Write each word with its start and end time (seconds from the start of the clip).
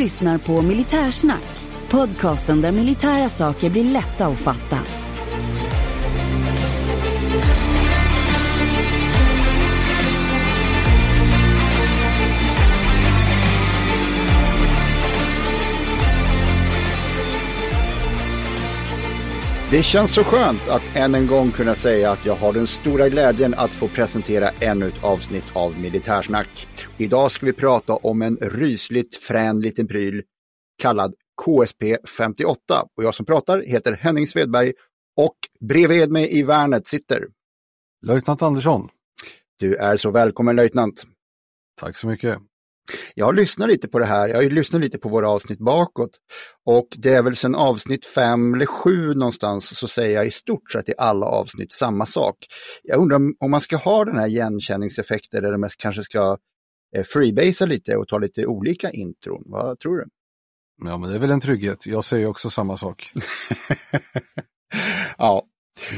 Lyssnar 0.00 0.38
på 0.38 0.62
Militärsnack, 0.62 1.46
podcasten 1.90 2.60
där 2.60 2.72
militära 2.72 3.28
saker 3.28 3.70
blir 3.70 3.84
lätta 3.84 4.26
att 4.26 4.38
fatta. 4.38 4.78
Det 19.70 19.82
känns 19.82 20.14
så 20.14 20.24
skönt 20.24 20.68
att 20.68 20.82
än 20.94 21.14
en 21.14 21.26
gång 21.26 21.50
kunna 21.50 21.74
säga 21.74 22.10
att 22.10 22.26
jag 22.26 22.34
har 22.34 22.52
den 22.52 22.66
stora 22.66 23.08
glädjen 23.08 23.54
att 23.54 23.70
få 23.70 23.88
presentera 23.88 24.50
ännu 24.60 24.88
ett 24.88 25.04
avsnitt 25.04 25.46
av 25.52 25.78
Militärsnack. 25.78 26.69
Idag 27.00 27.32
ska 27.32 27.46
vi 27.46 27.52
prata 27.52 27.92
om 27.92 28.22
en 28.22 28.36
rysligt 28.36 29.16
frän 29.16 29.60
liten 29.60 29.86
pryl 29.86 30.22
kallad 30.78 31.14
KSP 31.44 31.96
58 32.18 32.84
och 32.96 33.04
jag 33.04 33.14
som 33.14 33.26
pratar 33.26 33.60
heter 33.60 33.92
Henning 33.92 34.28
Svedberg 34.28 34.72
och 35.16 35.36
bredvid 35.60 36.10
mig 36.10 36.38
i 36.38 36.42
värnet 36.42 36.86
sitter 36.86 37.26
Löjtnant 38.06 38.42
Andersson. 38.42 38.88
Du 39.58 39.74
är 39.74 39.96
så 39.96 40.10
välkommen 40.10 40.56
löjtnant. 40.56 41.04
Tack 41.80 41.96
så 41.96 42.06
mycket. 42.06 42.38
Jag 43.14 43.26
har 43.26 43.32
lyssnat 43.32 43.68
lite 43.68 43.88
på 43.88 43.98
det 43.98 44.06
här, 44.06 44.28
jag 44.28 44.36
har 44.36 44.42
lyssnat 44.42 44.80
lite 44.82 44.98
på 44.98 45.08
våra 45.08 45.30
avsnitt 45.30 45.58
bakåt 45.58 46.10
och 46.64 46.88
det 46.98 47.14
är 47.14 47.22
väl 47.22 47.36
sedan 47.36 47.54
avsnitt 47.54 48.06
fem 48.06 48.54
eller 48.54 48.66
sju 48.66 49.14
någonstans 49.14 49.78
så 49.78 49.88
säger 49.88 50.14
jag 50.14 50.26
i 50.26 50.30
stort 50.30 50.70
sett 50.72 50.88
i 50.88 50.94
alla 50.98 51.26
avsnitt 51.26 51.72
samma 51.72 52.06
sak. 52.06 52.36
Jag 52.82 53.00
undrar 53.00 53.16
om, 53.16 53.50
man 53.50 53.60
ska 53.60 53.76
ha 53.76 54.04
den 54.04 54.18
här 54.18 54.28
igenkänningseffekten 54.28 55.44
eller 55.44 55.54
om 55.54 55.60
man 55.60 55.70
kanske 55.78 56.02
ska 56.02 56.38
freebasea 57.12 57.66
lite 57.66 57.96
och 57.96 58.08
ta 58.08 58.18
lite 58.18 58.46
olika 58.46 58.90
intron. 58.90 59.42
Vad 59.46 59.78
tror 59.78 59.96
du? 59.96 60.04
Ja, 60.84 60.98
men 60.98 61.10
det 61.10 61.16
är 61.16 61.20
väl 61.20 61.30
en 61.30 61.40
trygghet. 61.40 61.86
Jag 61.86 62.04
säger 62.04 62.26
också 62.26 62.50
samma 62.50 62.76
sak. 62.76 63.12
ja, 65.18 65.46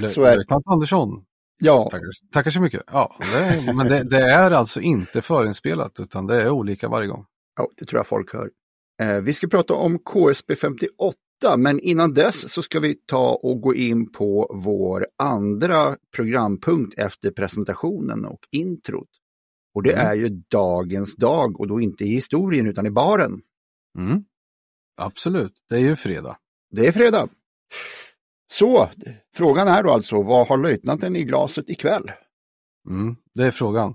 Lö- 0.01 0.09
så 0.09 0.23
är 0.23 0.31
det. 0.31 0.37
Löjtnant 0.37 0.67
Andersson. 0.67 1.25
Ja, 1.65 1.89
Tackar, 1.91 2.09
tackar 2.33 2.51
så 2.51 2.61
mycket. 2.61 2.83
Ja, 2.87 3.17
det, 3.33 3.73
men 3.75 3.89
det, 3.89 4.03
det 4.03 4.21
är 4.33 4.51
alltså 4.51 4.81
inte 4.81 5.23
förinspelat 5.23 6.01
utan 6.01 6.27
det 6.27 6.43
är 6.43 6.51
olika 6.51 6.89
varje 6.89 7.09
gång. 7.09 7.25
ja, 7.57 7.69
det 7.77 7.85
tror 7.85 7.99
jag 7.99 8.07
folk 8.07 8.33
hör. 8.33 8.51
Eh, 9.03 9.21
vi 9.23 9.35
ska 9.35 9.49
prata 9.49 9.75
om 9.75 9.99
KSP 9.99 10.57
58, 10.57 11.17
men 11.59 11.81
innan 11.81 12.15
dess 12.15 12.53
så 12.53 12.63
ska 12.63 12.81
vi 12.81 12.95
ta 13.07 13.35
och 13.35 13.61
gå 13.61 13.75
in 13.75 14.13
på 14.13 14.61
vår 14.65 15.07
andra 15.19 15.97
programpunkt 16.17 16.99
efter 16.99 17.31
presentationen 17.31 18.25
och 18.25 18.41
introt. 18.51 19.09
Och 19.75 19.83
det 19.83 19.93
Mm. 19.93 20.07
är 20.07 20.15
ju 20.15 20.29
dagens 20.29 21.17
dag 21.17 21.61
och 21.61 21.69
då 21.69 21.81
inte 21.81 22.05
i 22.05 22.09
historien 22.09 22.67
utan 22.67 22.87
i 22.87 22.91
baren. 22.91 23.41
Mm. 23.99 24.25
Absolut, 24.97 25.53
det 25.69 25.75
är 25.75 25.81
ju 25.81 25.97
fredag. 25.97 26.37
Det 26.71 26.87
är 26.87 26.93
fredag. 26.93 27.29
Så, 28.53 28.91
frågan 29.37 29.69
är 29.69 29.83
då 29.83 29.91
alltså, 29.91 30.23
vad 30.23 30.47
har 30.49 30.57
löjtnanten 30.57 31.17
i 31.17 31.25
glaset 31.25 31.71
ikväll? 31.71 32.11
Mm. 32.91 33.17
Det 33.35 33.43
är 33.45 33.51
frågan. 33.51 33.95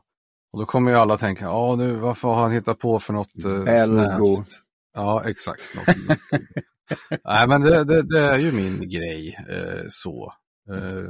Och 0.54 0.60
då 0.60 0.66
kommer 0.66 0.92
ju 0.92 0.98
alla 0.98 1.18
tänka, 1.18 1.46
ja 1.46 1.76
nu 1.78 1.94
varför 1.96 2.28
har 2.28 2.36
han 2.42 2.52
hittat 2.52 2.80
på 2.80 3.00
för 3.00 3.14
något 3.14 3.46
eh, 3.46 3.64
Belgo. 3.64 4.36
snällt? 4.36 4.62
Ja, 4.94 5.30
exakt. 5.30 5.62
Nej, 7.24 7.48
men 7.48 7.62
det, 7.62 7.84
det, 7.84 8.02
det 8.02 8.20
är 8.20 8.38
ju 8.38 8.52
min 8.52 8.90
grej 8.90 9.38
eh, 9.50 9.84
så. 9.90 10.34
Eh, 10.70 11.10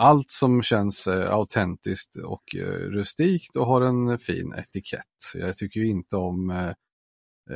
allt 0.00 0.30
som 0.30 0.62
känns 0.62 1.06
eh, 1.06 1.32
autentiskt 1.32 2.16
och 2.16 2.56
eh, 2.56 2.90
rustikt 2.90 3.56
och 3.56 3.66
har 3.66 3.80
en 3.80 4.18
fin 4.18 4.54
etikett. 4.58 5.04
Jag 5.34 5.56
tycker 5.56 5.80
ju 5.80 5.88
inte 5.88 6.16
om 6.16 6.50
eh, 6.50 6.72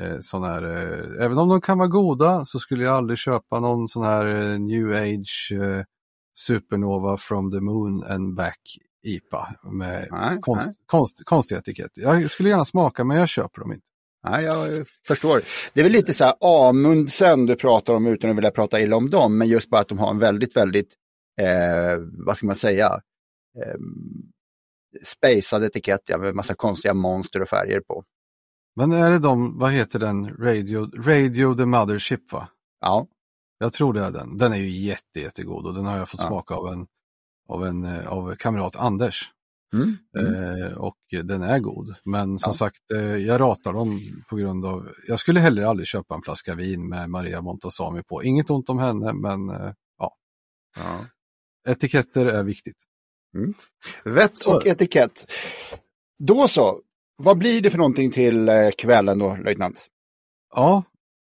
eh, 0.03 0.16
sån 0.21 0.43
här, 0.43 0.62
eh, 0.62 1.25
även 1.25 1.38
om 1.38 1.49
de 1.49 1.60
kan 1.60 1.78
vara 1.78 1.88
goda 1.88 2.44
så 2.44 2.59
skulle 2.59 2.84
jag 2.84 2.97
aldrig 2.97 3.19
köpa 3.19 3.60
någon 3.60 3.88
sån 3.88 4.04
här 4.04 4.27
eh, 4.27 4.59
new 4.59 4.93
age 4.93 5.53
eh, 5.53 5.83
supernova 6.34 7.16
from 7.16 7.53
the 7.53 7.60
moon 7.60 8.04
and 8.04 8.34
back 8.34 8.60
IPA 9.06 9.54
med 9.72 10.09
Nej, 10.10 10.38
konst, 10.41 10.66
nej. 10.66 10.75
konst, 10.87 11.25
konstig 11.25 11.56
etikett. 11.56 11.91
Jag 11.94 12.31
skulle 12.31 12.49
gärna 12.49 12.65
smaka 12.65 13.04
men 13.04 13.16
jag 13.16 13.28
köper 13.28 13.60
dem 13.60 13.72
inte. 13.72 13.87
Nej, 14.28 14.44
jag 14.44 14.87
förstår. 15.06 15.43
Det 15.75 15.81
är 15.81 15.84
väl 15.84 15.93
lite 15.93 16.15
så 16.15 16.25
här 16.25 16.34
Amundsen 16.69 17.47
du 17.47 17.56
pratar 17.56 17.94
om 17.94 18.06
utan 18.06 18.31
att 18.31 18.37
vilja 18.37 18.50
prata 18.50 18.81
illa 18.81 18.97
om 18.97 19.10
dem, 19.10 19.38
men 19.38 19.49
just 19.49 19.71
bara 19.71 19.81
att 19.81 19.88
de 19.88 19.99
har 19.99 20.10
en 20.10 20.19
väldigt, 20.19 20.56
väldigt, 20.56 20.94
eh, 21.41 21.99
vad 22.27 22.37
ska 22.37 22.47
man 22.47 22.56
säga, 22.56 22.87
eh, 23.59 23.75
spacad 25.05 25.65
etikett 25.65 26.03
ja, 26.06 26.19
med 26.19 26.34
massa 26.34 26.55
konstiga 26.55 26.95
monster 26.95 27.43
och 27.43 27.49
färger 27.49 27.81
på. 27.81 28.05
Men 28.77 28.93
är 28.93 29.11
det 29.11 29.19
de, 29.19 29.59
vad 29.59 29.72
heter 29.72 29.99
den, 29.99 30.28
Radio, 30.37 30.91
Radio 31.03 31.55
the 31.55 31.65
Mothership 31.67 32.33
va? 32.33 32.49
Ja, 32.81 33.06
Jag 33.59 33.72
tror 33.72 33.93
det 33.93 34.05
är 34.05 34.11
den. 34.11 34.37
Den 34.39 34.53
är 34.53 34.56
ju 34.56 34.69
jätte, 34.71 35.21
jättegod 35.21 35.67
och 35.67 35.75
den 35.75 35.84
har 35.87 35.99
jag 35.99 36.09
fått 36.09 36.21
Ja. 36.21 36.27
smaka 36.28 36.55
av 36.55 36.72
en, 36.72 36.87
av 37.49 37.66
en 37.66 37.84
eh, 37.84 38.09
av 38.09 38.34
kamrat 38.37 38.77
Anders. 38.77 39.31
mm. 39.75 39.97
Mm. 40.19 40.62
Eh, 40.62 40.72
och 40.72 40.97
den 41.25 41.43
är 41.43 41.59
god. 41.59 41.95
Men 42.05 42.39
som 42.39 42.51
Ja. 42.51 42.55
sagt, 42.55 42.91
eh, 42.95 43.01
jag 43.16 43.41
ratar 43.41 43.72
dem 43.72 44.01
på 44.28 44.37
grund 44.37 44.65
av, 44.66 44.89
jag 45.06 45.19
skulle 45.19 45.41
heller 45.41 45.62
aldrig 45.62 45.87
köpa 45.87 46.15
en 46.15 46.22
flaska 46.22 46.55
vin 46.55 46.89
med 46.89 47.11
Maria 47.11 47.41
Montazami 47.41 48.03
på. 48.03 48.22
Inget 48.22 48.51
ont 48.51 48.69
om 48.69 48.78
henne, 48.78 49.12
men 49.12 49.49
eh, 49.51 49.72
ja, 49.99 50.16
ja. 50.77 51.06
Etiketter 51.69 52.27
är 52.27 52.43
viktigt. 52.43 52.77
Vett 54.05 54.39
Så. 54.39 54.57
och 54.57 54.67
etikett. 54.67 55.33
Då 56.19 56.49
så, 56.49 56.81
vad 57.17 57.39
blir 57.39 57.61
det 57.61 57.71
för 57.71 57.78
någonting 57.78 58.11
till 58.11 58.49
eh, 58.49 58.71
kvällen 58.78 59.19
då, 59.19 59.37
löjtnant? 59.37 59.87
Ja, 60.55 60.84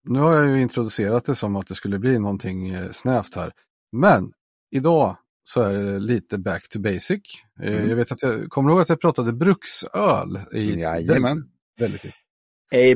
nu 0.04 0.20
har 0.20 0.34
jag 0.34 0.56
ju 0.56 0.62
introducerat 0.62 1.26
det 1.26 1.36
som 1.36 1.56
att 1.56 1.68
det 1.68 1.76
skulle 1.76 2.00
bli 2.00 2.20
någonting 2.20 2.70
eh, 2.70 2.92
snävt 2.92 3.36
här. 3.36 3.52
Men 3.92 4.32
idag 4.72 5.18
så 5.44 5.62
är 5.62 5.74
det 5.74 6.00
lite 6.00 6.38
back 6.38 6.70
to 6.70 6.80
basic. 6.80 7.22
Eh, 7.64 7.74
Mm. 7.74 7.90
Jag 7.90 7.96
vet 7.96 8.12
att 8.12 8.22
jag 8.22 8.50
kommer 8.50 8.70
ihåg 8.72 8.82
att 8.82 8.90
jag 8.90 9.02
pratade 9.02 9.34
bruksöl. 9.34 10.42
I 10.54 10.80
Jajamän. 10.80 11.44
Väldigt, 11.80 12.06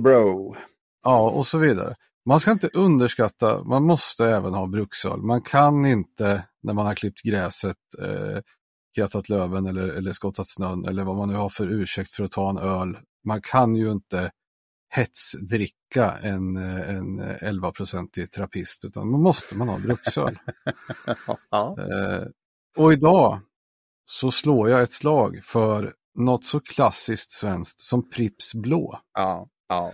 bro. 0.01 0.56
Ja, 1.03 1.29
och 1.29 1.47
så 1.47 1.57
vidare. 1.57 1.95
Man 2.25 2.39
ska 2.39 2.51
inte 2.51 2.69
underskatta, 2.73 3.63
man 3.63 3.83
måste 3.83 4.25
även 4.25 4.53
ha 4.53 4.67
bruksöl. 4.67 5.21
Man 5.21 5.41
kan 5.41 5.85
inte 5.85 6.47
när 6.61 6.73
man 6.73 6.85
har 6.85 6.95
klippt 6.95 7.21
gräset, 7.21 7.77
eh, 7.99 8.41
krattat 8.95 9.29
löven 9.29 9.65
eller, 9.65 9.87
eller 9.89 10.13
skottat 10.13 10.49
snön 10.49 10.85
eller 10.85 11.03
vad 11.03 11.15
man 11.15 11.29
nu 11.29 11.35
har 11.35 11.49
för 11.49 11.67
ursäkt 11.67 12.11
för 12.11 12.23
att 12.23 12.31
ta 12.31 12.49
en 12.49 12.57
öl. 12.57 12.97
Man 13.23 13.41
kan 13.41 13.75
ju 13.75 13.91
inte 13.91 14.31
hetsdricka 14.89 16.17
en, 16.21 16.57
eh, 16.57 16.95
en 16.95 17.21
11-procentig 17.21 18.31
trappist 18.31 18.85
utan 18.85 19.11
man 19.11 19.21
måste 19.21 19.57
man 19.57 19.69
ha 19.69 19.79
bruksöl. 19.79 20.39
ja. 21.49 21.75
Eh, 21.79 22.27
och 22.77 22.93
idag 22.93 23.41
så 24.05 24.31
slår 24.31 24.69
jag 24.69 24.81
ett 24.81 24.91
slag 24.91 25.43
för 25.43 25.93
något 26.15 26.43
så 26.43 26.59
klassiskt 26.59 27.31
svenskt 27.31 27.79
som 27.79 28.09
Pripps 28.09 28.53
blå. 28.55 28.99
Ja, 29.13 29.49
ja. 29.67 29.93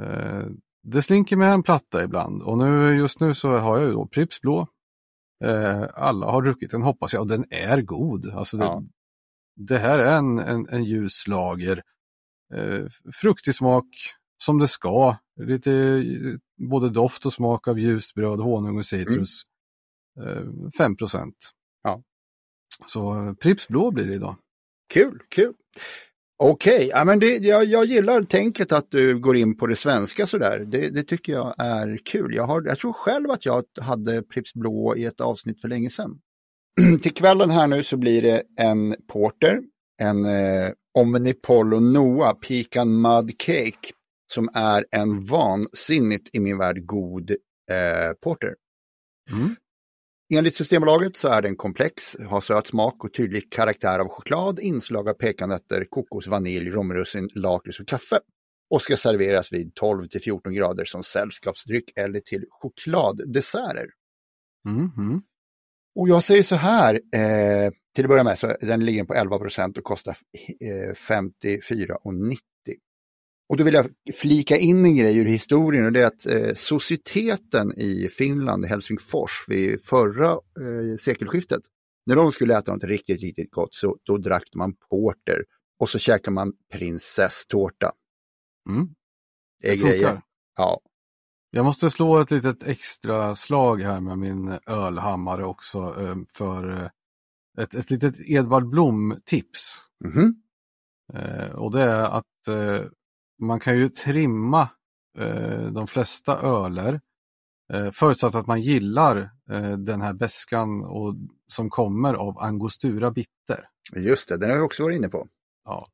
Eh, 0.00 0.46
det 0.82 1.02
slinker 1.02 1.36
med 1.36 1.52
en 1.52 1.62
platta 1.62 2.04
ibland 2.04 2.42
och 2.42 2.58
nu, 2.58 2.96
just 2.96 3.20
nu 3.20 3.34
så 3.34 3.58
har 3.58 3.78
jag 3.78 3.86
ju 3.86 3.92
då 3.92 4.06
Pripps 4.06 4.40
blå. 4.40 4.66
Eh, 5.44 5.84
alla 5.94 6.26
har 6.26 6.42
druckit 6.42 6.70
den 6.70 6.82
hoppas 6.82 7.12
jag 7.12 7.20
och 7.20 7.28
den 7.28 7.44
är 7.50 7.82
god. 7.82 8.30
Alltså 8.30 8.56
det, 8.56 8.64
Ja. 8.64 8.82
det 9.56 9.78
här 9.78 9.98
är 9.98 10.16
en, 10.16 10.38
en, 10.38 10.68
en 10.68 10.84
ljus 10.84 11.26
lager. 11.26 11.82
Eh, 12.54 12.86
fruktig 13.14 13.54
smak 13.54 13.84
som 14.44 14.58
det 14.58 14.68
ska. 14.68 15.16
Lite 15.40 16.04
både 16.70 16.90
doft 16.90 17.26
och 17.26 17.32
smak 17.32 17.68
av 17.68 17.78
ljust 17.78 18.14
bröd, 18.14 18.40
honung 18.40 18.78
och 18.78 18.86
citrus. 18.86 19.42
Eh, 20.20 20.42
5 20.78 20.96
procent. 20.96 21.36
Ja. 21.82 22.02
Så 22.86 23.34
Pripps 23.40 23.68
blå 23.68 23.90
blir 23.90 24.04
det 24.06 24.14
idag. 24.14 24.36
Kul, 24.92 25.18
kul. 25.28 25.54
Okej, 26.40 26.88
ja, 26.92 27.04
men 27.04 27.18
det, 27.18 27.36
jag, 27.36 27.64
jag 27.64 27.84
gillar 27.84 28.22
tänket 28.22 28.72
att 28.72 28.90
du 28.90 29.18
går 29.18 29.36
in 29.36 29.56
på 29.56 29.66
det 29.66 29.76
svenska 29.76 30.26
sådär. 30.26 30.58
Det, 30.58 30.90
det 30.90 31.02
tycker 31.02 31.32
jag 31.32 31.54
är 31.58 32.00
kul. 32.04 32.34
Jag, 32.34 32.44
har, 32.44 32.62
jag 32.62 32.78
tror 32.78 32.92
själv 32.92 33.30
att 33.30 33.46
jag 33.46 33.64
hade 33.80 34.22
Pripps 34.22 34.54
Blå 34.54 34.96
i 34.96 35.04
ett 35.04 35.20
avsnitt 35.20 35.60
för 35.60 35.68
länge 35.68 35.90
sedan. 35.90 36.20
Till 37.02 37.14
kvällen 37.14 37.50
här 37.50 37.66
nu 37.66 37.82
så 37.82 37.96
blir 37.96 38.22
det 38.22 38.42
en 38.56 38.96
porter, 39.12 39.62
en 40.00 40.24
eh, 40.24 40.72
Omnipollo 40.98 41.80
Noah 41.80 42.34
Pecan 42.34 43.00
Mud 43.00 43.34
Cake 43.38 43.92
som 44.32 44.48
är 44.54 44.86
en 44.90 45.24
vansinnigt 45.24 46.30
i 46.32 46.40
min 46.40 46.58
värld 46.58 46.86
god 46.86 47.30
eh, 47.70 48.12
porter. 48.22 48.54
Mm. 49.30 49.56
Enligt 50.34 50.54
Systembolaget 50.54 51.16
så 51.16 51.28
är 51.28 51.42
den 51.42 51.56
komplex, 51.56 52.16
har 52.28 52.40
söt 52.40 52.66
smak 52.66 53.04
och 53.04 53.14
tydlig 53.14 53.52
karaktär 53.52 53.98
av 53.98 54.08
choklad, 54.08 54.60
inslag 54.60 55.08
av 55.08 55.14
pekanötter, 55.14 55.86
kokos, 55.90 56.26
vanilj, 56.26 56.70
romrussin, 56.70 57.28
lakrits 57.34 57.80
och 57.80 57.88
kaffe. 57.88 58.20
Och 58.70 58.82
ska 58.82 58.96
serveras 58.96 59.52
vid 59.52 59.74
12 59.74 60.06
till 60.06 60.20
14 60.20 60.54
grader 60.54 60.84
som 60.84 61.02
sällskapsdryck 61.02 61.92
eller 61.96 62.20
till 62.20 62.44
chokladdesserter. 62.50 63.86
Mm, 64.68 64.90
mm. 64.96 65.22
Och 65.94 66.08
jag 66.08 66.24
säger 66.24 66.42
så 66.42 66.56
här, 66.56 66.94
eh, 66.94 67.72
till 67.94 68.04
att 68.04 68.08
börja 68.08 68.24
med 68.24 68.38
så 68.38 68.56
den 68.60 68.84
ligger 68.84 69.04
på 69.04 69.14
11% 69.14 69.78
och 69.78 69.84
kostar 69.84 70.16
eh, 70.60 70.94
54,90. 70.94 72.36
Och 73.48 73.56
då 73.56 73.64
vill 73.64 73.74
jag 73.74 73.86
flika 74.14 74.56
in 74.56 74.84
en 74.84 74.96
grej 74.96 75.16
ur 75.16 75.24
historien 75.24 75.84
och 75.84 75.92
det 75.92 76.02
är 76.02 76.06
att 76.06 76.26
eh, 76.26 76.54
societeten 76.54 77.78
i 77.78 78.08
Finland, 78.08 78.64
Helsingfors, 78.64 79.44
vid 79.48 79.84
förra 79.84 80.30
eh, 80.32 80.96
sekelskiftet, 81.00 81.62
när 82.06 82.16
de 82.16 82.32
skulle 82.32 82.58
äta 82.58 82.72
något 82.72 82.84
riktigt, 82.84 83.20
riktigt 83.20 83.50
gott 83.50 83.74
så 83.74 83.98
då 84.02 84.18
drack 84.18 84.54
man 84.54 84.74
porter 84.90 85.44
och 85.78 85.88
så 85.88 85.98
käkade 85.98 86.34
man 86.34 86.52
prinsesstårta. 86.72 87.92
Mm. 88.70 88.88
Det 89.60 89.68
är 89.68 89.76
Det 89.76 89.76
grejer. 89.76 90.22
Ja, 90.56 90.80
Jag 91.50 91.64
måste 91.64 91.90
slå 91.90 92.18
ett 92.20 92.30
litet 92.30 92.62
extra 92.62 93.34
slag 93.34 93.80
här 93.82 94.00
med 94.00 94.18
min 94.18 94.58
ölhammare 94.66 95.44
också 95.44 95.78
eh, 95.78 96.16
för 96.34 96.70
eh, 96.70 96.90
ett, 97.62 97.74
ett 97.74 97.90
litet 97.90 98.14
Edvard 98.20 98.68
Blom-tips. 98.68 99.78
mhm. 100.04 100.42
Eh, 101.14 101.50
och 101.50 101.72
det 101.72 101.82
är 101.82 102.02
att 102.02 102.48
man 103.38 103.60
kan 103.60 103.76
ju 103.78 103.88
trimma 103.88 104.68
eh, 105.18 105.62
de 105.72 105.86
flesta 105.86 106.38
öler 106.40 107.00
eh, 107.72 107.90
förutsatt 107.90 108.34
att 108.34 108.46
man 108.46 108.60
gillar 108.60 109.16
eh, 109.50 109.72
den 109.78 110.00
här 110.00 110.12
beskan 110.12 110.84
och, 110.84 111.14
som 111.46 111.70
kommer 111.70 112.14
av 112.14 112.38
Angostura 112.38 113.10
bitter. 113.10 113.68
just 113.96 114.28
det, 114.28 114.36
den 114.36 114.50
har 114.50 114.56
jag 114.56 114.64
också 114.64 114.82
varit 114.82 114.96
inne 114.96 115.08
på. 115.08 115.28
Ja. 115.64 115.86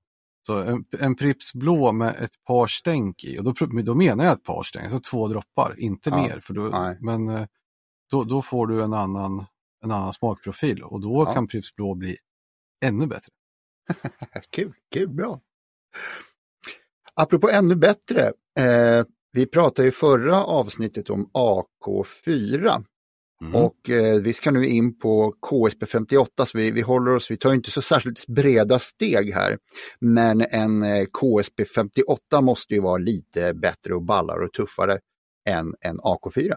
Så 0.47 0.59
en, 0.63 0.85
en 0.99 1.17
Pripps 1.17 1.55
blå 1.55 1.93
med 1.93 2.17
ett 2.23 2.45
par 2.45 2.67
stänk 2.67 3.25
i, 3.25 3.39
och 3.39 3.45
då, 3.45 3.53
då 3.83 3.95
menar 3.95 4.25
jag 4.25 4.33
ett 4.33 4.45
par 4.45 4.63
stänk, 4.63 4.85
alltså 4.85 5.11
två 5.11 5.29
droppar, 5.29 5.75
inte 5.81 6.11
Ja, 6.11 6.17
mer. 6.17 6.41
För 6.41 6.55
då, 6.55 6.63
nej. 6.63 6.99
men 7.01 7.29
eh, 7.29 7.47
då, 8.11 8.25
då 8.25 8.43
får 8.43 8.67
du 8.67 8.83
en 8.83 8.93
annan, 8.95 9.47
en 9.85 9.91
annan 9.91 10.13
smakprofil 10.13 10.83
och 10.83 11.01
då 11.01 11.25
Ja. 11.27 11.35
kan 11.35 11.47
Pripps 11.49 11.75
blå 11.77 11.95
bli 11.95 12.17
ännu 12.85 13.07
bättre. 13.07 13.33
Kul, 14.51 14.73
kul, 14.93 15.09
bra. 15.09 15.41
Apropå 17.17 17.51
ännu 17.51 17.75
bättre, 17.77 18.33
eh, 18.59 19.05
vi 19.33 19.47
pratade 19.47 19.89
i 19.89 19.91
förra 19.91 20.45
avsnittet 20.45 21.11
om 21.11 21.31
AK4 21.35 22.85
Mm. 23.43 23.55
och 23.55 23.91
eh, 23.91 24.21
vi 24.23 24.33
ska 24.33 24.51
nu 24.51 24.67
in 24.67 24.99
på 24.99 25.33
KSP 25.33 25.87
58 25.87 26.47
så 26.47 26.59
vi, 26.59 26.71
vi 26.71 26.81
håller 26.81 27.15
oss, 27.15 27.31
vi 27.31 27.37
tar 27.37 27.55
inte 27.55 27.71
så 27.71 27.83
särskilt 27.83 28.27
breda 28.27 28.79
steg 28.79 29.35
här. 29.35 29.59
Men 30.01 30.41
en 30.51 30.83
eh, 30.83 31.05
KSP 31.07 31.65
58 31.75 32.41
måste 32.41 32.75
ju 32.75 32.81
vara 32.81 32.99
lite 32.99 33.55
bättre 33.55 33.95
och 33.95 34.03
ballare 34.03 34.45
och 34.45 34.53
tuffare 34.53 34.99
än 35.49 35.75
en 35.81 36.01
AK4. 36.01 36.55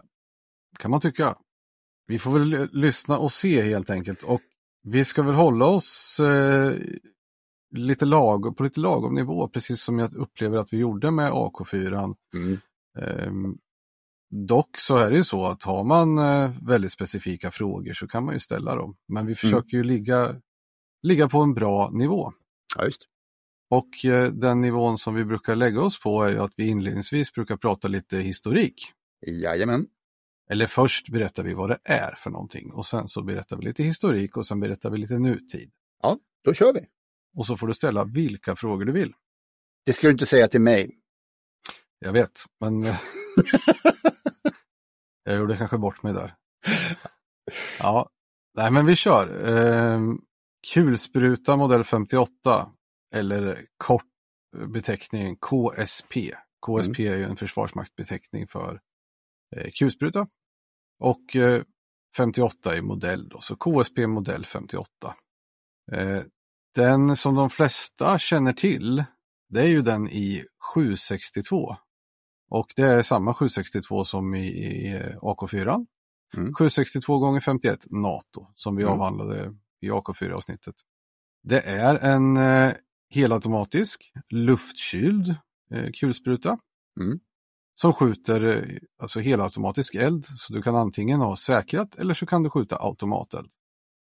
kan 0.78 0.90
man 0.90 1.00
tycka. 1.00 1.36
Vi 2.06 2.18
får 2.18 2.30
väl 2.38 2.68
lyssna 2.72 3.18
och 3.18 3.32
se 3.32 3.62
helt 3.62 3.90
enkelt 3.90 4.22
och 4.22 4.40
vi 4.82 5.04
ska 5.04 5.22
väl 5.22 5.34
hålla 5.34 5.66
oss 5.66 6.20
eh, 6.20 6.72
lite 7.70 8.04
lag, 8.04 8.56
på 8.56 8.62
lite 8.62 8.80
lagom 8.80 9.14
nivå, 9.14 9.48
precis 9.48 9.82
som 9.82 9.98
jag 9.98 10.14
upplever 10.14 10.58
att 10.58 10.72
vi 10.72 10.76
gjorde 10.76 11.10
med 11.10 11.32
AK4. 11.32 12.14
Mm. 12.34 12.58
Ehm, 12.98 13.58
dock 14.30 14.78
så 14.78 14.96
är 14.96 15.10
det 15.10 15.16
ju 15.16 15.24
så 15.24 15.46
att 15.46 15.62
har 15.62 15.84
man 15.84 16.18
eh, 16.18 16.52
väldigt 16.62 16.92
specifika 16.92 17.50
frågor 17.50 17.92
så 17.92 18.08
kan 18.08 18.24
man 18.24 18.34
ju 18.34 18.40
ställa 18.40 18.74
dem. 18.74 18.96
Men 19.08 19.26
vi 19.26 19.34
försöker 19.34 19.76
ju 19.76 19.82
ligga, 19.82 20.36
ligga 21.02 21.28
på 21.28 21.38
en 21.38 21.54
bra 21.54 21.90
nivå. 21.90 22.32
Ja, 22.76 22.84
just. 22.84 23.02
Och 23.70 24.04
eh, 24.04 24.32
den 24.32 24.60
nivån 24.60 24.98
som 24.98 25.14
vi 25.14 25.24
brukar 25.24 25.56
lägga 25.56 25.80
oss 25.80 26.00
på 26.00 26.22
är 26.22 26.30
ju 26.30 26.38
att 26.38 26.52
vi 26.56 26.68
inledningsvis 26.68 27.32
brukar 27.32 27.56
prata 27.56 27.88
lite 27.88 28.18
historik. 28.18 28.92
Jajamän. 29.26 29.86
Eller 30.50 30.66
först 30.66 31.08
berättar 31.08 31.42
vi 31.42 31.54
vad 31.54 31.68
det 31.68 31.78
är 31.84 32.14
för 32.16 32.30
någonting 32.30 32.72
och 32.72 32.86
sen 32.86 33.08
så 33.08 33.22
berättar 33.22 33.56
vi 33.56 33.64
lite 33.64 33.82
historik 33.82 34.36
och 34.36 34.46
sen 34.46 34.60
berättar 34.60 34.90
vi 34.90 34.98
lite 34.98 35.18
nutid. 35.18 35.70
Ja, 36.02 36.18
då 36.44 36.54
kör 36.54 36.72
vi. 36.72 36.80
Och 37.36 37.46
så 37.46 37.56
får 37.56 37.66
du 37.66 37.74
ställa 37.74 38.04
vilka 38.04 38.56
frågor 38.56 38.84
du 38.84 38.92
vill. 38.92 39.14
Det 39.86 39.92
ska 39.92 40.06
du 40.06 40.12
inte 40.12 40.26
säga 40.26 40.48
till 40.48 40.60
mig. 40.60 40.98
Jag 41.98 42.12
vet, 42.12 42.44
men 42.60 42.84
eh, 42.84 43.00
jag 45.24 45.36
gjorde 45.36 45.56
kanske 45.56 45.78
bort 45.78 46.02
mig 46.02 46.12
där. 46.12 46.34
Ja, 47.78 48.10
nej 48.54 48.70
men 48.70 48.86
vi 48.86 48.96
kör. 48.96 49.48
Ehm, 49.48 50.20
kulspruta 50.72 51.56
modell 51.56 51.84
58 51.84 52.72
eller 53.14 53.66
kort 53.76 54.04
beteckning 54.66 55.36
KSP. 55.36 56.34
KSP 56.66 57.06
är 57.06 57.16
ju 57.16 57.24
en 57.24 57.36
försvarsmaktbeteckning 57.36 58.48
för 58.48 58.80
eh, 59.56 59.70
kulspruta. 59.70 60.28
Och 60.98 61.36
eh, 61.36 61.62
58 62.16 62.76
är 62.76 62.82
modell 62.82 63.28
då, 63.28 63.40
så 63.40 63.56
KSP 63.56 64.06
modell 64.06 64.46
58. 64.46 65.14
Eh, 65.92 66.22
den 66.74 67.16
som 67.16 67.34
de 67.34 67.50
flesta 67.50 68.18
känner 68.18 68.52
till, 68.52 69.04
det 69.48 69.60
är 69.60 69.66
ju 69.66 69.82
den 69.82 70.08
i 70.10 70.44
762. 70.74 71.76
Och 72.50 72.72
det 72.76 72.82
är 72.82 73.02
samma 73.02 73.34
762 73.34 74.04
som 74.04 74.34
i, 74.34 74.46
i 74.48 74.94
eh, 74.94 75.16
AK4. 75.18 75.86
Mm. 76.36 76.54
762 76.54 77.18
gånger 77.18 77.40
51 77.40 77.86
NATO 77.90 78.46
som 78.54 78.76
vi 78.76 78.82
Mm. 78.82 78.94
avhandlade 78.94 79.54
i 79.80 79.90
AK4-avsnittet. 79.90 80.74
Det 81.42 81.60
är 81.60 81.94
en 81.94 82.36
eh, 82.36 82.72
helautomatisk 83.10 84.12
luftkyld 84.30 85.34
eh, 85.70 85.90
kulspruta 85.94 86.58
Mm. 87.00 87.20
som 87.74 87.92
skjuter 87.92 88.42
eh, 88.44 88.78
alltså 89.02 89.20
helautomatisk 89.20 89.94
eld. 89.94 90.24
Så 90.26 90.52
du 90.52 90.62
kan 90.62 90.76
antingen 90.76 91.20
ha 91.20 91.36
säkrat 91.36 91.96
eller 91.96 92.14
så 92.14 92.26
kan 92.26 92.42
du 92.42 92.50
skjuta 92.50 92.76
automateld. 92.76 93.50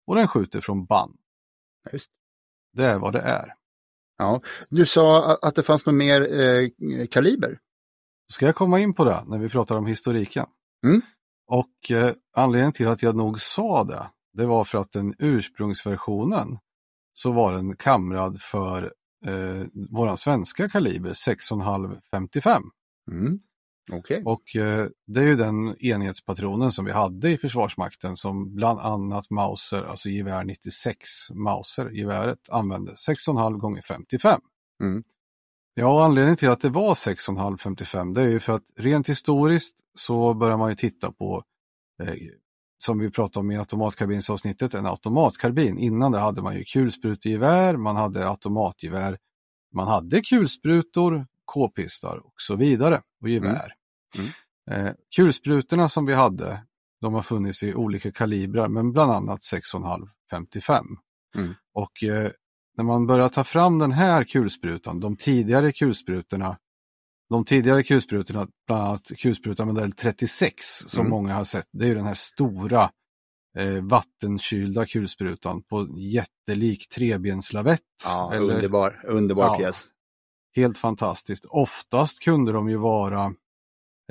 Och 0.06 0.14
den 0.16 0.28
skjuter 0.28 0.60
från 0.60 0.84
band. 0.86 1.16
Just. 1.92 2.10
Det 2.76 2.85
är 2.85 2.99
vad 2.99 3.12
det 3.12 3.21
är. 3.21 3.54
Ja. 4.18 4.40
Du 4.68 4.87
sa 4.87 5.35
att- 5.42 5.54
det 5.54 5.62
fanns 5.62 5.87
något 5.87 5.95
mer 5.95 6.40
eh, 6.40 6.68
kaliber. 7.11 7.59
Ska 8.33 8.47
jag 8.47 8.54
komma 8.54 8.80
in 8.80 8.95
på 8.95 9.04
det 9.04 9.25
när 9.26 9.38
vi 9.38 9.49
pratar 9.49 9.76
om 9.76 9.87
historiken? 9.87 10.47
Mm. 10.87 11.00
Och 11.49 11.90
eh, 11.90 12.12
anledningen 12.37 12.73
till 12.73 12.88
att 12.88 13.02
jag 13.02 13.16
nog 13.16 13.40
sa 13.40 13.85
det, 13.85 14.11
det 14.33 14.47
var 14.47 14.64
för 14.64 14.78
att 14.78 14.92
den 14.92 15.14
ursprungsversionen 15.18 16.59
så 17.12 17.33
var 17.33 17.52
den 17.52 17.76
kamrad 17.76 18.40
för 18.40 18.92
eh, 19.26 19.66
våran 19.90 20.16
svenska 20.16 20.68
kaliber 20.68 21.11
6,5 21.11 22.00
55. 22.11 22.62
Mm. 23.11 23.38
Okej. 23.93 24.23
Och 24.25 24.57
eh, 24.57 24.87
det 25.07 25.21
är 25.21 25.25
ju 25.25 25.37
den 25.37 25.76
enhetspatronen 25.78 26.73
som 26.73 26.85
vi 26.85 26.93
hade 26.93 27.31
i 27.31 27.38
Försvarsmakten 27.38 28.16
som 28.16 28.55
bland 28.55 28.81
annat 28.81 29.31
Mauser, 29.31 29.83
alltså 29.83 30.09
gevär 30.09 30.45
96 30.45 31.09
Mauser, 31.35 31.90
geväret 31.90 32.50
använde 32.50 32.93
6,5 32.93 33.59
gånger 33.59 33.83
55. 33.83 34.40
Mm. 34.83 35.05
Ja, 35.75 36.05
anledningen 36.05 36.37
till 36.37 36.49
att 36.49 36.61
det 36.61 36.69
var 36.69 36.95
6,5 36.95 37.57
55 37.57 38.14
det 38.14 38.23
är 38.23 38.28
ju 38.28 38.40
för 38.40 38.52
att 38.52 38.64
rent 38.76 39.09
historiskt 39.09 39.76
så 39.95 40.35
börjar 40.35 40.57
man 40.57 40.71
ju 40.71 40.76
titta 40.76 41.12
på 41.12 41.45
eh, 42.02 42.14
som 42.78 42.99
vi 42.99 43.11
pratade 43.11 43.40
om 43.40 43.50
i 43.50 43.59
automatkarbinsavsnittet, 43.59 44.75
en 44.75 44.87
automatkarbin. 44.87 45.78
Innan 45.78 46.12
det 46.12 46.19
hade 46.19 46.43
man 46.43 46.57
ju 46.57 46.64
kulsprutgevär, 46.64 47.76
man 47.76 47.97
hade 47.97 48.28
automatgevär, 48.28 49.19
man 49.75 49.88
hade 49.88 50.21
kulsprutor, 50.23 51.26
k-pistar 51.45 52.16
och 52.16 52.35
så 52.37 52.57
vidare 52.57 53.02
och 53.26 53.30
gevär. 53.30 53.73
Mm. 54.18 54.28
Mm. 54.71 54.87
Eh, 54.87 54.95
kulsprutorna 55.16 55.88
som 55.88 56.06
vi 56.06 56.14
hade, 56.14 56.62
de 57.00 57.14
har 57.14 57.23
funnits 57.23 57.62
i 57.62 57.75
olika 57.75 58.12
kalibrar 58.12 58.68
men 58.68 58.92
bland 58.92 59.12
annat 59.12 59.40
6,5 59.40 60.09
55. 60.30 60.87
Mm. 61.37 61.54
Och 61.75 62.02
eh, 62.02 62.30
när 62.76 62.85
man 62.85 63.06
börjar 63.06 63.28
ta 63.28 63.45
fram 63.45 63.78
den 63.78 63.92
här 63.92 64.25
kulsprutan, 64.25 65.00
de 65.00 65.16
tidigare 65.16 65.73
kulsprutorna, 65.73 66.59
de 67.30 67.45
tidigare 67.45 67.83
kulsprutorna, 67.83 68.47
bland 68.66 68.83
annat 68.83 69.12
kulsprutan 69.18 69.66
modell 69.66 69.92
36 69.92 70.64
som 70.64 71.00
mm. 71.00 71.11
många 71.11 71.35
har 71.35 71.45
sett, 71.45 71.68
det 71.73 71.88
är 71.88 71.95
den 71.95 72.06
här 72.06 72.14
stora 72.14 72.90
eh, 73.59 73.83
vattensylda 73.83 74.87
kulsprutan 74.87 75.62
på 75.62 75.87
jättelik 75.99 76.88
trebenslavett. 76.88 77.80
Ja, 78.04 78.35
eller, 78.35 78.54
underbar, 78.54 79.02
underbar 79.06 79.45
ja, 79.45 79.59
pjäs. 79.59 79.85
Helt 80.56 80.78
fantastiskt. 80.78 81.44
Oftast 81.44 82.20
kunde 82.20 82.52
de 82.52 82.68
ju 82.68 82.76
vara 82.76 83.34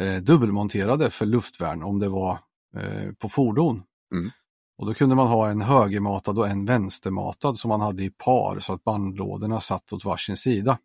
eh, 0.02 0.16
dubbelmonterade 0.16 1.12
för 1.12 1.26
luftvärn 1.26 1.84
om 1.84 2.00
det 2.00 2.10
var 2.10 2.40
eh, 2.78 3.12
på 3.12 3.30
fordon. 3.30 3.84
Mm. 4.14 4.32
Och 4.78 4.86
då 4.86 4.94
kunde 4.94 5.16
man 5.16 5.28
ha 5.28 5.50
en 5.50 5.62
högermatad 5.62 6.40
och 6.40 6.48
en 6.48 6.66
vänstermatad 6.66 7.60
som 7.60 7.70
man 7.70 7.82
hade 7.82 8.04
i 8.04 8.10
par 8.10 8.60
så 8.60 8.74
att 8.74 8.84
bandlådorna 8.84 9.60
satt 9.60 9.94
åt 9.94 10.06
varsin 10.06 10.38
sida. 10.38 10.78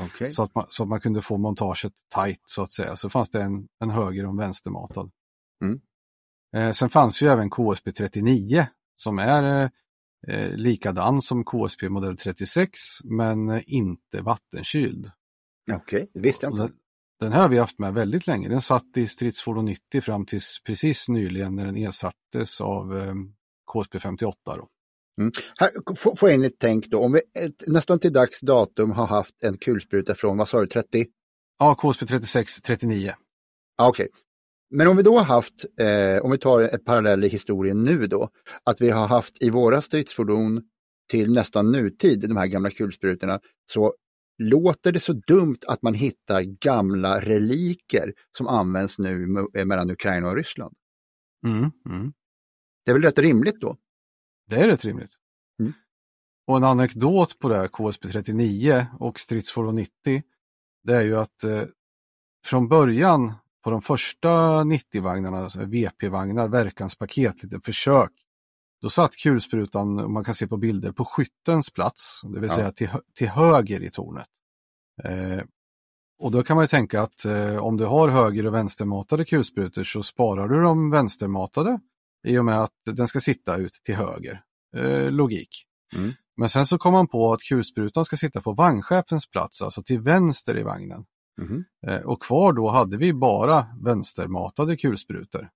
Okay. 0.00 0.32
Så, 0.32 0.42
att 0.42 0.54
man, 0.54 0.66
så 0.70 0.82
att 0.82 0.88
man 0.88 1.00
kunde 1.00 1.22
få 1.22 1.36
montaget 1.38 1.92
tight 2.14 2.40
så 2.44 2.62
att 2.62 2.72
säga. 2.72 2.96
Så 2.96 3.10
fanns 3.10 3.30
det 3.30 3.42
en, 3.42 3.68
en 3.80 3.90
höger 3.90 4.24
och 4.24 4.30
en 4.30 4.36
vänstermatad. 4.36 5.10
Mm. 5.62 5.80
Eh, 6.56 6.72
sen 6.72 6.90
fanns 6.90 7.22
ju 7.22 7.28
även 7.28 7.50
KSP 7.50 7.92
39 7.92 8.66
som 8.96 9.18
är 9.18 9.70
eh, 10.28 10.56
likadan 10.56 11.22
som 11.22 11.44
KSP 11.44 11.88
modell 11.88 12.16
36 12.16 12.78
men 13.04 13.48
eh, 13.48 13.62
inte 13.66 14.20
vattenkyld. 14.20 15.10
Okej, 15.72 15.76
okay, 15.76 16.06
det 16.14 16.20
visste 16.20 16.46
jag 16.46 16.52
inte. 16.52 16.62
Den, 16.62 16.72
den 17.20 17.32
här 17.32 17.40
har 17.40 17.48
vi 17.48 17.58
haft 17.58 17.78
med 17.78 17.94
väldigt 17.94 18.26
länge. 18.26 18.48
Den 18.48 18.62
satt 18.62 18.96
i 18.96 19.08
stridsfordon 19.08 19.64
90 19.64 20.00
fram 20.00 20.26
tills 20.26 20.62
precis 20.66 21.08
nyligen 21.08 21.56
när 21.56 21.64
den 21.64 21.76
ersattes 21.76 22.60
av 22.60 22.98
eh, 22.98 23.14
KSP 23.72 23.98
58. 23.98 24.36
Då. 24.44 24.68
Mm. 25.20 25.32
Här, 25.58 25.70
får 26.16 26.28
jag 26.28 26.38
in 26.38 26.44
ett 26.44 26.58
tänk 26.58 26.86
då, 26.86 26.98
om 26.98 27.12
vi 27.12 27.20
ett, 27.44 27.62
nästan 27.66 27.98
till 27.98 28.12
dags 28.12 28.40
datum 28.40 28.90
har 28.90 29.06
haft 29.06 29.34
en 29.44 29.58
kulspruta 29.58 30.14
från, 30.14 30.36
vad 30.36 30.48
sa 30.48 30.60
du, 30.60 30.66
30? 30.66 31.06
Ja, 31.58 31.74
KSP 31.74 32.06
36, 32.06 32.62
39. 32.62 33.14
Okej, 33.78 34.04
okay. 34.06 34.20
Men 34.70 34.88
om 34.88 34.96
vi 34.96 35.02
då 35.02 35.18
har 35.18 35.24
haft, 35.24 35.64
eh, 35.80 36.24
om 36.24 36.30
vi 36.30 36.38
tar 36.38 36.60
ett 36.60 36.84
parallell 36.84 37.24
i 37.24 37.28
historien 37.28 37.82
nu 37.82 38.06
då, 38.06 38.30
att 38.64 38.80
vi 38.80 38.90
har 38.90 39.06
haft 39.06 39.42
i 39.42 39.50
våra 39.50 39.82
stridsfordon 39.82 40.62
till 41.10 41.32
nästan 41.32 41.72
nutid, 41.72 42.20
de 42.20 42.36
här 42.36 42.46
gamla 42.46 42.70
kulsprutorna, 42.70 43.40
så 43.72 43.94
låter 44.38 44.92
det 44.92 45.00
så 45.00 45.12
dumt 45.12 45.58
att 45.66 45.82
man 45.82 45.94
hittar 45.94 46.42
gamla 46.42 47.20
reliker 47.20 48.14
som 48.38 48.46
används 48.46 48.98
nu 48.98 49.46
eh, 49.54 49.64
mellan 49.64 49.90
Ukraina 49.90 50.28
och 50.28 50.36
Ryssland. 50.36 50.74
Mm, 51.46 51.70
mm. 51.88 52.12
Det 52.84 52.90
är 52.90 52.92
väl 52.92 53.02
rätt 53.02 53.18
rimligt 53.18 53.60
då? 53.60 53.76
Det 54.46 54.56
är 54.56 54.66
rätt 54.66 54.84
rimligt. 54.84 55.10
Mm. 55.60 55.72
Och 56.46 56.56
en 56.56 56.64
anekdot 56.64 57.38
på 57.38 57.48
det 57.48 57.56
här 57.56 57.68
KSP 57.68 58.08
39 58.08 58.86
och 58.98 59.20
stridsfordon 59.20 59.74
90, 59.74 60.22
det 60.84 60.96
är 60.96 61.02
ju 61.02 61.16
att 61.16 61.44
eh, 61.44 61.62
från 62.46 62.68
början 62.68 63.32
på 63.64 63.70
de 63.70 63.82
första 63.82 64.28
90-vagnarna, 64.62 65.44
alltså 65.44 65.64
VP-vagnar, 65.64 66.48
verkanspaket, 66.48 67.42
lite 67.42 67.60
försök, 67.60 68.10
då 68.82 68.90
satt 68.90 69.16
kulsprutan, 69.16 70.12
man 70.12 70.24
kan 70.24 70.34
se 70.34 70.46
på 70.46 70.56
bilder, 70.56 70.92
på 70.92 71.04
skyttens 71.04 71.70
plats, 71.70 72.20
det 72.22 72.40
vill 72.40 72.50
ja. 72.50 72.56
säga 72.56 72.72
till, 72.72 72.88
till 73.14 73.28
höger 73.28 73.82
i 73.82 73.90
tornet. 73.90 74.26
Eh, 75.04 75.42
och 76.18 76.30
då 76.30 76.42
kan 76.42 76.56
man 76.56 76.64
ju 76.64 76.68
tänka 76.68 77.02
att 77.02 77.24
eh, 77.24 77.56
om 77.56 77.76
du 77.76 77.84
har 77.84 78.08
höger 78.08 78.46
och 78.46 78.54
vänstermatade 78.54 79.24
kulsprutor 79.24 79.84
så 79.84 80.02
sparar 80.02 80.48
du 80.48 80.62
de 80.62 80.90
vänstermatade 80.90 81.80
i 82.26 82.38
och 82.38 82.44
med 82.44 82.62
att 82.62 82.72
den 82.84 83.08
ska 83.08 83.20
sitta 83.20 83.56
ut 83.56 83.72
till 83.84 83.94
höger. 83.94 84.42
Eh, 84.76 85.10
logik. 85.10 85.66
Mm. 85.96 86.12
Men 86.36 86.48
sen 86.48 86.66
så 86.66 86.78
kom 86.78 86.92
man 86.92 87.08
på 87.08 87.32
att 87.32 87.42
kulsprutan 87.42 88.04
ska 88.04 88.16
sitta 88.16 88.40
på 88.40 88.52
vagnchefens 88.52 89.30
plats, 89.30 89.62
alltså 89.62 89.82
till 89.82 90.00
vänster 90.00 90.58
i 90.58 90.62
vagnen. 90.62 91.04
Mm. 91.40 91.64
Och 92.04 92.22
kvar 92.22 92.52
då 92.52 92.70
hade 92.70 92.96
vi 92.96 93.12
bara 93.12 93.66
vänstermatade 93.82 94.76
kulsprutor. 94.76 95.48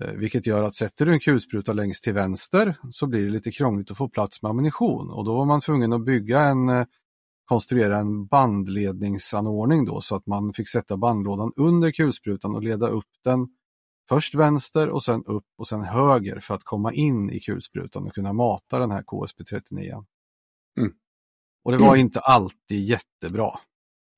Eh, 0.00 0.12
vilket 0.12 0.46
gör 0.46 0.62
att 0.62 0.74
sätter 0.74 1.06
du 1.06 1.12
en 1.12 1.20
kulspruta 1.20 1.72
längst 1.72 2.04
till 2.04 2.14
vänster 2.14 2.76
så 2.90 3.06
blir 3.06 3.24
det 3.24 3.30
lite 3.30 3.50
krångligt 3.50 3.90
att 3.90 3.96
få 3.96 4.08
plats 4.08 4.42
med 4.42 4.50
ammunition 4.50 5.10
och 5.10 5.24
då 5.24 5.36
var 5.36 5.44
man 5.44 5.60
tvungen 5.60 5.92
att 5.92 6.04
bygga 6.04 6.40
en 6.40 6.68
eh, 6.68 6.86
konstruera 7.48 7.96
en 7.96 8.26
bandledningsanordning 8.26 9.84
då 9.84 10.00
så 10.00 10.16
att 10.16 10.26
man 10.26 10.52
fick 10.52 10.68
sätta 10.68 10.96
bandlådan 10.96 11.52
under 11.56 11.90
kulsprutan 11.90 12.54
och 12.54 12.62
leda 12.62 12.88
upp 12.88 13.08
den 13.24 13.48
först 14.08 14.34
vänster 14.34 14.88
och 14.88 15.02
sen 15.02 15.24
upp 15.24 15.46
och 15.58 15.68
sen 15.68 15.82
höger 15.82 16.40
för 16.40 16.54
att 16.54 16.64
komma 16.64 16.92
in 16.92 17.30
i 17.30 17.40
kulsprutan 17.40 18.06
och 18.06 18.14
kunna 18.14 18.32
mata 18.32 18.78
den 18.78 18.90
här 18.90 19.02
KSP 19.02 19.44
39. 19.44 20.04
Mm. 20.78 20.92
Och 21.64 21.72
det 21.72 21.78
var 21.78 21.96
inte 21.96 22.20
alltid 22.20 22.84
jättebra. 22.84 23.60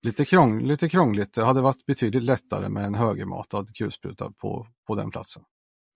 Lite, 0.02 0.24
krång, 0.24 0.62
lite 0.62 0.88
krångligt, 0.88 1.34
det 1.34 1.44
hade 1.44 1.60
varit 1.60 1.86
betydligt 1.86 2.22
lättare 2.22 2.68
med 2.68 2.84
en 2.84 2.94
högermatad 2.94 3.74
kulspruta 3.74 4.32
på, 4.32 4.66
på 4.86 4.94
den 4.94 5.10
platsen. 5.10 5.42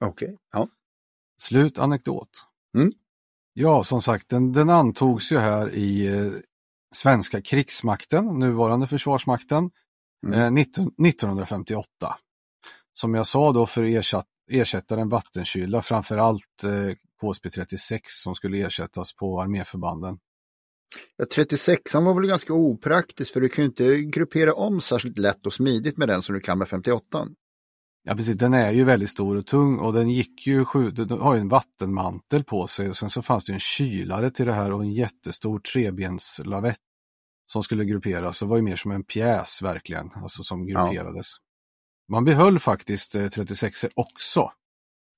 Okej, 0.04 0.26
okay. 0.28 0.38
ja. 0.52 0.68
Slut 1.38 1.78
anekdot. 1.78 2.28
Mm. 2.76 2.92
Ja, 3.52 3.84
som 3.84 4.02
sagt, 4.02 4.28
den, 4.28 4.52
den 4.52 4.70
antogs 4.70 5.32
ju 5.32 5.38
här 5.38 5.75
i 5.75 6.06
eh, 6.06 6.32
svenska 6.94 7.42
krigsmakten, 7.42 8.38
nuvarande 8.38 8.87
försvarsmakten, 8.87 9.70
mm. 10.26 10.40
eh, 10.40 10.50
19, 10.50 10.84
1958. 10.87 12.16
Som 12.92 13.14
jag 13.14 13.26
sa 13.26 13.52
då 13.52 13.66
för 13.66 14.16
att 14.16 14.26
ersätta 14.50 14.96
den 14.96 15.08
vattenkyla, 15.08 15.82
framförallt 15.82 16.64
eh, 16.64 16.94
KSP 17.20 17.50
36 17.50 18.12
som 18.23 18.34
skulle 18.34 18.66
ersättas 18.66 19.14
på 19.14 19.40
arméförbanden. 19.40 20.18
Ja, 21.17 21.25
36 21.35 21.95
var 21.95 22.14
väl 22.14 22.26
ganska 22.26 22.53
opraktisk 22.53 23.33
för 23.33 23.41
du 23.41 23.49
kan 23.49 23.64
ju 23.64 23.69
inte 23.69 23.97
gruppera 24.00 24.55
om 24.55 24.81
särskilt 24.81 25.19
lätt 25.19 25.47
och 25.47 25.53
smidigt 25.53 25.97
med 25.97 26.09
den 26.09 26.23
som 26.23 26.35
du 26.35 26.41
kan 26.41 26.59
med 26.59 26.69
58. 26.69 27.29
Ja 28.07 28.14
precis, 28.14 28.37
den 28.37 28.55
är 28.55 28.73
ju 28.73 28.85
väldigt 28.85 29.11
stor 29.11 29.37
och 29.37 29.47
tung 29.47 29.79
och 29.79 29.93
den 29.93 30.11
gick 30.11 30.47
ju, 30.47 30.64
den 30.93 31.11
har 31.11 31.35
ju 31.35 31.41
en 31.41 31.49
vattenmantel 31.49 32.45
på 32.45 32.67
sig 32.67 32.91
och 32.91 32.97
sen 32.97 33.11
så 33.11 33.23
fanns 33.23 33.45
det 33.45 33.53
en 33.53 33.59
kylare 33.59 34.31
till 34.31 34.47
det 34.47 34.53
här 34.53 34.73
och 34.73 34.83
en 34.83 34.93
jättestor 34.93 35.59
trebenslavett 35.59 36.81
som 37.47 37.62
skulle 37.62 37.85
grupperas. 37.85 38.41
Det 38.41 38.47
var 38.47 38.57
ju 38.57 38.62
mer 38.62 38.76
som 38.76 38.91
en 38.91 39.05
pjäs 39.05 39.62
verkligen, 39.62 40.11
alltså 40.14 40.43
som 40.43 40.67
grupperades. 40.67 41.26
Ja. 41.38 42.12
Man 42.12 42.25
behöll 42.25 42.59
faktiskt 42.59 43.12
36 43.12 43.85
eh, 43.85 43.91
också. 43.95 44.53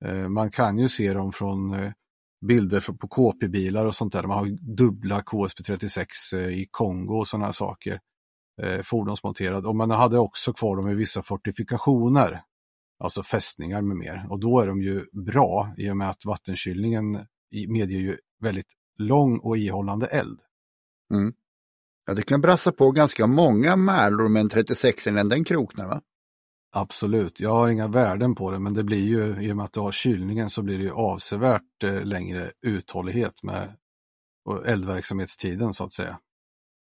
Eh, 0.05 0.29
man 0.29 0.51
kan 0.51 0.79
ju 0.79 0.89
se 0.89 1.13
dem 1.13 1.33
från 1.33 1.75
eh, 1.75 1.93
bilder 2.41 2.93
på 2.93 3.09
KP-bilar 3.09 3.85
och 3.85 3.95
sånt 3.95 4.13
där. 4.13 4.23
Man 4.23 4.39
har 4.39 4.77
dubbla 4.77 5.23
KSP 5.23 5.63
36 5.63 6.33
eh, 6.33 6.49
i 6.49 6.69
Kongo 6.71 7.19
och 7.19 7.29
sådana 7.29 7.53
saker. 7.53 8.01
Eh, 8.63 8.83
fordonsmonterad 8.83 9.67
och 9.67 9.77
man 9.77 9.91
hade 9.91 10.19
också 10.19 10.53
kvar 10.53 10.77
dem 10.77 10.89
i 10.89 10.95
vissa 10.95 11.23
fortifikationer 11.23 12.43
alltså 12.99 13.23
fästningar 13.23 13.83
med 13.83 13.97
mer. 13.97 14.27
Och 14.31 14.41
då 14.41 14.61
är 14.61 14.67
de 14.67 14.83
ju 14.83 15.07
bra 15.13 15.75
i 15.77 15.91
och 15.91 15.97
med 15.97 16.11
att 16.11 16.25
vattenkylningen 16.25 17.27
medger 17.69 17.99
ju 17.99 18.19
väldigt 18.41 18.73
lång 18.99 19.39
och 19.39 19.57
ihållande 19.57 20.07
eld. 20.07 20.41
Mm. 21.15 21.33
Ja, 22.07 22.15
det 22.15 22.23
kan 22.23 22.41
brassa 22.41 22.73
på 22.73 22.91
ganska 22.91 23.27
många 23.27 23.77
märlor 23.77 24.29
med 24.29 24.41
en 24.41 24.49
36 24.49 25.07
innan 25.07 25.29
den 25.29 25.45
kroknar 25.45 25.87
va? 25.87 26.03
Absolut, 26.79 27.41
jag 27.41 27.51
har 27.51 27.69
inga 27.69 27.89
värden 27.89 28.35
på 28.35 28.51
det 28.51 28.59
men 28.59 28.75
det 28.75 28.85
blir 28.85 29.05
ju 29.05 29.43
i 29.43 29.53
och 29.53 29.57
med 29.57 29.65
att 29.65 29.73
du 29.73 29.81
har 29.81 29.93
kylningen 29.93 30.51
så 30.51 30.63
blir 30.63 30.79
det 30.79 30.85
ju 30.85 30.93
avsevärt 30.93 31.83
eh, 31.85 32.05
längre 32.05 32.53
uthållighet 32.63 33.43
med 33.43 33.77
eldverksamhetstiden 34.67 35.75
så 35.75 35.85
att 35.85 35.93
säga. 35.93 36.19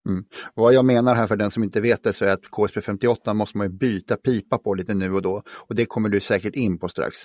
Mm. 0.09 0.25
vad 0.55 0.73
jag 0.73 0.85
menar 0.85 1.15
här 1.15 1.27
för 1.27 1.37
den 1.37 1.51
som 1.51 1.65
inte 1.65 1.81
vet 1.81 2.03
det 2.03 2.13
så 2.13 2.25
är 2.25 2.29
att 2.29 2.51
KSP 2.51 2.81
58 2.81 3.35
måste 3.35 3.59
man 3.59 3.77
byta 3.77 4.17
pipa 4.17 4.59
på 4.59 4.75
lite 4.75 4.95
nu 4.95 5.15
och 5.15 5.23
då 5.23 5.43
och 5.49 5.75
det 5.75 5.87
kommer 5.87 6.09
du 6.09 6.21
säkert 6.21 6.55
in 6.55 6.79
på 6.79 6.89
strax. 6.89 7.19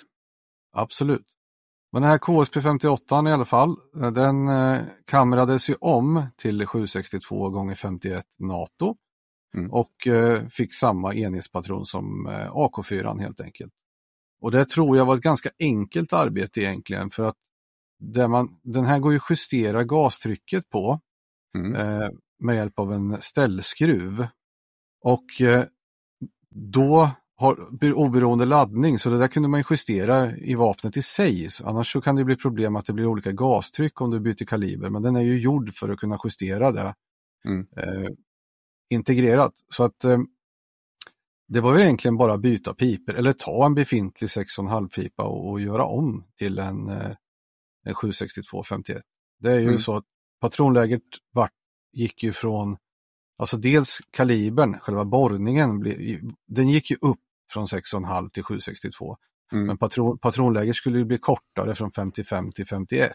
Absolut. 0.72 1.26
Men 1.92 2.02
den 2.02 2.10
här 2.10 2.18
KSP 2.18 2.60
58 2.60 3.28
i 3.28 3.32
alla 3.32 3.44
fall, 3.44 3.76
den 4.14 4.48
eh, 4.48 4.80
kamrades 5.04 5.70
ju 5.70 5.74
om 5.80 6.26
till 6.36 6.66
762 6.66 7.70
x 7.70 7.80
51 7.80 8.24
NATO 8.38 8.96
mm. 9.54 9.72
och 9.72 10.06
eh, 10.06 10.46
fick 10.48 10.74
samma 10.74 11.14
enhetspatron 11.14 11.86
som 11.86 12.26
eh, 12.26 12.50
AK4 12.52 13.20
helt 13.20 13.40
enkelt. 13.40 13.72
Och 14.40 14.50
det 14.50 14.64
tror 14.64 14.96
jag 14.96 15.04
var 15.04 15.14
ett 15.14 15.22
ganska 15.22 15.50
enkelt 15.58 16.12
arbete 16.12 16.60
egentligen 16.60 17.10
för 17.10 17.24
att 17.24 17.36
man, 18.28 18.58
den 18.62 18.84
här 18.84 18.98
går 18.98 19.12
ju 19.12 19.20
justera 19.30 19.84
gastrycket 19.84 20.70
på. 20.70 21.00
Mm. 21.58 22.12
med 22.38 22.56
hjälp 22.56 22.78
av 22.78 22.92
en 22.92 23.22
ställskruv. 23.22 24.26
Och 25.02 25.40
eh, 25.40 25.64
då 26.50 27.10
har 27.36 27.92
oberoende 27.94 28.44
laddning 28.44 28.98
så 28.98 29.10
det 29.10 29.18
där 29.18 29.28
kunde 29.28 29.48
man 29.48 29.64
justera 29.70 30.36
i 30.36 30.54
vapnet 30.54 30.96
i 30.96 31.02
sig. 31.02 31.50
Så 31.50 31.66
annars 31.66 31.92
så 31.92 32.00
kan 32.00 32.16
det 32.16 32.24
bli 32.24 32.36
problem 32.36 32.76
att 32.76 32.86
det 32.86 32.92
blir 32.92 33.06
olika 33.06 33.32
gastryck 33.32 34.00
om 34.00 34.10
du 34.10 34.20
byter 34.20 34.44
kaliber 34.44 34.90
men 34.90 35.02
den 35.02 35.16
är 35.16 35.20
ju 35.20 35.40
gjord 35.40 35.74
för 35.74 35.88
att 35.88 35.98
kunna 35.98 36.18
justera 36.24 36.72
det 36.72 36.94
mm. 37.44 37.66
Integrerat. 38.90 39.52
Så 39.68 39.84
att 39.84 40.04
eh, 40.04 40.18
det 41.48 41.60
var 41.60 41.76
ju 41.76 41.82
egentligen 41.82 42.16
bara 42.16 42.38
byta 42.38 42.74
piper 42.74 43.14
eller 43.14 43.32
ta 43.32 43.66
en 43.66 43.74
befintlig 43.74 44.28
6,5 44.28 44.88
pipa 44.88 45.22
och, 45.22 45.50
och, 45.50 45.60
göra 45.60 45.84
om 45.84 46.24
till 46.38 46.58
en, 46.58 46.88
eh, 46.88 47.10
en 47.84 47.94
762-51. 47.94 49.02
Det 49.38 49.50
är 49.50 49.58
ju 49.58 49.68
mm. 49.68 49.78
så 49.78 49.96
att 49.96 50.04
patronläget 50.40 51.02
vart, 51.32 51.52
gick 51.92 52.22
ju 52.22 52.32
från, 52.32 52.76
alltså 53.38 53.56
dels 53.56 53.98
kalibern, 54.10 54.78
själva 54.80 55.04
borrningen, 55.04 55.80
den 56.46 56.68
gick 56.68 56.90
ju 56.90 56.96
upp 57.00 57.20
från 57.52 57.66
6,5 57.66 58.30
till 58.30 58.42
762. 58.42 59.16
Mm. 59.52 59.66
Men 59.66 59.78
patron, 59.78 60.18
patronläget 60.18 60.76
skulle 60.76 60.98
ju 60.98 61.04
bli 61.04 61.18
kortare 61.18 61.74
från 61.74 61.92
55 61.92 62.52
till 62.52 62.66
51. 62.66 63.12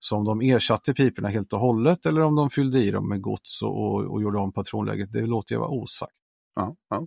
Så 0.00 0.16
om 0.16 0.24
de 0.24 0.40
ersatte 0.40 0.94
piporna 0.94 1.28
helt 1.28 1.52
och 1.52 1.60
hållet 1.60 2.06
eller 2.06 2.20
om 2.20 2.36
de 2.36 2.50
fyllde 2.50 2.78
i 2.78 2.90
dem 2.90 3.08
med 3.08 3.20
gods 3.20 3.62
och, 3.62 3.68
och, 3.68 4.12
och 4.12 4.22
gjorde 4.22 4.38
om 4.38 4.52
patronläget, 4.52 5.12
det 5.12 5.26
låter 5.26 5.54
jag 5.54 5.60
vara 5.60 5.70
osagt. 5.70 6.12
Ja, 6.54 6.76
ja. 6.90 7.06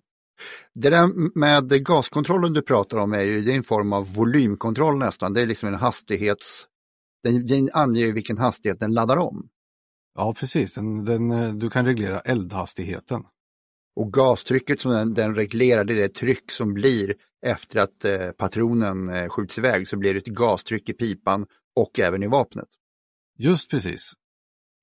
Det 0.73 0.89
där 0.89 1.37
med 1.39 1.85
gaskontrollen 1.85 2.53
du 2.53 2.61
pratar 2.61 2.97
om 2.97 3.13
är 3.13 3.21
ju 3.21 3.51
är 3.51 3.55
en 3.55 3.63
form 3.63 3.93
av 3.93 4.13
volymkontroll 4.13 4.97
nästan. 4.97 5.33
Det 5.33 5.41
är 5.41 5.45
liksom 5.45 5.69
en 5.69 5.75
hastighets... 5.75 6.67
Den, 7.23 7.45
den 7.45 7.69
anger 7.73 8.13
vilken 8.13 8.37
hastighet 8.37 8.79
den 8.79 8.93
laddar 8.93 9.17
om. 9.17 9.49
Ja 10.15 10.33
precis, 10.33 10.73
den, 10.73 11.05
den, 11.05 11.59
du 11.59 11.69
kan 11.69 11.85
reglera 11.85 12.19
eldhastigheten. 12.19 13.23
Och 13.95 14.13
gastrycket 14.13 14.79
som 14.79 14.91
den, 14.91 15.13
den 15.13 15.35
reglerar 15.35 15.83
det 15.83 15.93
är 15.93 16.01
det 16.01 16.13
tryck 16.13 16.51
som 16.51 16.73
blir 16.73 17.15
efter 17.45 17.79
att 17.79 18.05
eh, 18.05 18.31
patronen 18.31 19.09
eh, 19.09 19.29
skjuts 19.29 19.57
iväg 19.57 19.87
så 19.87 19.97
blir 19.97 20.13
det 20.13 20.19
ett 20.19 20.25
gastryck 20.25 20.89
i 20.89 20.93
pipan 20.93 21.45
och 21.75 21.99
även 21.99 22.23
i 22.23 22.27
vapnet. 22.27 22.67
Just 23.37 23.69
precis. 23.69 24.13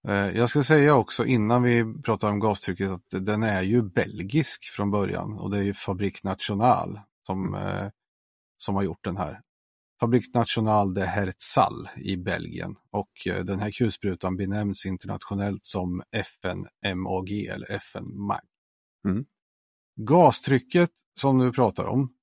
Eh, 0.08 0.14
jag 0.14 0.50
ska 0.50 0.64
säga 0.64 0.94
också 0.94 1.26
innan 1.26 1.62
vi 1.62 1.94
pratar 2.04 2.30
om 2.30 2.40
gastrycket 2.40 2.90
att 2.90 3.10
den 3.10 3.42
är 3.42 3.62
ju 3.62 3.82
belgisk 3.82 4.64
från 4.64 4.90
början 4.90 5.38
och 5.38 5.50
det 5.50 5.58
är 5.58 5.62
ju 5.62 5.74
Fabrik 5.74 6.22
National 6.22 7.00
som, 7.26 7.54
mm. 7.54 7.66
eh, 7.66 7.90
som 8.56 8.74
har 8.74 8.82
gjort 8.82 9.04
den 9.04 9.16
här. 9.16 9.40
Fabrik 10.00 10.34
National 10.34 10.94
de 10.94 11.06
Herzal 11.06 11.88
i 11.96 12.16
Belgien 12.16 12.76
och 12.90 13.26
eh, 13.26 13.44
den 13.44 13.60
här 13.60 13.70
kulsprutan 13.70 14.36
benämns 14.36 14.86
internationellt 14.86 15.64
som 15.64 16.02
FN-MAG 16.10 17.30
eller 17.30 17.70
FN-MAG. 17.70 18.40
Mm. 19.08 19.24
Gastrycket 19.96 20.90
som 21.20 21.38
du 21.38 21.52
pratar 21.52 21.84
om, 21.84 22.14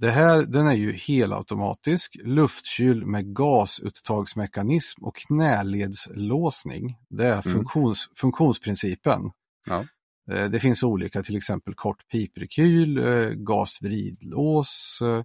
det 0.00 0.10
här, 0.10 0.42
den 0.42 0.66
är 0.66 0.74
ju 0.74 0.92
helautomatisk, 0.92 2.16
luftkyld 2.24 3.06
med 3.06 3.36
gasuttagsmekanism 3.36 5.04
och 5.04 5.16
knäledslåsning. 5.16 6.98
Det 7.08 7.26
är 7.26 7.32
mm. 7.32 7.42
funktions, 7.42 8.10
funktionsprincipen. 8.16 9.30
Ja. 9.66 9.84
Eh, 10.30 10.50
det 10.50 10.60
finns 10.60 10.82
olika, 10.82 11.22
till 11.22 11.36
exempel 11.36 11.74
kort 11.74 12.08
piprekyl, 12.08 12.98
eh, 12.98 13.30
gasvridlås 13.30 14.98
eh, 15.02 15.22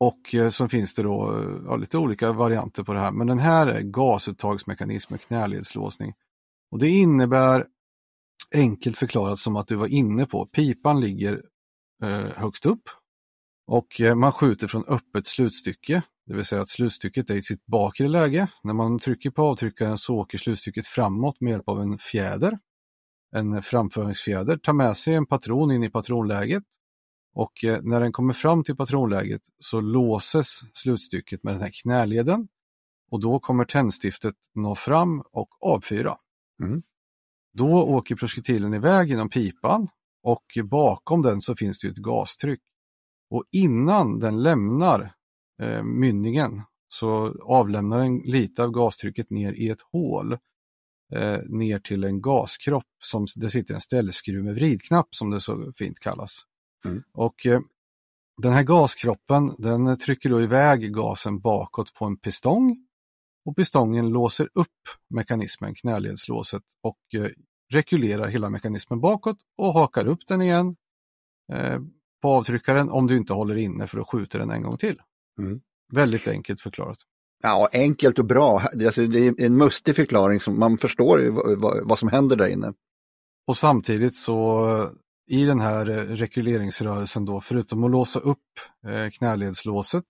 och 0.00 0.52
så 0.52 0.68
finns 0.68 0.94
det 0.94 1.02
då 1.02 1.44
ja, 1.66 1.76
lite 1.76 1.98
olika 1.98 2.32
varianter 2.32 2.82
på 2.82 2.92
det 2.92 3.00
här. 3.00 3.12
Men 3.12 3.26
den 3.26 3.38
här 3.38 3.66
är 3.66 3.80
gasuttagsmekanism 3.80 5.12
med 5.12 5.20
knäledslåsning. 5.20 6.14
Och 6.70 6.78
Det 6.78 6.88
innebär 6.88 7.66
enkelt 8.54 8.96
förklarat 8.96 9.38
som 9.38 9.56
att 9.56 9.68
du 9.68 9.76
var 9.76 9.86
inne 9.86 10.26
på, 10.26 10.46
pipan 10.46 11.00
ligger 11.00 11.42
högst 12.36 12.66
upp 12.66 12.82
och 13.70 14.00
eh, 14.00 14.14
man 14.14 14.32
skjuter 14.32 14.68
från 14.68 14.84
öppet 14.84 15.26
slutstycke, 15.26 16.02
det 16.26 16.34
vill 16.34 16.44
säga 16.44 16.62
att 16.62 16.68
slutstycket 16.68 17.30
är 17.30 17.34
i 17.34 17.42
sitt 17.42 17.66
bakre 17.66 18.08
läge. 18.08 18.48
När 18.62 18.74
man 18.74 18.98
trycker 18.98 19.30
på 19.30 19.42
avtryckaren 19.42 19.98
så 19.98 20.16
åker 20.16 20.38
slutstycket 20.38 20.86
framåt 20.86 21.40
med 21.40 21.50
hjälp 21.50 21.68
av 21.68 21.80
en 21.80 21.98
fjäder. 21.98 22.58
En 23.36 23.62
framföringsfjäder 23.62 24.56
tar 24.56 24.72
med 24.72 24.96
sig 24.96 25.14
en 25.14 25.26
patron 25.26 25.70
in 25.72 25.82
i 25.82 25.90
patronläget 25.90 26.62
och 27.34 27.64
eh, 27.64 27.82
när 27.82 28.00
den 28.00 28.12
kommer 28.12 28.32
fram 28.32 28.64
till 28.64 28.76
patronläget 28.76 29.42
så 29.58 29.80
låses 29.80 30.60
slutstycket 30.74 31.44
med 31.44 31.54
den 31.54 31.62
här 31.62 31.72
knäleden 31.82 32.48
och 33.10 33.20
då 33.20 33.40
kommer 33.40 33.64
tändstiftet 33.64 34.34
nå 34.54 34.74
fram 34.74 35.22
och 35.32 35.48
avfyra. 35.60 36.16
Mm. 36.62 36.82
Då 37.52 37.82
åker 37.82 38.16
projektilen 38.16 38.74
iväg 38.74 39.08
genom 39.08 39.28
pipan 39.28 39.88
och 40.22 40.44
bakom 40.64 41.22
den 41.22 41.40
så 41.40 41.56
finns 41.56 41.80
det 41.80 41.88
ett 41.88 41.96
gastryck. 41.96 42.60
Och 43.30 43.44
innan 43.50 44.18
den 44.18 44.42
lämnar 44.42 45.14
eh, 45.62 45.82
mynningen 45.82 46.62
så 46.88 47.36
avlämnar 47.42 47.98
den 47.98 48.18
lite 48.18 48.62
av 48.62 48.70
gastrycket 48.70 49.30
ner 49.30 49.52
i 49.52 49.68
ett 49.68 49.80
hål 49.92 50.32
eh, 51.12 51.38
ner 51.48 51.78
till 51.78 52.04
en 52.04 52.20
gaskropp 52.20 52.86
som 53.02 53.26
det 53.36 53.50
sitter 53.50 53.74
en 53.74 53.80
ställskruv 53.80 54.44
med 54.44 54.54
vridknapp 54.54 55.08
som 55.10 55.30
det 55.30 55.40
så 55.40 55.72
fint 55.76 56.00
kallas. 56.00 56.42
Mm. 56.84 57.02
Och 57.12 57.46
eh, 57.46 57.60
Den 58.42 58.52
här 58.52 58.62
gaskroppen 58.62 59.54
den 59.58 59.98
trycker 59.98 60.30
då 60.30 60.40
iväg 60.40 60.94
gasen 60.94 61.40
bakåt 61.40 61.94
på 61.94 62.04
en 62.04 62.16
pistong 62.16 62.86
och 63.44 63.56
pistongen 63.56 64.08
låser 64.08 64.48
upp 64.54 64.68
mekanismen, 65.14 65.74
knäledslåset 65.74 66.62
och 66.82 66.98
eh, 67.14 67.30
rekylerar 67.72 68.28
hela 68.28 68.50
mekanismen 68.50 69.00
bakåt 69.00 69.38
och 69.56 69.72
hakar 69.72 70.06
upp 70.06 70.26
den 70.26 70.42
igen 70.42 70.76
eh, 71.52 71.78
på 72.22 72.28
avtryckaren 72.28 72.88
om 72.88 73.06
du 73.06 73.16
inte 73.16 73.32
håller 73.32 73.56
inne 73.56 73.86
för 73.86 74.00
att 74.00 74.08
skjuta 74.08 74.38
den 74.38 74.50
en 74.50 74.62
gång 74.62 74.76
till. 74.76 74.96
Mm. 75.38 75.60
Väldigt 75.92 76.28
enkelt 76.28 76.60
förklarat. 76.60 76.98
Ja, 77.42 77.68
enkelt 77.72 78.18
och 78.18 78.24
bra. 78.24 78.62
Alltså, 78.84 79.06
det 79.06 79.18
är 79.18 79.40
en 79.40 79.56
mustig 79.56 79.96
förklaring 79.96 80.40
som 80.40 80.58
man 80.58 80.78
förstår 80.78 81.30
vad, 81.56 81.88
vad 81.88 81.98
som 81.98 82.08
händer 82.08 82.36
där 82.36 82.48
inne. 82.48 82.72
Och 83.46 83.56
samtidigt 83.56 84.14
så 84.14 84.90
i 85.30 85.44
den 85.44 85.60
här 85.60 85.84
rekuleringsrörelsen 85.86 87.24
då, 87.24 87.40
förutom 87.40 87.84
att 87.84 87.90
låsa 87.90 88.20
upp 88.20 88.38
eh, 88.86 89.10
knäledslåset 89.10 90.04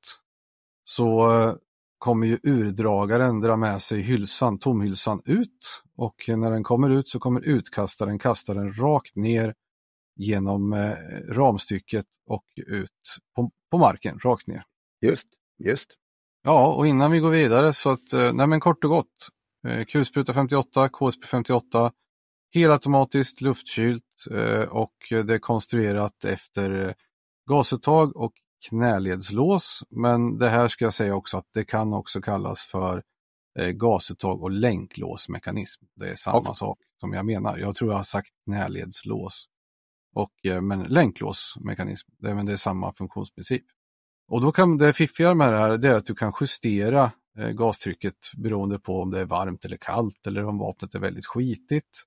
så 0.84 1.32
eh, 1.40 1.54
kommer 1.98 2.26
ju 2.26 2.38
urdragaren 2.42 3.40
dra 3.40 3.56
med 3.56 3.82
sig 3.82 4.00
hylsan, 4.00 4.58
tomhylsan 4.58 5.22
ut 5.24 5.82
och 5.96 6.14
när 6.28 6.50
den 6.50 6.62
kommer 6.62 6.90
ut 6.90 7.08
så 7.08 7.18
kommer 7.18 7.40
utkastaren 7.40 8.18
kasta 8.18 8.54
den 8.54 8.72
rakt 8.72 9.16
ner 9.16 9.54
genom 10.20 10.72
eh, 10.72 10.96
ramstycket 11.28 12.06
och 12.26 12.44
ut 12.56 13.16
på, 13.36 13.50
på 13.70 13.78
marken, 13.78 14.18
rakt 14.18 14.46
ner. 14.46 14.64
Just, 15.00 15.28
just. 15.64 15.96
Ja, 16.42 16.74
och 16.74 16.86
innan 16.86 17.10
vi 17.10 17.18
går 17.18 17.30
vidare 17.30 17.72
så 17.72 17.90
att, 17.90 18.12
eh, 18.12 18.32
nej 18.32 18.46
men 18.46 18.60
kort 18.60 18.84
och 18.84 18.90
gott, 18.90 19.28
eh, 19.68 19.84
kulspruta 19.84 20.34
58, 20.34 20.88
KSP 20.88 21.26
58, 21.26 21.92
helautomatiskt 22.54 23.40
luftkylt 23.40 24.04
och 24.68 24.94
det 25.10 25.34
är 25.34 25.38
konstruerat 25.38 26.24
efter 26.24 26.94
gasuttag 27.50 28.16
och 28.16 28.32
knäledslås. 28.68 29.82
Men 29.90 30.38
det 30.38 30.48
här 30.48 30.68
ska 30.68 30.84
jag 30.84 30.94
säga 30.94 31.14
också 31.14 31.36
att 31.36 31.46
det 31.54 31.64
kan 31.64 31.94
också 31.94 32.20
kallas 32.20 32.60
för 32.60 33.02
gasuttag 33.72 34.42
och 34.42 34.50
länklåsmekanism. 34.50 35.84
Det 35.96 36.10
är 36.10 36.14
samma 36.14 36.38
okay. 36.38 36.54
sak 36.54 36.78
som 37.00 37.12
jag 37.12 37.26
menar. 37.26 37.58
Jag 37.58 37.74
tror 37.74 37.90
jag 37.90 37.96
har 37.96 38.02
sagt 38.02 38.30
knäledslås 38.44 39.46
och, 40.14 40.46
eh, 40.46 40.60
men 40.60 40.82
länklåsmekanism, 40.82 42.10
det, 42.18 42.34
men 42.34 42.46
det 42.46 42.52
är 42.52 42.56
samma 42.56 42.92
funktionsprincip. 42.92 43.64
Och 44.28 44.40
då 44.40 44.52
kan 44.52 44.78
det 44.78 44.92
fiffiga 44.92 45.34
med 45.34 45.52
det 45.52 45.58
här 45.58 45.78
det 45.78 45.88
är 45.88 45.94
att 45.94 46.06
du 46.06 46.14
kan 46.14 46.32
justera 46.40 47.12
eh, 47.38 47.50
gastrycket 47.50 48.16
beroende 48.36 48.78
på 48.78 49.02
om 49.02 49.10
det 49.10 49.20
är 49.20 49.24
varmt 49.24 49.64
eller 49.64 49.76
kallt 49.76 50.26
eller 50.26 50.44
om 50.44 50.58
vapnet 50.58 50.94
är 50.94 50.98
väldigt 50.98 51.26
skitigt. 51.26 52.02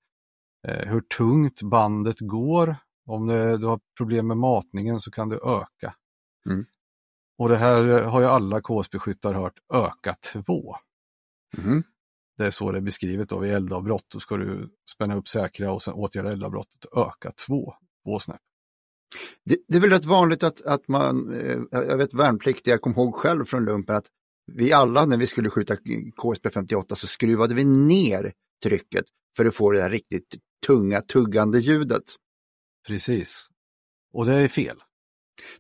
Eh, 0.68 0.89
hur 0.89 1.02
tungt 1.02 1.62
bandet 1.62 2.20
går. 2.20 2.76
Om 3.06 3.28
du 3.28 3.66
har 3.66 3.80
problem 3.98 4.28
med 4.28 4.38
matningen 4.38 5.00
så 5.00 5.12
kan 5.12 5.30
du 5.30 5.36
öka. 5.36 5.96
Mm. 6.46 6.66
Och 7.38 7.50
det 7.50 7.58
här 7.58 8.04
har 8.04 8.22
ju 8.22 8.28
alla 8.28 8.62
KSB-skyttar 8.62 9.34
hört, 9.34 9.60
öka 9.74 10.16
2. 10.46 10.76
Mm. 11.58 11.70
Mm-hmm. 11.70 11.84
Det 12.38 12.46
är 12.46 12.52
så 12.52 12.72
det 12.72 12.78
är 12.78 12.82
beskrivet 12.82 13.30
då 13.30 13.39
vid 13.39 13.54
eldavbrott. 13.54 14.06
Då 14.13 14.20
ska 14.20 14.38
du 14.38 14.70
spänna 14.94 15.16
upp 15.16 15.28
säkra 15.28 15.72
och 15.72 15.84
sen 15.84 15.94
åtgärda 15.94 16.32
eldavbrottet, 16.32 16.86
öka 16.96 17.32
2. 17.48 17.74
Båsnäpp. 18.06 18.42
Det, 19.46 19.58
det, 19.68 19.78
är 19.78 19.82
väl 19.82 19.89
rätt 19.89 20.06
vanligt 20.06 20.44
att, 20.44 20.62
att 20.62 20.88
man, 20.88 21.34
eh, 21.34 21.60
jag 21.72 21.98
vet 21.98 22.13
värnpliktiga, 22.13 22.74
jag 22.74 22.82
kom 22.82 22.92
ihåg 22.92 23.16
själv 23.16 23.46
från 23.46 23.66
lumpen 23.66 23.96
att 23.96 24.08
vi 24.52 24.74
alla 24.74 25.06
när 25.06 25.18
vi 25.18 25.28
skulle 25.28 25.50
skjuta 25.50 25.76
KSP 26.18 26.50
58 26.54 26.96
så 26.96 27.08
skruvade 27.08 27.56
vi 27.56 27.66
ner 27.66 28.34
trycket 28.63 29.06
för 29.38 29.46
att 29.46 29.56
få 29.56 29.72
det 29.72 29.82
där 29.82 29.89
riktigt 29.89 30.36
tunga 30.68 31.02
tuggande 31.02 31.60
ljudet. 31.60 32.04
Precis. 32.88 33.48
Och 34.13 34.26
det 34.26 34.34
är 34.34 34.48
fel. 34.48 34.78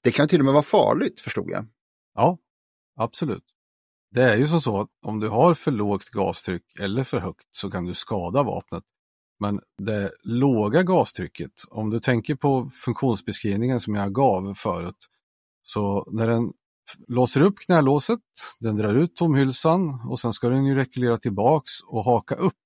Det 0.01 0.11
kan 0.11 0.27
till 0.27 0.39
och 0.39 0.45
med 0.45 0.53
vara 0.53 0.63
farligt 0.63 1.19
förstod 1.19 1.49
jag. 1.49 1.67
Ja, 2.13 2.37
absolut. 2.95 3.43
Det 4.11 4.21
är 4.23 4.35
ju 4.35 4.47
som 4.47 4.61
så 4.61 4.79
att 4.79 4.89
om 5.01 5.19
du 5.19 5.29
har 5.29 5.53
för 5.53 5.71
lågt 5.71 6.09
gastryck 6.09 6.79
eller 6.79 7.03
för 7.03 7.17
högt 7.17 7.47
så 7.51 7.71
kan 7.71 7.85
du 7.85 7.93
skada 7.93 8.43
vapnet. 8.43 8.83
Men 9.43 9.59
det 9.77 10.11
låga 10.23 10.83
gastrycket, 10.83 11.51
om 11.69 11.89
du 11.89 11.99
tänker 11.99 12.35
på 12.35 12.69
funktionsbeskrivningen 12.73 13.79
som 13.79 13.95
jag 13.95 14.13
gav 14.13 14.53
förut, 14.53 15.09
så 15.61 16.09
när 16.11 16.27
den 16.27 16.53
låser 17.07 17.41
upp 17.41 17.59
knälåset, 17.59 18.19
den 18.59 18.75
drar 18.77 18.93
ut 18.93 19.15
tomhylsan 19.15 20.01
och 20.09 20.19
sen 20.19 20.33
ska 20.33 20.49
den 20.49 20.65
ju 20.65 20.75
rekulera 20.75 21.17
tillbaks 21.17 21.71
och 21.87 22.05
haka 22.05 22.35
upp. 22.35 22.63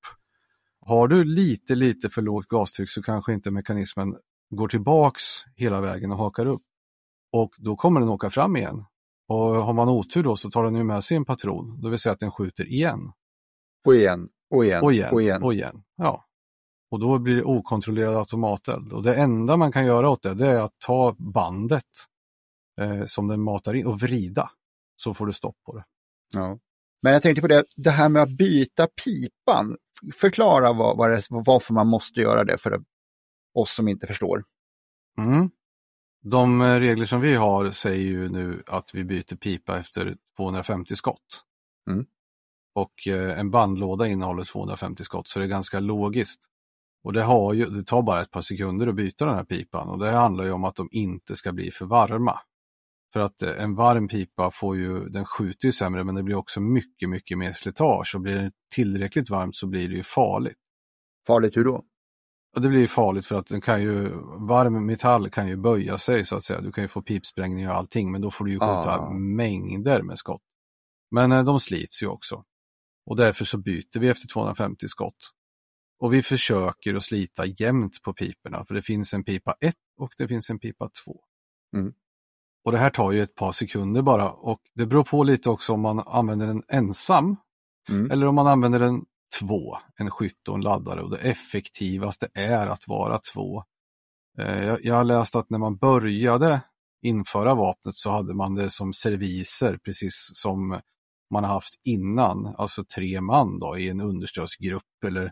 Har 0.81 1.07
du 1.07 1.23
lite, 1.23 1.75
lite 1.75 2.09
för 2.09 2.21
lågt 2.21 2.47
gastryck 2.47 2.89
så 2.89 3.01
kanske 3.01 3.33
inte 3.33 3.51
mekanismen 3.51 4.15
går 4.49 4.67
tillbaks 4.67 5.23
hela 5.55 5.81
vägen 5.81 6.11
och 6.11 6.17
hakar 6.17 6.45
upp. 6.45 6.63
Och 7.31 7.53
då 7.57 7.75
kommer 7.75 7.99
den 7.99 8.09
åka 8.09 8.29
fram 8.29 8.55
igen. 8.55 8.85
Och 9.27 9.37
har 9.37 9.73
man 9.73 9.89
otur 9.89 10.23
då 10.23 10.35
så 10.35 10.49
tar 10.49 10.63
den 10.63 10.75
ju 10.75 10.83
med 10.83 11.03
sig 11.03 11.17
en 11.17 11.25
patron, 11.25 11.81
det 11.81 11.89
vill 11.89 11.99
säga 11.99 12.13
att 12.13 12.19
den 12.19 12.31
skjuter 12.31 12.65
igen, 12.65 13.11
och 13.85 13.95
igen, 13.95 14.29
och 14.49 14.65
igen, 14.65 14.83
och 14.83 15.21
igen. 15.21 15.43
Och 15.43 15.53
igen. 15.53 15.83
Ja. 15.95 16.26
Och 16.91 16.99
då 16.99 17.19
blir 17.19 17.35
det 17.35 17.43
okontrollerad 17.43 18.15
automateld. 18.15 18.93
Och 18.93 19.03
det 19.03 19.15
enda 19.15 19.57
man 19.57 19.71
kan 19.71 19.85
göra 19.85 20.09
åt 20.09 20.23
det, 20.23 20.33
det 20.33 20.47
är 20.47 20.61
att 20.61 20.79
ta 20.85 21.15
bandet 21.17 21.83
eh, 22.81 23.05
som 23.05 23.27
den 23.27 23.41
matar 23.41 23.73
in 23.73 23.85
och 23.85 23.99
vrida. 23.99 24.51
Så 24.95 25.13
får 25.13 25.25
du 25.25 25.33
stopp 25.33 25.55
på 25.65 25.75
det. 25.75 25.83
Ja. 26.33 26.59
Men 27.01 27.13
jag 27.13 27.21
tänkte 27.21 27.41
på 27.41 27.47
det, 27.47 27.65
det 27.75 27.91
här 27.91 28.09
med 28.09 28.21
att 28.21 28.37
byta 28.37 28.87
pipan. 28.87 29.77
Förklara 30.13 30.73
vad, 30.73 30.97
vad 30.97 31.09
det, 31.09 31.21
varför 31.29 31.73
man 31.73 31.87
måste 31.87 32.21
göra 32.21 32.43
det 32.43 32.57
för 32.57 32.81
oss 33.53 33.75
som 33.75 33.87
inte 33.87 34.07
förstår. 34.07 34.43
Mm. 35.17 35.49
De 36.23 36.61
eh, 36.61 36.79
regler 36.79 37.05
som 37.05 37.21
vi 37.21 37.35
har 37.35 37.71
säger 37.71 38.05
ju 38.05 38.29
nu 38.29 38.63
att 38.67 38.89
vi 38.93 39.03
byter 39.03 39.35
pipa 39.35 39.79
efter 39.79 40.17
250 40.37 40.95
skott. 40.95 41.43
Mm. 41.89 42.05
Och 42.75 43.07
eh, 43.07 43.39
en 43.39 43.51
bandlåda 43.51 44.07
innehåller 44.07 44.43
250 44.43 45.03
skott 45.03 45.27
så 45.27 45.39
det 45.39 45.45
är 45.45 45.49
ganska 45.49 45.79
logiskt. 45.79 46.43
Och 47.07 47.13
det, 47.13 47.23
har 47.23 47.53
ju, 47.53 47.65
det 47.65 47.83
tar 47.83 48.01
bara 48.01 48.21
ett 48.21 48.31
par 48.31 48.41
sekunder 48.41 48.87
att 48.87 48.95
byta 48.95 49.25
den 49.25 49.35
här 49.35 49.43
pipan 49.43 49.89
och 49.89 49.99
det 49.99 50.11
handlar 50.11 50.43
ju 50.43 50.51
om 50.51 50.63
att 50.63 50.75
de 50.75 50.89
inte 50.91 51.35
ska 51.35 51.51
bli 51.51 51.71
för 51.71 51.85
varma. 51.85 52.39
För 53.13 53.19
att 53.19 53.41
eh, 53.41 53.63
en 53.63 53.75
varm 53.75 54.07
pipa 54.07 54.51
får 54.51 54.77
ju, 54.77 55.09
den 55.09 55.25
skjuter 55.25 55.65
ju 55.65 55.71
sämre 55.71 56.03
men 56.03 56.15
det 56.15 56.23
blir 56.23 56.35
också 56.35 56.61
mycket, 56.61 57.09
mycket 57.09 57.37
mer 57.37 57.53
slitage 57.53 58.15
och 58.15 58.21
blir 58.21 58.35
det 58.35 58.51
tillräckligt 58.75 59.29
varmt 59.29 59.55
så 59.55 59.67
blir 59.67 59.89
det 59.89 59.95
ju 59.95 60.03
farligt. 60.03 60.57
Farligt 61.27 61.57
hur 61.57 61.63
då? 61.63 61.83
Och 62.55 62.61
det 62.61 62.69
blir 62.69 62.79
ju 62.79 62.87
farligt 62.87 63.25
för 63.25 63.35
att 63.35 63.47
den 63.47 63.61
kan 63.61 63.81
ju, 63.81 64.09
varm 64.49 64.85
metall 64.85 65.29
kan 65.29 65.47
ju 65.47 65.57
böja 65.57 65.97
sig 65.97 66.25
så 66.25 66.35
att 66.35 66.43
säga. 66.43 66.61
Du 66.61 66.71
kan 66.71 66.83
ju 66.83 66.87
få 66.87 67.01
pipsprängningar 67.01 67.69
och 67.69 67.75
allting 67.75 68.11
men 68.11 68.21
då 68.21 68.31
får 68.31 68.45
du 68.45 68.51
ju 68.51 68.59
skjuta 68.59 68.99
Ah. 68.99 69.09
mängder 69.13 70.01
med 70.01 70.17
skott. 70.17 70.43
Men 71.11 71.31
eh, 71.31 71.43
de 71.43 71.59
slits 71.59 72.03
ju 72.03 72.07
också. 72.07 72.43
Och 73.05 73.15
därför 73.15 73.45
så 73.45 73.57
byter 73.57 73.99
vi 73.99 74.07
efter 74.07 74.27
250 74.27 74.87
skott. 74.87 75.33
Och 75.99 76.13
vi 76.13 76.23
försöker 76.23 76.95
att 76.95 77.03
slita 77.03 77.45
jämnt 77.45 78.01
på 78.01 78.13
piporna 78.13 78.65
för 78.65 78.75
det 78.75 78.81
finns 78.81 79.13
en 79.13 79.23
pipa 79.23 79.55
1 79.61 79.75
och 79.97 80.13
det 80.17 80.27
finns 80.27 80.49
en 80.49 80.59
pipa 80.59 80.89
2. 81.05 81.21
Mm. 81.75 81.93
Och 82.65 82.71
det 82.71 82.77
här 82.77 82.89
tar 82.89 83.11
ju 83.11 83.21
ett 83.23 83.35
par 83.35 83.51
sekunder 83.51 84.01
bara 84.01 84.31
och 84.31 84.61
det 84.73 84.85
beror 84.85 85.03
på 85.03 85.23
lite 85.23 85.49
också 85.49 85.73
om 85.73 85.81
man 85.81 85.99
använder 85.99 86.47
den 86.47 86.63
ensam 86.67 87.35
Mm. 87.89 88.11
eller 88.11 88.25
om 88.27 88.35
man 88.35 88.47
använder 88.47 88.79
den 88.79 89.05
två, 89.39 89.77
en 89.95 90.11
skytt 90.11 90.47
och 90.47 90.55
en 90.55 90.61
laddare 90.61 91.01
och 91.01 91.09
det 91.09 91.17
effektivaste 91.17 92.27
är 92.33 92.67
att 92.67 92.87
vara 92.87 93.19
två. 93.33 93.63
Eh, 94.39 94.63
Jag, 94.63 94.85
jag 94.85 94.95
har 94.95 95.03
läst 95.03 95.35
att 95.35 95.49
när 95.49 95.57
man 95.59 95.77
började 95.77 96.61
införa 97.01 97.55
vapnet 97.55 97.95
så 97.95 98.11
hade 98.11 98.33
man 98.33 98.55
det 98.55 98.69
som 98.69 98.93
serviser 98.93 99.77
precis 99.77 100.31
som 100.33 100.81
man 101.33 101.43
har 101.43 101.53
haft 101.53 101.73
innan, 101.83 102.55
alltså 102.57 102.83
tre 102.95 103.21
man 103.21 103.59
då 103.59 103.77
i 103.77 103.89
en 103.89 104.01
understödsgrupp 104.01 105.03
eller 105.05 105.31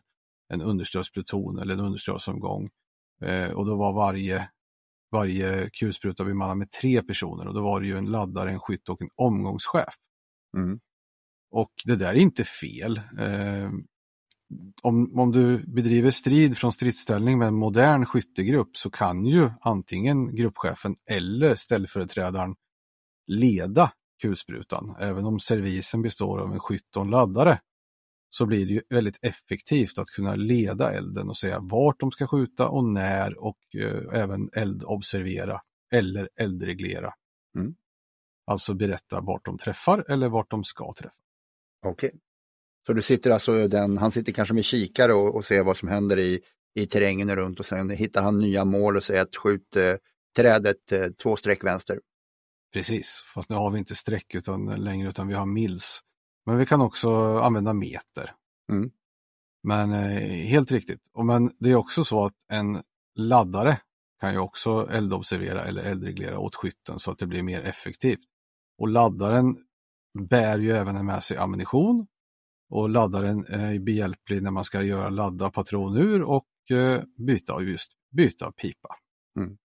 en 0.53 0.61
understödspluton 0.61 1.59
eller 1.59 1.73
en 1.73 1.79
understödsomgång. 1.79 2.69
Eh, 3.21 3.51
och 3.51 3.65
då 3.65 3.75
var 3.75 3.93
varje, 3.93 4.49
varje 5.11 5.69
kulspruta 5.69 6.23
bemannad 6.23 6.57
med 6.57 6.71
tre 6.71 7.03
personer 7.03 7.47
och 7.47 7.53
då 7.53 7.61
var 7.61 7.81
det 7.81 7.87
ju 7.87 7.97
en 7.97 8.11
laddare, 8.11 8.51
en 8.51 8.59
skytt 8.59 8.89
och 8.89 9.01
en 9.01 9.09
omgångschef. 9.15 9.95
Mm. 10.57 10.79
Och 11.51 11.71
det 11.85 11.95
där 11.95 12.09
är 12.09 12.15
inte 12.15 12.43
fel. 12.43 12.97
Eh, 13.19 13.71
om, 14.81 15.19
om 15.19 15.31
du 15.31 15.63
bedriver 15.67 16.11
strid 16.11 16.57
från 16.57 16.73
stridsställning 16.73 17.37
med 17.37 17.47
en 17.47 17.55
modern 17.55 18.05
skyttegrupp 18.05 18.77
så 18.77 18.89
kan 18.89 19.25
ju 19.25 19.49
antingen 19.61 20.35
gruppchefen 20.35 20.95
eller 21.09 21.55
ställföreträdaren 21.55 22.55
leda 23.27 23.91
kulsprutan. 24.21 24.95
Även 24.99 25.25
om 25.25 25.39
servisen 25.39 26.01
består 26.01 26.39
av 26.39 26.53
en 26.53 26.59
skytt 26.59 26.95
och 26.95 27.01
en 27.01 27.09
laddare 27.09 27.59
så 28.29 28.45
blir 28.45 28.65
det 28.65 28.73
ju 28.73 28.81
väldigt 28.89 29.19
effektivt 29.21 29.97
att 29.97 30.07
kunna 30.07 30.35
leda 30.35 30.91
elden 30.91 31.29
och 31.29 31.37
säga 31.37 31.59
vart 31.59 31.99
de 31.99 32.11
ska 32.11 32.27
skjuta 32.27 32.67
och 32.67 32.83
när 32.83 33.43
och 33.43 33.59
eh, 33.77 34.21
även 34.21 34.49
eldobservera 34.53 35.61
eller 35.91 36.29
eldreglera. 36.35 37.13
Mm. 37.57 37.75
Alltså 38.47 38.73
berätta 38.73 39.21
vart 39.21 39.45
de 39.45 39.57
träffar 39.57 40.11
eller 40.11 40.29
vart 40.29 40.51
de 40.51 40.63
ska 40.63 40.93
träffa. 40.97 41.15
Okej. 41.85 42.11
Så 42.87 42.93
du 42.93 43.01
sitter 43.01 43.31
alltså, 43.31 43.67
den, 43.67 43.97
han 43.97 44.11
sitter 44.11 44.31
kanske 44.31 44.53
med 44.53 44.65
kikare 44.65 45.13
och, 45.13 45.35
och 45.35 45.45
ser 45.45 45.63
vad 45.63 45.77
som 45.77 45.89
händer 45.89 46.19
i, 46.19 46.41
i 46.75 46.87
terrängen 46.87 47.35
runt 47.35 47.59
och 47.59 47.65
sen 47.65 47.89
hittar 47.89 48.23
han 48.23 48.39
nya 48.39 48.65
mål 48.65 48.97
och 48.97 49.03
säger 49.03 49.21
att 49.21 49.35
skjut 49.35 49.75
eh, 49.75 49.95
trädet 50.35 50.91
eh, 50.91 51.07
två 51.23 51.35
streck 51.35 51.63
vänster. 51.63 51.99
Precis, 52.73 53.23
fast 53.33 53.49
nu 53.49 53.55
har 53.55 53.71
vi 53.71 53.79
inte 53.79 53.95
streck 53.95 54.35
utan, 54.35 54.65
längre 54.65 55.09
utan 55.09 55.27
vi 55.27 55.33
har 55.33 55.45
mils. 55.45 56.01
Men 56.45 56.57
vi 56.57 56.65
kan 56.65 56.81
också 56.81 57.37
använda 57.37 57.73
meter. 57.73 58.33
Mm. 58.71 58.91
Men 59.63 59.91
eh, 59.93 60.45
helt 60.47 60.71
riktigt. 60.71 61.09
Och 61.13 61.25
men 61.25 61.51
det 61.59 61.69
är 61.69 61.75
också 61.75 62.03
så 62.03 62.25
att 62.25 62.35
en 62.47 62.83
laddare 63.15 63.79
kan 64.19 64.33
ju 64.33 64.39
också 64.39 64.89
eldobservera 64.91 65.65
eller 65.65 65.83
eldreglera 65.83 66.39
åt 66.39 66.55
skytten 66.55 66.99
så 66.99 67.11
att 67.11 67.17
det 67.19 67.27
blir 67.27 67.43
mer 67.43 67.61
effektivt. 67.61 68.19
Och 68.77 68.87
laddaren 68.87 69.57
bär 70.29 70.59
ju 70.59 70.71
även 70.71 71.05
med 71.05 71.23
sig 71.23 71.37
ammunition 71.37 72.07
och 72.69 72.89
laddaren 72.89 73.45
är 73.45 73.79
behjälplig 73.79 74.43
när 74.43 74.51
man 74.51 74.63
ska 74.65 74.81
göra 74.81 75.09
ladda 75.09 75.51
patron 75.51 75.97
ur 75.97 76.23
och 76.23 76.47
eh, 76.71 77.01
byta 77.17 77.61
just 77.61 77.91
byta 78.11 78.51
pipa. 78.51 78.95
Hur- 79.35 79.57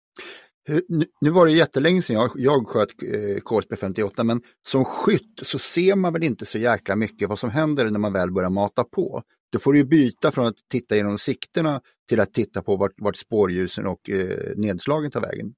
Nu, 1.22 1.30
var 1.30 1.46
det 1.46 1.52
jättelänge 1.52 2.02
sedan 2.02 2.16
jag, 2.16 2.32
jag 2.36 2.68
sköt 2.68 2.90
eh, 3.04 3.42
KSP 3.42 3.76
58 3.76 4.24
men 4.24 4.42
som 4.68 4.86
skytt 4.86 5.40
så 5.42 5.60
ser 5.60 5.96
man 5.96 6.14
väl 6.14 6.24
inte 6.24 6.46
så 6.46 6.58
jäkla 6.58 6.96
mycket 6.96 7.30
vad 7.30 7.40
som 7.40 7.50
händer 7.50 7.90
när 7.90 8.00
man 8.00 8.14
väl 8.14 8.32
börjar 8.32 8.50
mata 8.50 8.84
på. 8.84 9.24
Då 9.52 9.60
får 9.60 9.74
du 9.74 9.84
byta 9.84 10.32
från 10.32 10.46
att 10.46 10.58
titta 10.72 10.96
genom 10.96 11.18
sikterna 11.18 11.82
till 12.10 12.20
att 12.20 12.34
titta 12.34 12.62
på 12.62 12.76
vart, 12.78 12.94
vart 12.98 13.18
spårljusen 13.18 13.88
och 13.88 14.10
eh, 14.10 14.56
nedslagen 14.56 15.12
tar 15.12 15.22
vägen. 15.22 15.54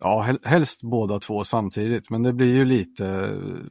Ja, 0.00 0.22
hel- 0.22 0.40
helst 0.42 0.82
båda 0.82 1.18
två 1.18 1.44
samtidigt, 1.44 2.10
men 2.10 2.22
det 2.22 2.32
blir 2.32 2.54
ju 2.54 2.64
lite 2.64 3.06
eh, 3.06 3.66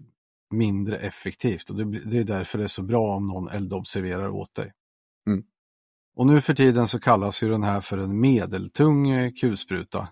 mindre 0.54 0.98
effektivt 0.98 1.70
och 1.70 1.76
det, 1.76 2.00
det 2.00 2.18
är 2.20 2.24
därför 2.24 2.58
det 2.58 2.64
är 2.64 2.68
så 2.68 2.84
bra 2.84 3.16
om 3.16 3.28
någon 3.28 3.48
eldobserverar 3.48 4.30
åt 4.30 4.56
dig. 4.56 4.72
Mm. 5.28 5.44
Och 6.16 6.28
nu 6.28 6.42
för 6.42 6.54
tiden 6.54 6.88
så 6.88 7.00
kallas 7.00 7.44
ju 7.44 7.50
den 7.50 7.64
här 7.64 7.82
för 7.82 7.98
en 7.98 8.20
medeltung 8.20 9.10
eh, 9.10 9.32
kulspruta. 9.42 10.08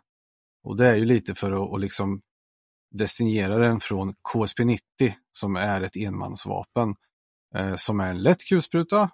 Och 0.64 0.78
det 0.78 0.88
är 0.88 0.96
ju 0.96 1.06
lite 1.06 1.36
för 1.36 1.52
att, 1.52 1.74
att 1.74 1.82
liksom 1.82 2.22
destinera 2.92 3.58
den 3.58 3.80
från 3.80 4.14
KSP-90 4.14 4.80
som 5.32 5.56
är 5.56 5.82
ett 5.82 5.96
enmansvapen 5.96 6.96
eh, 7.56 7.76
som 7.76 8.00
är 8.00 8.10
en 8.10 8.24
lätt 8.24 8.46
kulspruta 8.46 9.10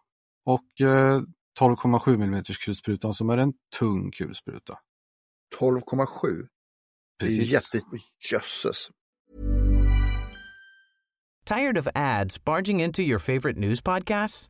och 0.46 0.82
eh, 0.82 1.22
12,7 1.60 2.14
mm 2.14 2.44
kulsprutan 2.44 3.14
som 3.14 3.30
är 3.30 3.38
en 3.38 3.54
tung 3.80 4.12
kulspruta. 4.12 4.80
12,7. 5.60 6.48
Det 7.20 7.26
är 7.26 7.30
Precis. 7.30 7.52
jätte... 7.52 7.82
Jösses. 8.32 8.90
Tired 11.46 11.78
of 11.78 11.88
ads 11.96 12.44
barging 12.44 12.82
into 12.82 13.02
your 13.02 13.20
favorite 13.20 13.60
news 13.60 13.82
podcasts? 13.82 14.50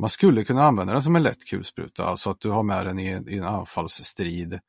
man 0.00 0.10
skulle 0.10 0.44
kunna 0.44 0.62
använda 0.62 0.92
den 0.92 1.02
som 1.02 1.16
en 1.16 1.22
lätt 1.22 1.44
kulspruta, 1.44 2.04
alltså 2.04 2.30
att 2.30 2.40
du 2.40 2.50
har 2.50 2.62
med 2.62 2.86
den 2.86 2.98
i 2.98 3.06
en, 3.06 3.28
i 3.28 3.36
en 3.36 3.44
anfallsstrid. 3.44 4.60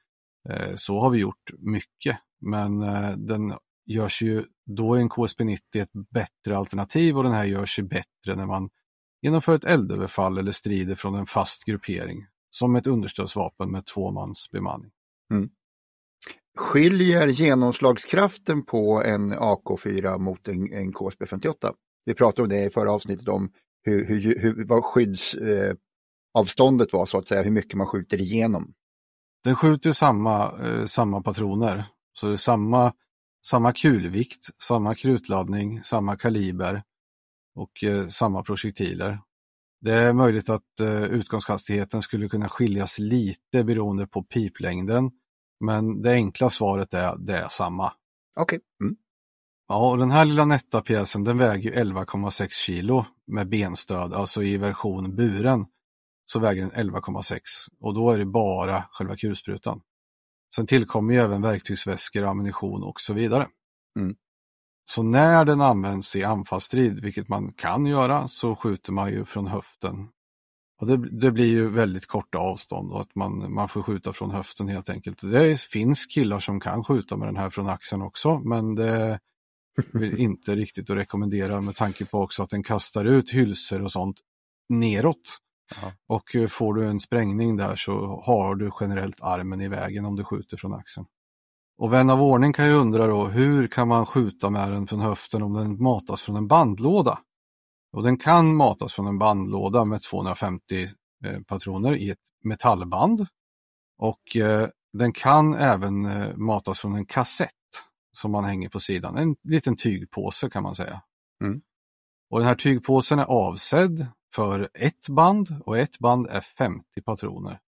Eh, 0.49 0.75
så 0.75 0.99
har 0.99 1.09
vi 1.09 1.19
gjort 1.19 1.51
mycket, 1.57 2.17
men 2.41 2.81
eh, 2.81 3.11
den 3.11 3.53
görs 3.85 4.21
ju, 4.21 4.45
då 4.65 4.93
är 4.93 4.99
en 4.99 5.09
KSP-90 5.09 5.59
ett 5.77 5.91
bättre 5.93 6.57
alternativ 6.57 7.17
och 7.17 7.23
den 7.23 7.31
här 7.31 7.45
görs 7.45 7.79
ju 7.79 7.83
bättre 7.83 8.35
när 8.35 8.45
man 8.45 8.69
genomför 9.21 9.55
ett 9.55 9.63
eldöverfall 9.63 10.37
eller 10.37 10.51
strider 10.51 10.95
från 10.95 11.15
en 11.15 11.25
fast 11.25 11.65
gruppering, 11.65 12.25
som 12.49 12.75
ett 12.75 12.87
understödsvapen 12.87 13.71
med 13.71 13.85
två 13.85 14.11
mans 14.11 14.51
bemanning. 14.51 14.91
Mm. 15.33 15.49
Skiljer 16.57 17.27
genomslagskraften 17.27 18.65
på 18.65 19.03
en 19.03 19.33
AK4 19.33 20.17
mot 20.17 20.47
en, 20.47 20.73
en 20.73 20.93
KSP 20.93 21.25
58? 21.25 21.73
Vi 22.05 22.13
pratade 22.13 22.43
om 22.43 22.49
det 22.49 22.65
i 22.65 22.69
förra 22.69 22.91
avsnittet 22.91 23.27
om 23.27 23.51
hur, 23.83 24.05
hur, 24.05 24.39
hur, 24.39 24.65
vad 24.65 24.85
skyddsavståndet 24.85 26.93
eh, 26.93 26.99
var 26.99 27.05
så 27.05 27.17
att 27.17 27.27
säga, 27.27 27.41
hur 27.41 27.51
mycket 27.51 27.73
man 27.73 27.87
skjuter 27.87 28.21
igenom. 28.21 28.73
Den 29.43 29.55
skjuter 29.55 29.91
samma, 29.91 30.67
eh, 30.67 30.85
samma 30.85 31.21
patroner, 31.21 31.85
så 32.13 32.27
det 32.27 32.37
samma, 32.37 32.93
samma 33.45 33.73
kulvikt, 33.73 34.49
samma 34.63 34.95
krutladdning, 34.95 35.83
samma 35.83 36.17
kaliber 36.17 36.83
och 37.55 37.83
eh, 37.83 38.07
samma 38.07 38.43
projektiler. 38.43 39.19
Det 39.81 39.93
är 39.93 40.13
möjligt 40.13 40.49
att 40.49 40.79
eh, 40.79 41.03
utgångshastigheten 41.03 42.01
skulle 42.01 42.29
kunna 42.29 42.49
skiljas 42.49 42.99
lite 42.99 43.63
beroende 43.63 44.07
på 44.07 44.23
piplängden 44.23 45.11
men 45.61 46.01
det 46.01 46.11
enkla 46.11 46.49
svaret 46.49 46.93
är 46.93 47.15
det 47.17 47.37
är 47.37 47.47
samma. 47.47 47.93
Okej. 48.35 48.43
Okay. 48.43 48.87
Mm. 48.87 48.97
Ja, 49.67 49.91
och 49.91 49.97
den 49.97 50.11
här 50.11 50.25
lilla 50.25 50.45
nätta 50.45 50.81
pjäsen 50.81 51.23
den 51.23 51.37
väger 51.37 51.71
11,6 51.71 52.47
kilo 52.49 53.05
med 53.31 53.49
benstöd, 53.49 54.13
alltså 54.13 54.43
i 54.43 54.57
version 54.57 55.15
buren 55.15 55.65
så 56.25 56.39
väger 56.39 56.61
den 56.61 56.71
11,6 56.71 57.39
och 57.79 57.93
då 57.93 58.11
är 58.11 58.17
det 58.17 58.25
bara 58.25 58.85
själva 58.91 59.15
kulsprutan. 59.15 59.81
Sen 60.55 60.67
tillkommer 60.67 61.13
ju 61.13 61.19
även 61.19 61.41
verktygsväskor, 61.41 62.23
ammunition 62.23 62.83
och 62.83 63.01
så 63.01 63.13
vidare. 63.13 63.47
Mm. 63.99 64.15
Så 64.85 65.03
när 65.03 65.45
den 65.45 65.61
används 65.61 66.15
i 66.15 66.23
anfallsstrid, 66.23 66.99
vilket 67.03 67.27
man 67.29 67.53
kan 67.53 67.85
göra, 67.85 68.27
så 68.27 68.55
skjuter 68.55 68.91
man 68.91 69.09
ju 69.09 69.25
från 69.25 69.47
höften 69.47 70.07
och 70.81 70.87
det, 70.87 70.97
det, 71.19 71.31
blir 71.31 71.45
ju 71.45 71.69
väldigt 71.69 72.05
korta 72.05 72.37
avstånd 72.37 72.91
och 72.91 73.01
att 73.01 73.15
man, 73.15 73.53
man 73.53 73.69
får 73.69 73.83
skjuta 73.83 74.13
från 74.13 74.31
höften 74.31 74.67
helt 74.67 74.89
enkelt. 74.89 75.21
Det 75.21 75.61
finns 75.61 76.05
killar 76.05 76.39
som 76.39 76.59
kan 76.59 76.83
skjuta 76.83 77.17
med 77.17 77.27
den 77.27 77.37
här 77.37 77.49
från 77.49 77.69
axeln 77.69 78.01
också 78.01 78.39
men 78.39 78.75
det 78.75 79.19
inte 80.17 80.55
riktigt 80.55 80.89
att 80.89 80.97
rekommendera 80.97 81.61
med 81.61 81.75
tanke 81.75 82.05
på 82.05 82.19
också 82.19 82.43
att 82.43 82.49
den 82.49 82.63
kastar 82.63 83.05
ut 83.05 83.31
hylsor 83.31 83.81
och 83.81 83.91
sånt 83.91 84.17
neråt. 84.69 85.37
Ja. 85.81 85.93
Och 86.07 86.35
eh, 86.35 86.47
får 86.47 86.73
du 86.73 86.87
en 86.87 86.99
sprängning 86.99 87.57
där 87.57 87.75
så 87.75 88.21
har 88.25 88.55
du 88.55 88.71
generellt 88.79 89.21
armen 89.21 89.61
i 89.61 89.67
vägen 89.67 90.05
om 90.05 90.15
du 90.15 90.23
skjuter 90.23 90.57
från 90.57 90.73
axeln. 90.73 91.05
Och 91.77 91.93
vän 91.93 92.09
av 92.09 92.21
ordning 92.21 92.53
kan 92.53 92.67
ju 92.67 92.73
undra 92.73 93.07
då, 93.07 93.27
hur 93.27 93.67
kan 93.67 93.87
man 93.87 94.05
skjuta 94.05 94.49
med 94.49 94.71
den 94.71 94.87
från 94.87 94.99
höften 94.99 95.43
om 95.43 95.53
den 95.53 95.83
matas 95.83 96.21
från 96.21 96.35
en 96.35 96.47
bandlåda? 96.47 97.19
Och 97.93 98.03
den 98.03 98.17
kan 98.17 98.55
matas 98.55 98.93
från 98.93 99.07
en 99.07 99.17
bandlåda 99.17 99.85
med 99.85 100.01
250 100.01 100.87
eh, 101.25 101.41
patroner 101.47 101.95
i 101.95 102.09
ett 102.09 102.19
metallband. 102.43 103.27
Och 103.97 104.37
eh, 104.37 104.67
den 104.93 105.13
kan 105.13 105.53
även 105.53 106.05
eh, 106.05 106.35
matas 106.35 106.79
från 106.79 106.95
en 106.95 107.05
kassett 107.05 107.49
som 108.13 108.31
man 108.31 108.43
hänger 108.43 108.69
på 108.69 108.79
sidan. 108.79 109.17
En 109.17 109.35
liten 109.43 109.75
tygpåse 109.75 110.49
kan 110.49 110.63
man 110.63 110.75
säga. 110.75 111.01
Mm. 111.43 111.61
Och 112.29 112.39
den 112.39 112.47
här 112.47 112.55
tygpåsen 112.55 113.19
är 113.19 113.25
avsedd 113.25 114.07
för 114.35 114.69
ett 114.73 115.09
band 115.09 115.61
och 115.65 115.77
ett 115.77 115.99
band 115.99 116.27
är 116.27 116.41
50 116.41 117.01
patroner. 117.05 117.59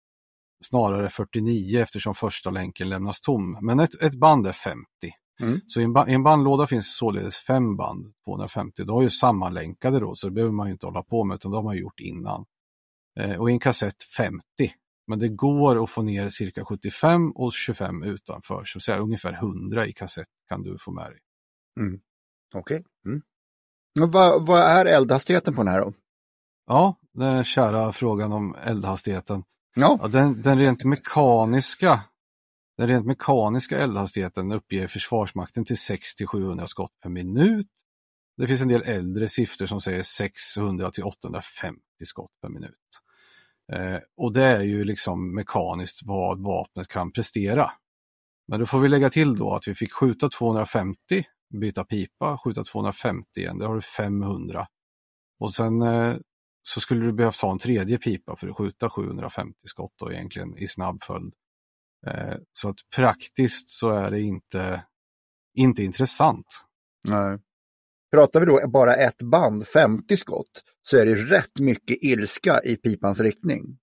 Snarare 0.64 1.10
49 1.10 1.80
eftersom 1.80 2.16
första 2.16 2.50
länken 2.50 2.90
lämnas 2.90 3.22
tom. 3.22 3.58
Men 3.62 3.80
ett, 3.80 4.02
ett 4.02 4.16
band 4.16 4.48
är 4.48 4.52
50. 4.52 4.86
Mm. 5.42 5.60
Så 5.68 5.82
i 5.82 5.84
en, 5.84 5.94
ba 5.94 6.06
en, 6.06 6.24
bandlåda 6.24 6.68
finns 6.68 6.98
således 6.98 7.38
fem 7.38 7.76
band, 7.76 8.14
250. 8.26 8.84
De 8.84 8.98
är 8.98 9.02
ju 9.02 9.10
sammanlänkade 9.10 10.00
då, 10.00 10.16
så 10.16 10.28
det 10.28 10.34
behöver 10.34 10.54
man 10.54 10.70
inte 10.70 10.86
hålla 10.86 11.04
på 11.04 11.24
med, 11.24 11.36
utan 11.36 11.52
de 11.52 11.56
har 11.56 11.64
man 11.64 11.78
gjort 11.78 12.00
innan. 12.00 12.46
Eh, 13.20 13.40
och 13.40 13.50
i 13.50 13.54
en 13.54 13.60
kassett 13.60 14.04
50. 14.18 14.42
Men 15.08 15.20
det 15.20 15.30
går 15.30 15.84
att 15.84 15.90
få 15.90 16.02
ner 16.02 16.30
cirka 16.30 16.66
75 16.66 17.32
och 17.32 17.54
25 17.54 18.04
utanför, 18.04 18.64
så 18.66 18.80
säga 18.80 18.98
ungefär 18.98 19.34
100 19.34 19.88
i 19.88 19.94
kassett 19.94 20.28
kan 20.50 20.64
du 20.64 20.78
få 20.78 20.92
med 20.92 21.12
dig. 21.12 21.20
Mm. 21.80 22.00
Okej. 22.56 22.80
Okay. 22.80 22.84
Mm. 23.06 24.12
Vad, 24.12 24.46
vad 24.46 24.62
är 24.62 24.86
eldhastigheten 24.86 25.56
på 25.56 25.64
den 25.64 25.74
här 25.74 25.82
då? 25.82 25.94
Ja, 26.68 27.00
den 27.12 27.44
kära 27.44 27.92
frågan 27.92 28.32
om 28.32 28.56
eldhastigheten. 28.56 29.44
Ja. 29.76 30.00
ja 30.02 30.08
den, 30.08 30.42
den 30.42 30.60
rent 30.60 30.84
mekaniska 30.84 32.02
den 32.78 32.88
rent 32.88 33.06
mekaniska 33.06 33.78
eldhastigheten 33.78 34.52
uppger 34.52 34.88
Försvarsmakten 34.88 35.66
till 35.66 35.76
600-700 35.76 36.66
skott 36.66 37.00
per 37.02 37.10
minut. 37.10 37.70
Det 38.38 38.48
finns 38.48 38.62
en 38.62 38.68
del 38.68 38.82
äldre 38.82 39.30
siffror 39.30 39.68
som 39.68 39.82
säger 39.82 40.04
600 40.04 40.92
till 40.92 41.04
850 41.04 41.80
skott 42.06 42.32
per 42.42 42.50
minut. 42.50 42.76
Eh, 43.74 44.00
och 44.18 44.34
det 44.34 44.46
är 44.46 44.62
ju 44.62 44.84
liksom 44.84 45.36
mekaniskt 45.36 46.00
vad 46.04 46.44
vapnet 46.44 46.88
kan 46.88 47.12
prestera. 47.12 47.72
Men 48.48 48.60
då 48.60 48.66
får 48.66 48.80
vi 48.80 48.90
lägga 48.90 49.10
till 49.10 49.36
då 49.36 49.56
att 49.56 49.68
vi 49.68 49.76
fick 49.76 49.94
skjuta 49.94 50.30
250, 50.30 50.98
byta 51.54 51.84
pipa, 51.84 52.38
skjuta 52.44 52.64
250 52.64 53.26
igen, 53.36 53.58
där 53.58 53.68
har 53.68 53.76
du 53.76 53.82
500. 53.82 54.68
Och 55.40 55.54
sen 55.54 55.82
eh, 55.82 56.16
så 56.64 56.80
skulle 56.80 57.06
du 57.06 57.14
behövt 57.14 57.42
ha 57.42 57.52
en 57.52 57.60
tredje 57.60 57.98
pipa 57.98 58.36
för 58.36 58.48
att 58.48 58.58
skjuta 58.58 58.90
750 58.90 59.60
skott 59.64 59.94
då 59.98 60.12
egentligen 60.12 60.58
i 60.58 60.68
snabb 60.68 61.04
följd. 61.04 61.34
Eh, 62.08 62.36
så 62.54 62.70
att 62.70 62.78
praktiskt 62.96 63.70
så 63.70 63.90
är 63.90 64.12
det 64.12 64.22
inte, 64.22 64.86
inte 65.54 65.84
intressant. 65.84 66.66
Nej. 67.08 67.40
Pratar 68.14 68.40
vi 68.40 68.46
då 68.46 68.68
bara 68.68 68.96
ett 68.96 69.22
band, 69.22 69.68
50 69.68 70.18
skott, 70.18 70.64
så 70.82 70.98
är 70.98 71.06
det 71.06 71.16
rätt 71.16 71.60
mycket 71.60 71.98
ilska 72.02 72.60
i 72.64 72.76
pipans 72.76 73.20
riktning. 73.20 73.78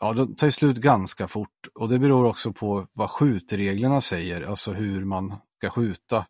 Ja, 0.00 0.12
de 0.12 0.36
tar 0.36 0.50
slut 0.50 0.76
ganska 0.76 1.28
fort 1.28 1.68
och 1.74 1.88
det 1.88 1.98
beror 1.98 2.24
också 2.24 2.52
på 2.52 2.86
vad 2.92 3.10
skjutreglerna 3.10 4.00
säger, 4.00 4.42
alltså 4.42 4.72
hur 4.72 5.04
man 5.04 5.34
ska 5.56 5.70
skjuta. 5.70 6.26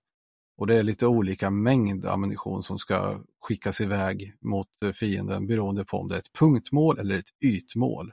Och 0.59 0.67
det 0.67 0.77
är 0.77 0.83
lite 0.83 1.07
olika 1.07 1.51
mängd 1.51 2.07
ammunition 2.07 2.63
som 2.63 2.79
ska 2.79 3.21
skickas 3.41 3.81
iväg 3.81 4.35
mot 4.41 4.69
fienden 4.95 5.47
beroende 5.47 5.85
på 5.85 5.99
om 5.99 6.09
det 6.09 6.15
är 6.15 6.19
ett 6.19 6.33
punktmål 6.39 6.99
eller 6.99 7.19
ett 7.19 7.31
ytmål. 7.45 8.13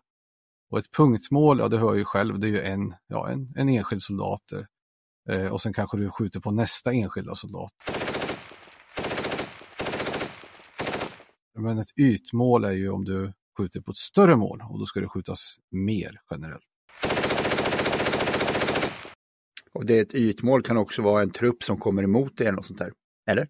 Och 0.72 0.80
ett 0.80 0.92
punktmål, 0.98 1.60
ja 1.60 1.68
det 1.68 1.78
hör 1.78 1.94
ju 1.94 2.06
själv, 2.06 2.40
det 2.40 2.48
är 2.48 2.52
ju 2.52 2.62
en, 2.62 2.96
ja, 3.08 3.30
en, 3.30 3.54
en 3.56 3.70
enskild 3.70 4.02
soldat. 4.02 4.54
Eh, 5.30 5.46
och 5.46 5.62
sen 5.62 5.74
kanske 5.74 5.98
du 5.98 6.10
skjuter 6.10 6.40
på 6.40 6.52
nästa 6.52 6.94
enskilda 6.94 7.36
soldat. 7.36 7.74
Men 11.60 11.80
ett 11.80 11.98
ytmål 11.98 12.64
är 12.64 12.72
ju 12.72 12.90
om 12.90 13.06
du 13.06 13.34
skjuter 13.58 13.82
på 13.82 13.92
ett 13.92 13.98
större 13.98 14.36
mål 14.36 14.64
och 14.70 14.80
då 14.80 14.86
ska 14.86 15.00
det 15.00 15.10
skjutas 15.10 15.56
mer 15.72 16.22
generellt. 16.32 16.64
Och 19.74 19.86
det 19.86 20.00
ett 20.00 20.14
ytmål 20.14 20.64
kan 20.64 20.78
också 20.78 21.02
vara 21.02 21.22
en 21.24 21.32
trupp 21.32 21.64
som 21.64 21.78
kommer 21.78 22.04
emot 22.04 22.38
dig 22.38 22.48
eller 22.48 22.56
något 22.56 22.66
sånt 22.66 22.80
där, 22.80 22.94
eller? 23.30 23.48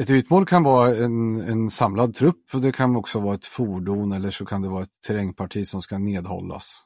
Ett 0.00 0.10
ytmål 0.10 0.46
kan 0.46 0.62
vara 0.62 0.96
en, 0.96 1.40
en 1.40 1.70
samlad 1.70 2.14
trupp 2.14 2.54
och 2.54 2.60
det 2.60 2.72
kan 2.72 2.96
också 2.96 3.20
vara 3.20 3.34
ett 3.34 3.46
fordon 3.46 4.12
eller 4.12 4.30
så 4.30 4.46
kan 4.46 4.62
det 4.62 4.68
vara 4.68 4.82
ett 4.82 5.00
terrängparti 5.06 5.66
som 5.66 5.82
ska 5.82 5.98
nedhållas. 5.98 6.84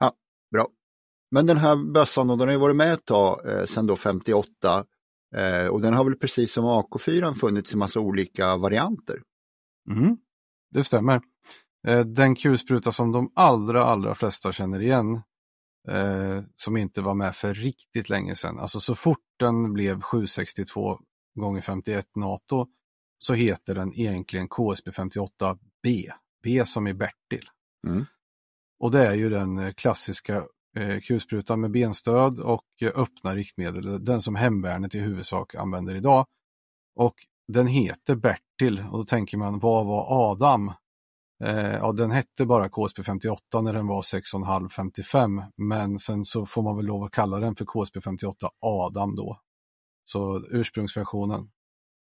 Ja, 0.00 0.12
bra. 0.52 0.68
Men 1.30 1.46
den 1.46 1.56
här 1.56 1.92
bössan 1.92 2.28
den 2.28 2.40
har 2.40 2.50
ju 2.50 2.56
varit 2.56 2.76
med 2.76 2.92
ett 2.92 3.04
tag 3.04 3.48
eh, 3.48 3.64
sedan 3.64 3.86
då 3.86 3.96
58 3.96 4.84
eh, 5.36 5.66
och 5.66 5.80
den 5.80 5.94
har 5.94 6.04
väl 6.04 6.16
precis 6.16 6.52
som 6.52 6.64
AK4 6.64 7.34
funnits 7.34 7.72
i 7.72 7.76
massa 7.76 8.00
olika 8.00 8.56
varianter. 8.56 9.22
Mm, 9.90 10.16
det 10.70 10.84
stämmer. 10.84 11.20
Eh, 11.86 12.00
den 12.00 12.34
kulspruta 12.34 12.92
som 12.92 13.12
de 13.12 13.32
allra, 13.34 13.84
allra 13.84 14.14
flesta 14.14 14.52
känner 14.52 14.82
igen 14.82 15.22
eh, 15.88 16.42
som 16.56 16.76
inte 16.76 17.02
var 17.02 17.14
med 17.14 17.36
för 17.36 17.54
riktigt 17.54 18.08
länge 18.08 18.34
sedan, 18.34 18.58
alltså 18.58 18.80
så 18.80 18.94
fort 18.94 19.24
den 19.38 19.72
blev 19.72 20.00
762 20.00 20.98
gånger 21.34 21.60
51 21.60 22.06
NATO 22.16 22.66
så 23.18 23.34
heter 23.34 23.74
den 23.74 23.94
egentligen 23.94 24.48
KSB 24.48 24.90
58B, 24.90 26.10
B 26.42 26.66
som 26.66 26.86
i 26.86 26.94
Bertil. 26.94 27.48
Mm. 27.86 28.04
Och 28.80 28.90
det 28.90 29.06
är 29.06 29.14
ju 29.14 29.30
den 29.30 29.58
eh, 29.58 29.72
klassiska 29.72 30.46
eh, 30.76 31.00
kulsprutan 31.00 31.60
med 31.60 31.70
benstöd 31.70 32.40
och 32.40 32.66
eh, 32.80 32.92
öppna 32.94 33.34
riktmedel, 33.34 34.04
den 34.04 34.22
som 34.22 34.34
hemvärnet 34.34 34.94
i 34.94 34.98
huvudsak 34.98 35.54
använder 35.54 35.94
idag. 35.94 36.26
Och 36.96 37.14
den 37.48 37.66
heter 37.66 38.14
Bertil 38.14 38.44
och 38.68 38.98
då 38.98 39.04
tänker 39.04 39.38
man, 39.38 39.58
vad 39.58 39.86
var 39.86 40.30
Adam? 40.30 40.72
Eh, 41.44 41.74
ja, 41.74 41.92
den 41.92 42.10
hette 42.10 42.46
bara 42.46 42.68
KSP 42.68 43.02
58 43.02 43.60
när 43.60 43.72
den 43.72 43.86
var 43.86 44.02
6,5-55 44.02 45.52
men 45.56 45.98
sen 45.98 46.24
så 46.24 46.46
får 46.46 46.62
man 46.62 46.76
väl 46.76 46.86
lov 46.86 47.04
att 47.04 47.12
kalla 47.12 47.38
den 47.38 47.56
för 47.56 47.64
KSP 47.64 48.00
58 48.00 48.50
Adam 48.60 49.16
då. 49.16 49.40
Så 50.04 50.46
ursprungsversionen. 50.50 51.50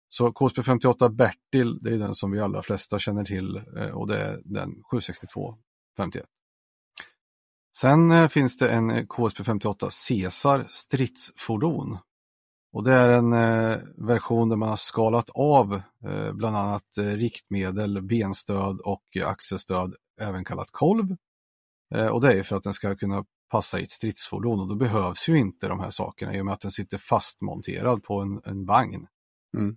Så 0.09 0.33
KSP 0.33 0.63
58 0.63 1.09
Bertil, 1.09 1.79
det 1.83 1.95
är 1.95 1.99
den 1.99 2.15
som 2.15 2.31
vi 2.31 2.41
allra 2.41 2.63
flesta 2.63 2.99
känner 2.99 3.25
till 3.25 3.57
eh, 3.57 3.91
och 3.91 4.09
det 4.09 4.19
är 4.19 4.41
den 4.45 4.83
762 4.91 5.55
51. 5.97 6.25
Sen 7.77 8.11
eh, 8.11 8.29
finns 8.29 8.57
det 8.57 8.69
en 8.69 9.07
KSP 9.07 9.45
58 9.45 9.89
Caesar 10.09 10.67
stridsfordon. 10.71 11.99
Och 12.75 12.85
det 12.85 12.93
är 12.93 13.09
en 13.09 13.33
eh, 13.33 13.79
version 13.97 14.49
där 14.49 14.57
man 14.57 14.69
har 14.69 14.77
skalat 14.77 15.31
av 15.31 15.75
eh, 16.05 16.33
bland 16.33 16.57
annat 16.57 16.99
eh, 16.99 17.05
riktmedel, 17.05 18.03
benstöd 18.03 18.81
och 18.81 19.05
axelstöd, 19.25 19.95
även 20.21 20.45
kallat 20.45 20.69
kolv. 20.71 21.17
Eh, 21.95 22.07
och 22.07 22.21
det 22.21 22.39
är 22.39 22.43
för 22.43 22.57
att 22.57 22.63
den 22.63 22.75
ska 22.75 22.97
kunna 22.97 23.25
passa 23.51 23.81
i 23.81 23.83
ett 23.83 23.91
stridsfordon 23.91 24.61
och 24.61 24.69
då 24.69 24.75
behövs 24.75 25.29
ju 25.29 25.39
inte 25.39 25.69
de 25.69 25.81
här 25.81 25.91
sakerna 25.91 26.35
i 26.35 26.41
och 26.41 26.45
med 26.45 26.55
att 26.55 26.61
den 26.61 26.71
sitter 26.71 26.99
fastmonterad 26.99 28.03
på 28.03 28.21
en, 28.21 28.41
en 28.45 28.67
vagn. 28.67 29.07
Mm. 29.57 29.77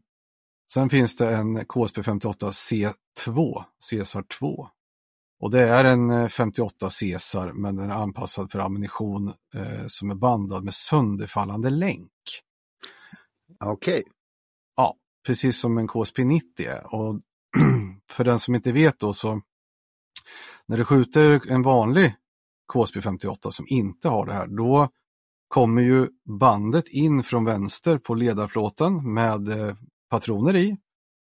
Sen 0.74 0.90
finns 0.90 1.16
det 1.16 1.36
en 1.36 1.66
KSP 1.66 2.04
58 2.04 2.50
C2, 2.50 3.64
Caesar 3.90 4.22
2. 4.22 4.68
Och 5.40 5.52
det 5.52 5.62
är 5.62 5.84
en 5.84 6.30
58 6.30 6.90
Caesar 7.00 7.52
men 7.52 7.76
den 7.76 7.90
är 7.90 7.96
anpassad 7.96 8.52
för 8.52 8.60
ammunition 8.60 9.34
eh, 9.54 9.88
som 9.88 10.12
är 10.12 10.16
bandad 10.16 10.64
med 10.64 10.74
sönderfallande 10.74 11.70
länk. 11.70 12.12
Okej. 13.66 14.00
Okay. 14.00 14.12
Ja, 14.76 14.96
precis 15.26 15.60
som 15.60 15.78
en 15.78 15.88
KSP 15.88 16.24
90 16.24 16.66
är. 16.66 16.94
Och 16.96 17.22
för 18.12 18.24
den 18.24 18.40
som 18.40 18.56
inte 18.56 18.72
vet 18.72 19.00
då 19.00 19.14
så 19.14 19.42
när 20.66 20.78
du 20.78 20.86
skjuter 20.86 21.52
en 21.52 21.62
vanlig 21.62 22.16
KSP 22.74 23.02
58 23.02 23.52
som 23.52 23.66
inte 23.70 24.10
har 24.10 24.26
det 24.26 24.34
här, 24.34 24.48
då 24.48 24.90
kommer 25.48 25.82
ju 25.82 26.08
bandet 26.40 26.88
in 26.88 27.24
från 27.24 27.46
vänster 27.46 27.98
på 27.98 28.16
ledarplåten 28.16 29.14
med 29.14 29.50
eh, 29.50 29.76
patroner 30.10 30.56
i. 30.56 30.78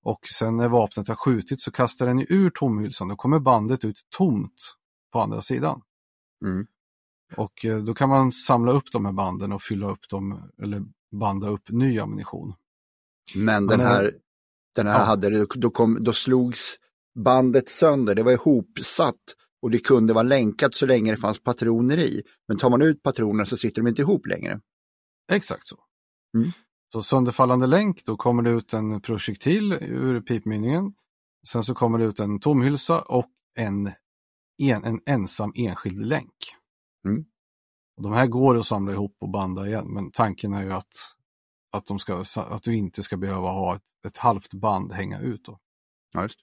Och 0.03 0.21
sen 0.38 0.57
när 0.57 0.68
vapnet 0.68 1.09
har 1.09 1.14
skjutit 1.14 1.61
så 1.61 1.71
kastar 1.71 2.07
den 2.07 2.27
ur 2.29 2.51
tomhylsan, 2.51 3.09
då 3.09 3.16
kommer 3.16 3.40
bandet 3.40 3.85
ut 3.85 4.01
tomt 4.16 4.75
på 5.12 5.21
andra 5.21 5.42
sidan. 5.42 5.83
Mm. 6.44 6.66
Och 7.36 7.64
eh, 7.64 7.78
då 7.78 7.94
kan 7.94 8.08
man 8.08 8.32
samla 8.32 8.72
upp 8.72 8.92
de 8.92 9.04
här 9.04 9.12
banden 9.12 9.52
och 9.52 9.62
fylla 9.62 9.90
upp 9.90 10.08
dem 10.10 10.50
eller 10.62 10.82
banda 11.16 11.48
upp 11.48 11.70
ny 11.70 11.98
ammunition. 11.98 12.54
Men 13.34 13.66
den 13.66 13.80
här, 13.80 14.12
den 14.74 14.86
här 14.86 14.98
ja. 14.98 15.04
hade, 15.04 15.46
då, 15.54 15.70
kom, 15.70 16.04
då 16.04 16.12
slogs 16.12 16.76
bandet 17.18 17.68
sönder, 17.68 18.14
det 18.14 18.22
var 18.22 18.32
ihopsatt 18.32 19.14
och 19.62 19.70
det 19.70 19.78
kunde 19.78 20.12
vara 20.12 20.22
länkat 20.22 20.74
så 20.74 20.86
länge 20.86 21.10
det 21.10 21.16
fanns 21.16 21.42
patroner 21.42 21.98
i. 21.98 22.22
Men 22.48 22.58
tar 22.58 22.70
man 22.70 22.82
ut 22.82 23.02
patronerna 23.02 23.46
så 23.46 23.56
sitter 23.56 23.82
de 23.82 23.88
inte 23.88 24.02
ihop 24.02 24.26
längre. 24.26 24.60
Exakt 25.32 25.66
så. 25.66 25.76
Mm. 26.36 26.50
Så 26.92 27.02
sönderfallande 27.02 27.66
länk, 27.66 28.04
då 28.04 28.16
kommer 28.16 28.42
det 28.42 28.50
ut 28.50 28.72
en 28.72 29.00
projektil 29.00 29.72
ur 29.72 30.20
pipmynningen. 30.20 30.92
Sen 31.48 31.64
så 31.64 31.74
kommer 31.74 31.98
det 31.98 32.04
ut 32.04 32.20
en 32.20 32.40
tomhylsa 32.40 33.00
och 33.00 33.30
en, 33.54 33.92
en, 34.62 34.84
en 34.84 35.00
ensam 35.06 35.52
enskild 35.54 36.06
länk. 36.06 36.34
Mm. 37.04 37.24
Och 37.96 38.02
de 38.02 38.12
här 38.12 38.26
går 38.26 38.56
att 38.56 38.66
samla 38.66 38.92
ihop 38.92 39.16
och 39.20 39.30
banda 39.30 39.66
igen, 39.66 39.94
men 39.94 40.11
tanken 40.11 40.54
är 40.54 40.62
ju 40.62 40.72
att, 40.72 40.92
att, 41.72 41.87
de 41.87 41.98
ska, 41.98 42.24
att 42.37 42.62
du 42.62 42.76
inte 42.76 43.02
ska 43.02 43.16
behöva 43.16 43.48
ha 43.48 43.76
ett, 43.76 43.82
ett 44.06 44.16
halvt 44.16 44.54
band 44.54 44.92
hänga 44.92 45.20
ut. 45.20 45.44
Då. 45.44 45.58
Ja, 46.12 46.22
just. 46.22 46.38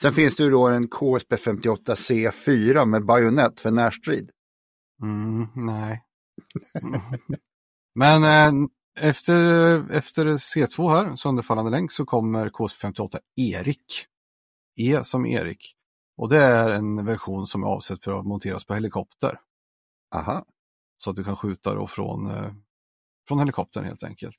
Sen 0.00 0.12
finns 0.12 0.36
det 0.36 0.42
ju 0.42 0.50
då 0.50 0.68
en 0.68 0.88
KSP 0.88 1.36
58 1.36 1.94
C4 1.94 2.84
med 2.84 3.04
bajonett 3.04 3.60
för 3.60 3.70
närstrid. 3.70 4.30
Mm, 5.02 5.48
nej. 5.54 6.04
men 7.94 8.24
eh, 8.24 8.68
efter, 9.00 9.36
efter 9.90 10.26
C2 10.26 10.88
här, 10.88 11.16
sönderfallande 11.16 11.70
länk, 11.70 11.92
så 11.92 12.04
kommer 12.04 12.48
KSP 12.48 12.80
58 12.80 13.18
Erik. 13.36 14.06
E 14.76 15.04
som 15.04 15.26
Erik. 15.26 15.74
Och 16.16 16.28
det 16.28 16.38
är 16.38 16.68
en 16.68 17.06
version 17.06 17.46
som 17.46 17.62
är 17.62 17.66
avsedd 17.66 18.02
för 18.02 18.18
att 18.18 18.26
monteras 18.26 18.64
på 18.64 18.74
helikopter. 18.74 19.40
Aha. 20.14 20.44
Så 20.98 21.10
att 21.10 21.16
du 21.16 21.24
kan 21.24 21.36
skjuta 21.36 21.74
då 21.74 21.86
från, 21.86 22.30
eh, 22.30 22.52
från 23.28 23.38
helikoptern 23.38 23.84
helt 23.84 24.02
enkelt. 24.02 24.36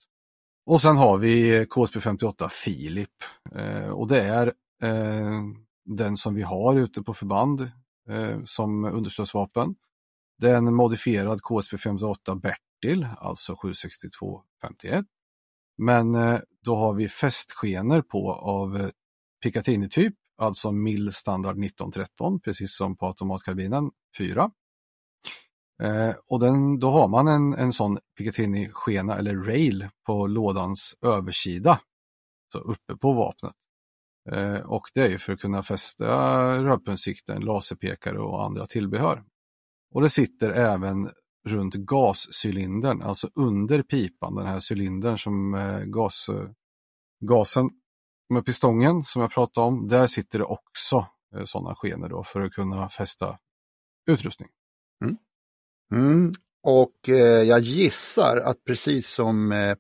Och 0.66 0.82
sen 0.82 0.98
har 0.98 1.18
vi 1.18 1.66
KSP 1.70 2.00
58 2.00 2.50
Filip 2.50 3.10
eh, 3.56 3.90
och 3.90 4.08
det 4.08 4.22
är 4.22 4.48
eh, 4.84 5.42
den 5.86 6.18
som 6.18 6.36
vi 6.36 6.42
har 6.42 6.80
ute 6.80 7.04
på 7.04 7.14
förband 7.14 7.72
eh, 8.10 8.44
som 8.46 8.86
understödsvapen. 8.86 9.76
Det 10.38 10.50
är 10.50 10.56
en 10.56 10.74
modifierad 10.74 11.42
KSP 11.42 11.78
58 11.78 12.36
Bertil, 12.36 13.08
alltså 13.18 13.56
762 13.56 14.42
51. 14.62 15.06
Men 15.78 16.16
eh, 16.16 16.40
då 16.62 16.76
har 16.76 16.94
vi 16.94 17.10
fästskenor 17.10 18.02
på 18.02 18.34
av 18.34 18.78
eh, 18.78 18.90
Picatinny-typ, 19.44 20.16
alltså 20.38 20.72
MIL 20.72 21.14
standard 21.14 21.66
1913, 21.66 22.40
precis 22.40 22.76
som 22.76 22.98
på 22.98 23.08
automatkarbinen 23.08 23.92
4. 24.18 24.52
Eh, 25.82 26.16
och 26.28 26.40
den, 26.40 26.80
då 26.80 26.92
har 26.92 27.08
man 27.08 27.28
en, 27.28 27.54
en 27.54 27.74
sån 27.74 28.00
Picatinny-skena 28.18 29.18
eller 29.18 29.36
rail 29.36 29.90
på 30.06 30.28
lådans 30.28 30.96
översida, 31.02 31.82
så 32.52 32.60
uppe 32.60 32.96
på 32.96 33.14
vapnet. 33.14 33.54
Eh, 34.32 34.60
och 34.60 34.88
det 34.94 35.02
är 35.02 35.10
ju 35.10 35.18
för 35.18 35.34
att 35.34 35.40
kunna 35.40 35.64
fästa 35.64 36.08
rörpunktssikten, 36.64 37.42
laserpekare 37.42 38.20
och 38.20 38.46
andra 38.46 38.68
tillbehör. 38.68 39.24
Och 39.94 40.02
det 40.02 40.10
sitter 40.10 40.50
även 40.50 41.12
runt 41.48 41.74
gascylindern, 41.74 43.02
alltså 43.02 43.30
under 43.36 43.84
pipan, 43.84 44.36
den 44.36 44.46
här 44.46 44.62
cylindern 44.72 45.18
som 45.18 45.54
eh, 45.54 45.80
gas, 45.80 46.30
gasen 47.20 47.70
med 48.30 48.46
pistongen 48.46 49.04
som 49.04 49.22
jag 49.22 49.32
pratade 49.32 49.68
om, 49.68 49.88
där 49.88 50.08
sitter 50.08 50.40
det 50.40 50.46
också 50.46 51.08
eh, 51.36 51.46
sådana 51.46 51.76
skenor 51.76 52.10
då 52.10 52.24
för 52.24 52.42
att 52.42 52.54
kunna 52.54 52.90
fästa 52.90 53.40
utrustning. 54.06 54.50
Mm. 55.04 55.18
Mm. 55.92 56.34
Och 56.64 57.10
eh, 57.10 57.44
jag 57.44 57.60
gissar 57.60 58.38
att 58.38 58.64
precis 58.64 59.10
som 59.10 59.52
eh, 59.52 59.76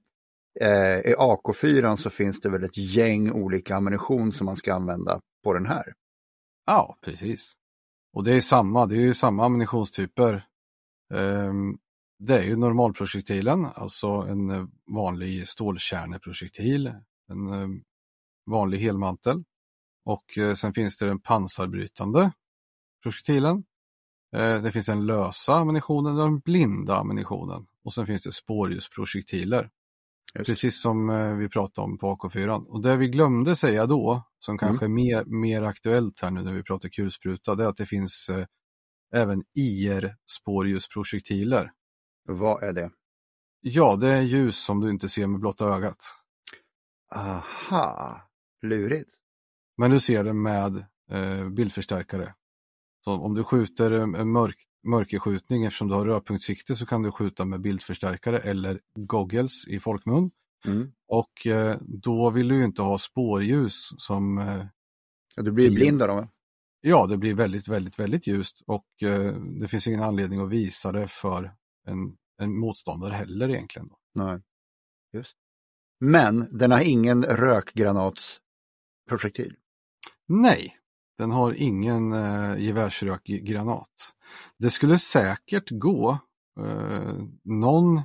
eh 0.61 0.99
i 0.99 1.15
AK4 1.17 1.95
så 1.95 2.09
finns 2.09 2.41
det 2.41 2.49
väl 2.49 2.63
ett 2.63 2.77
gäng 2.77 3.31
olika 3.31 3.75
ammunition 3.75 4.31
som 4.31 4.45
man 4.45 4.55
ska 4.55 4.73
använda 4.73 5.21
på 5.43 5.53
den 5.53 5.65
här. 5.65 5.93
Ja, 6.65 6.97
precis. 7.01 7.53
Och 8.13 8.23
det 8.23 8.33
är 8.33 8.41
samma, 8.41 8.85
det 8.85 8.95
är 8.95 9.01
ju 9.01 9.13
samma 9.13 9.45
ammunitionstyper. 9.45 10.47
Um, 11.13 11.77
det 12.19 12.37
är 12.37 12.43
ju 12.43 12.55
normalprojektilen, 12.55 13.65
alltså 13.65 14.07
en 14.07 14.49
eh, 14.49 14.65
vanlig 14.93 15.47
stålkärneprojektil, 15.47 16.87
en 17.27 17.47
eh, 17.47 17.67
vanlig 18.45 18.79
helmantel. 18.79 19.43
Och 20.05 20.37
uh, 20.37 20.53
sen 20.53 20.73
finns 20.73 20.97
det 20.97 21.05
den 21.05 21.19
pansarbrytande 21.19 22.31
projektilen. 23.03 23.63
Uh, 24.35 24.63
det 24.63 24.71
finns 24.71 24.85
den 24.85 25.05
lösa 25.05 25.53
ammunitionen 25.53 26.17
och 26.17 26.23
den 26.23 26.39
blinda 26.39 26.95
ammunitionen. 26.95 27.67
Och 27.83 27.93
sen 27.93 28.05
finns 28.05 28.21
det 28.21 28.31
spårljusprojektiler. 28.31 29.69
Precis 30.45 30.81
som 30.81 31.09
uh, 31.09 31.37
vi 31.37 31.49
pratade 31.49 31.85
om 31.85 31.97
på 31.97 32.15
AK4. 32.15 32.65
Och 32.65 32.81
det 32.81 32.97
vi 32.97 33.07
glömde 33.07 33.55
säga 33.55 33.85
då, 33.85 34.27
som 34.39 34.57
kanske 34.57 34.85
mm. 34.85 34.97
är 34.97 35.03
mer, 35.03 35.25
mer 35.25 35.61
aktuellt 35.61 36.21
här 36.21 36.31
nu 36.31 36.43
när 36.43 36.53
vi 36.53 36.63
pratar 36.63 36.89
kulspruta, 36.89 37.55
det 37.55 37.63
är 37.63 37.67
att 37.67 37.77
det 37.77 37.85
finns 37.85 38.29
även 39.13 39.43
IR-spårljusprojektiler. 39.53 41.71
Vad 42.23 42.63
är 42.63 42.73
det? 42.73 42.91
Ja, 43.61 43.95
det 43.95 44.13
är 44.13 44.21
ljus 44.21 44.63
som 44.63 44.79
du 44.79 44.89
inte 44.89 45.09
ser 45.09 45.27
med 45.27 45.39
blotta 45.39 45.65
ögat. 45.65 46.15
Aha, 47.15 48.21
lurigt. 48.61 49.09
Men 49.77 49.91
du 49.91 49.99
ser 49.99 50.23
det 50.23 50.33
med 50.33 50.85
eh, 51.11 51.49
bildförstärkare. 51.49 52.33
Så 53.03 53.11
om 53.11 53.33
du 53.33 53.43
skjuter 53.43 53.91
en 53.91 54.31
mörk, 54.31 54.57
mörkerskjutning 54.83 55.63
eftersom 55.63 55.87
du 55.87 55.93
har 55.93 56.05
rörpunktssikte 56.05 56.75
så 56.75 56.85
kan 56.85 57.03
du 57.03 57.11
skjuta 57.11 57.45
med 57.45 57.61
bildförstärkare 57.61 58.39
eller 58.39 58.79
goggles 58.95 59.67
i 59.67 59.79
folkmun. 59.79 60.31
Mm. 60.65 60.91
Och 61.07 61.47
eh, 61.47 61.77
då 61.81 62.29
vill 62.29 62.47
du 62.47 62.63
inte 62.63 62.81
ha 62.81 62.97
spårljus 62.97 63.89
som... 63.97 64.37
Eh, 64.37 64.65
ja, 65.35 65.43
du 65.43 65.51
blir 65.51 65.71
blind 65.71 65.99
då? 65.99 66.27
Ja, 66.81 67.07
det 67.07 67.17
blir 67.17 67.35
väldigt, 67.35 67.67
väldigt, 67.67 67.99
väldigt 67.99 68.27
ljust 68.27 68.61
och 68.67 69.03
eh, 69.03 69.33
det 69.33 69.67
finns 69.67 69.87
ingen 69.87 70.03
anledning 70.03 70.39
att 70.39 70.49
visa 70.49 70.91
det 70.91 71.07
för 71.07 71.55
en, 71.87 72.17
en 72.37 72.59
motståndare 72.59 73.13
heller 73.13 73.49
egentligen. 73.49 73.87
Då. 73.87 73.97
Nej, 74.13 74.41
just. 75.13 75.37
Men 75.99 76.57
den 76.57 76.71
har 76.71 76.81
ingen 76.81 77.23
rökgranatsprojektil? 77.23 79.55
Nej, 80.27 80.77
den 81.21 81.31
har 81.31 81.53
ingen 81.53 82.11
eh, 82.11 82.59
gevärsrökgranat. 82.59 84.13
Det 84.59 84.69
skulle 84.69 84.97
säkert 84.97 85.69
gå. 85.69 86.19
Eh, 86.59 87.13
någon, 87.43 88.01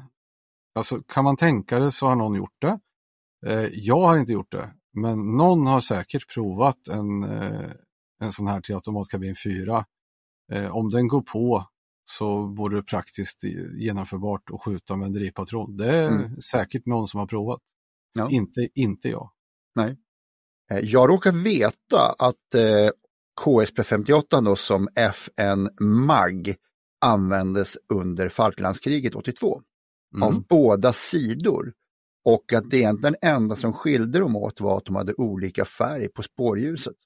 alltså 0.74 1.02
kan 1.02 1.24
man 1.24 1.36
tänka 1.36 1.78
det 1.78 1.92
så 1.92 2.06
har 2.06 2.16
någon 2.16 2.34
gjort 2.34 2.56
det. 2.60 2.78
Eh, 3.46 3.68
jag 3.72 4.00
har 4.00 4.16
inte 4.16 4.32
gjort 4.32 4.52
det, 4.52 4.74
men 4.92 5.36
någon 5.36 5.66
har 5.66 5.80
säkert 5.80 6.34
provat 6.34 6.88
en, 6.88 7.24
eh, 7.24 7.70
en 8.20 8.32
sån 8.32 8.46
här 8.46 8.60
till 8.60 8.74
automatkarbin 8.74 9.34
4. 9.44 9.84
Eh, 10.52 10.76
om 10.76 10.90
den 10.90 11.08
går 11.08 11.22
på 11.22 11.68
så 12.04 12.46
vore 12.46 12.76
det 12.76 12.82
praktiskt 12.82 13.44
genomförbart 13.78 14.50
att 14.52 14.62
skjuta 14.62 14.96
med 14.96 15.06
en 15.06 15.12
drivpatron. 15.12 15.76
Det 15.76 15.96
är 15.96 16.08
mm. 16.08 16.40
säkert 16.40 16.86
någon 16.86 17.08
som 17.08 17.20
har 17.20 17.26
provat. 17.26 17.60
Ja. 18.12 18.30
Inte, 18.30 18.68
inte 18.74 19.08
jag. 19.08 19.30
Nej. 19.74 19.96
Eh, 20.70 20.78
jag 20.78 21.10
råkar 21.10 21.32
veta 21.32 22.14
att 22.18 22.54
eh, 22.54 22.90
KSP 23.44 23.82
58 23.84 24.40
då, 24.40 24.56
som 24.56 24.88
FN 24.94 25.70
MAG 25.80 26.56
användes 27.00 27.78
under 27.88 28.28
Falklandskriget 28.28 29.14
82 29.14 29.62
mm. 30.14 30.22
av 30.22 30.46
båda 30.46 30.92
sidor. 30.92 31.72
Och 32.24 32.52
att 32.52 32.70
det 32.70 32.76
egentligen 32.76 33.16
enda 33.22 33.56
som 33.56 33.72
skilde 33.72 34.18
dem 34.18 34.36
åt 34.36 34.60
var 34.60 34.78
att 34.78 34.84
de 34.84 34.96
hade 34.96 35.14
olika 35.14 35.64
färg 35.64 36.08
på 36.08 36.22
spårljuset. 36.22 36.96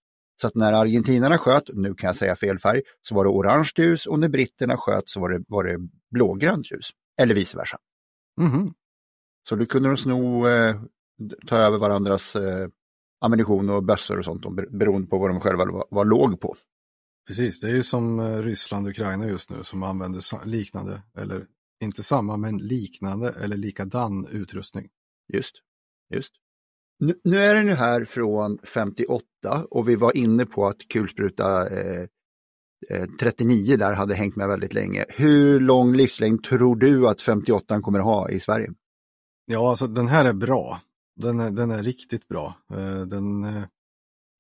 Så 0.41 0.47
att 0.47 0.55
när 0.55 0.73
argentinarna 0.73 1.39
sköt, 1.39 1.65
nu 1.73 1.95
kan 1.95 2.09
jag 2.09 2.17
säga 2.17 2.37
fel 2.37 2.59
färg, 2.59 2.83
så 3.03 3.15
var 3.15 3.25
det 3.25 3.31
orange 3.31 3.71
ljus 3.77 4.07
och 4.07 4.19
när 4.19 4.29
britterna 4.29 4.77
sköt 4.77 5.09
så 5.09 5.21
var 5.21 5.29
det, 5.29 5.45
var 5.49 5.65
det 5.65 5.79
blågrönt 6.11 6.73
ljus. 6.73 6.91
Eller 7.21 7.35
vice 7.35 7.57
versa. 7.57 7.79
Mm. 8.41 8.73
Så 9.49 9.57
då 9.57 9.67
kunde 9.67 9.89
de 9.89 9.97
sno, 9.97 10.49
eh, 10.49 10.77
ta 11.47 11.57
över 11.57 11.79
varandras 11.79 12.37
eh, 12.37 12.69
ammunition 13.21 13.71
och 13.71 13.85
bössor 13.85 14.19
och 14.19 14.25
sånt 14.25 14.71
beroende 14.71 15.09
på 15.09 15.19
vad 15.19 15.31
de 15.31 15.41
själva 15.41 15.65
var, 15.65 15.85
var 15.91 16.05
låg 16.05 16.41
på. 16.41 16.57
Precis, 17.27 17.61
det 17.61 17.69
är 17.69 17.75
ju 17.75 17.83
som 17.83 18.21
eh, 18.21 18.43
Ryssland 18.43 18.87
och 18.87 18.91
Ukraina 18.91 19.27
just 19.27 19.51
nu 19.51 19.65
som 19.65 19.83
använder 19.83 20.47
liknande, 20.47 21.03
eller 21.17 21.47
inte 21.81 22.03
samma, 22.03 22.37
men 22.37 22.59
liknande 22.59 23.31
eller 23.31 23.57
likadan 23.57 24.27
utrustning. 24.27 24.89
Just, 25.33 25.55
just. 26.15 26.33
Nu, 26.99 27.15
nu 27.25 27.39
är 27.39 27.55
den 27.55 27.67
ju 27.67 27.73
här 27.73 28.05
från 28.05 28.59
58 28.59 29.25
och 29.71 29.89
vi 29.89 29.97
var 29.97 30.17
inne 30.17 30.47
på 30.47 30.67
att 30.67 30.89
kulspruta 30.89 31.67
eh, 31.67 32.07
39 33.21 33.73
eh, 33.73 33.79
där 33.79 33.93
hade 33.93 34.15
hängt 34.15 34.37
med 34.37 34.49
väldigt 34.49 34.75
länge. 34.75 35.05
Hur 35.09 35.61
lång 35.61 35.97
livslängd 35.97 36.45
tror 36.45 36.77
du 36.77 37.09
att 37.09 37.21
58 37.21 37.81
kommer 37.81 38.01
ha 38.01 38.31
i 38.31 38.41
Sverige? 38.41 38.73
Ja, 39.45 39.71
alltså 39.71 39.87
den 39.87 40.09
här 40.09 40.25
är 40.25 40.33
bra. 40.33 40.81
Den 41.21 41.41
är, 41.41 41.51
den 41.51 41.71
är 41.71 41.83
riktigt 41.83 42.29
bra. 42.29 42.55
Eh, 42.71 43.01
den, 43.01 43.45
eh, 43.45 43.65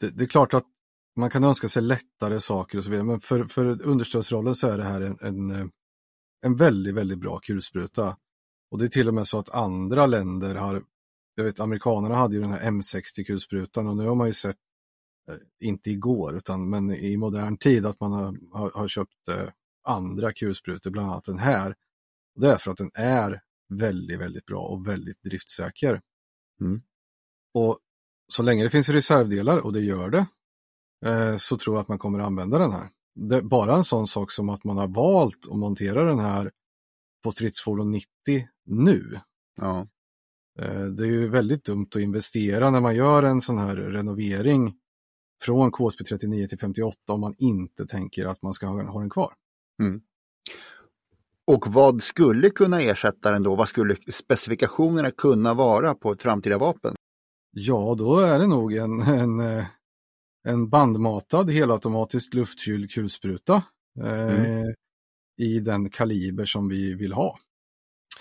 det, 0.00 0.10
det, 0.10 0.24
är 0.24 0.28
klart 0.28 0.54
att 0.54 0.66
man 1.16 1.30
kan 1.30 1.44
önska 1.44 1.68
sig 1.68 1.82
lättare 1.82 2.40
saker 2.40 2.78
och 2.78 2.84
så 2.84 2.90
vidare, 2.90 3.06
men 3.06 3.20
för, 3.20 3.44
för 3.44 3.82
understödsrollen 3.82 4.54
så 4.54 4.68
är 4.68 4.78
det 4.78 4.84
här 4.84 5.00
en, 5.00 5.18
en, 5.20 5.50
eh, 5.50 5.66
en 6.42 6.56
väldigt, 6.56 6.94
väldigt 6.94 7.18
bra 7.18 7.38
kulspruta. 7.38 8.16
Och 8.70 8.78
det 8.78 8.84
är 8.84 8.88
till 8.88 9.08
och 9.08 9.14
med 9.14 9.26
så 9.26 9.38
att 9.38 9.50
andra 9.50 10.06
länder 10.06 10.54
har, 10.54 10.84
jag 11.34 11.44
vet 11.44 11.60
amerikanerna 11.60 12.14
hade 12.14 12.34
ju 12.34 12.40
den 12.40 12.50
här 12.50 12.70
M60 12.70 13.24
kulsprutan 13.24 13.88
och 13.88 13.96
nu 13.96 14.06
har 14.06 14.14
man 14.14 14.26
ju 14.26 14.32
sett, 14.32 14.56
inte 15.60 15.90
igår, 15.90 16.36
utan 16.36 16.70
men 16.70 16.90
i 16.94 17.16
modern 17.16 17.56
tid 17.56 17.86
att 17.86 18.00
man 18.00 18.12
har, 18.12 18.38
har, 18.52 18.70
har 18.70 18.88
köpt 18.88 19.28
andra 19.84 20.32
kulsprutor, 20.32 20.90
bland 20.90 21.10
annat 21.10 21.24
den 21.24 21.38
här. 21.38 21.74
Och 22.34 22.40
det 22.40 22.52
är 22.52 22.56
för 22.56 22.70
att 22.70 22.76
den 22.76 22.90
är 22.94 23.40
väldigt, 23.68 24.20
väldigt 24.20 24.46
bra 24.46 24.62
och 24.62 24.88
väldigt 24.88 25.22
driftsäker. 25.22 26.00
Mm. 26.60 26.82
Och 27.54 27.78
så 28.32 28.42
länge 28.42 28.64
det 28.64 28.70
finns 28.70 28.88
reservdelar, 28.88 29.58
och 29.58 29.72
det 29.72 29.80
gör 29.80 30.10
det, 30.10 30.26
eh, 31.06 31.36
så 31.36 31.58
tror 31.58 31.76
jag 31.76 31.82
att 31.82 31.88
man 31.88 31.98
kommer 31.98 32.18
att 32.18 32.26
använda 32.26 32.58
den 32.58 32.72
här. 32.72 32.90
Det, 33.14 33.42
bara 33.42 33.76
en 33.76 33.84
sån 33.84 34.06
sak 34.06 34.32
som 34.32 34.48
att 34.48 34.64
man 34.64 34.76
har 34.76 34.88
valt 34.88 35.48
att 35.50 35.58
montera 35.58 36.04
den 36.04 36.18
här 36.18 36.50
på 37.24 37.32
stridsfordon 37.32 37.90
90 37.90 38.08
nu. 38.66 39.20
Ja. 39.60 39.88
Eh, 40.58 40.84
det 40.84 41.04
är 41.04 41.10
ju 41.10 41.28
väldigt 41.28 41.64
dumt 41.64 41.88
att 41.94 42.00
investera 42.00 42.70
när 42.70 42.80
man 42.80 42.94
gör 42.94 43.22
en 43.22 43.40
sån 43.40 43.58
här 43.58 43.76
renovering 43.76 44.76
från 45.42 45.72
KSP 45.72 46.04
39 46.04 46.48
till 46.48 46.58
58 46.58 46.96
om 47.08 47.20
man 47.20 47.34
inte 47.38 47.86
tänker 47.86 48.26
att 48.26 48.42
man 48.42 48.54
ska 48.54 48.66
ha, 48.66 48.82
ha 48.82 49.00
den 49.00 49.10
kvar. 49.10 49.34
Mm. 49.82 50.00
Och 51.50 51.66
vad 51.66 52.02
skulle 52.02 52.50
kunna 52.50 52.80
ersätta 52.80 53.30
den 53.30 53.42
då? 53.42 53.54
Vad 53.54 53.68
skulle 53.68 53.96
specifikationerna 54.12 55.10
kunna 55.10 55.54
vara 55.54 55.94
på 55.94 56.12
ett 56.12 56.22
framtida 56.22 56.58
vapen? 56.58 56.94
Ja, 57.50 57.94
då 57.98 58.18
är 58.18 58.38
det 58.38 58.46
nog 58.46 58.74
en, 58.74 59.00
en, 59.00 59.40
eh, 59.40 59.64
en 60.48 60.68
bandmatad 60.68 61.50
helautomatisk 61.50 62.34
luftkyld 62.34 62.90
kulspruta 62.90 63.62
eh, 64.00 64.38
mm. 64.38 64.74
i 65.36 65.60
den 65.60 65.90
kaliber 65.90 66.44
som 66.44 66.68
vi 66.68 66.94
vill 66.94 67.12
ha. 67.12 67.38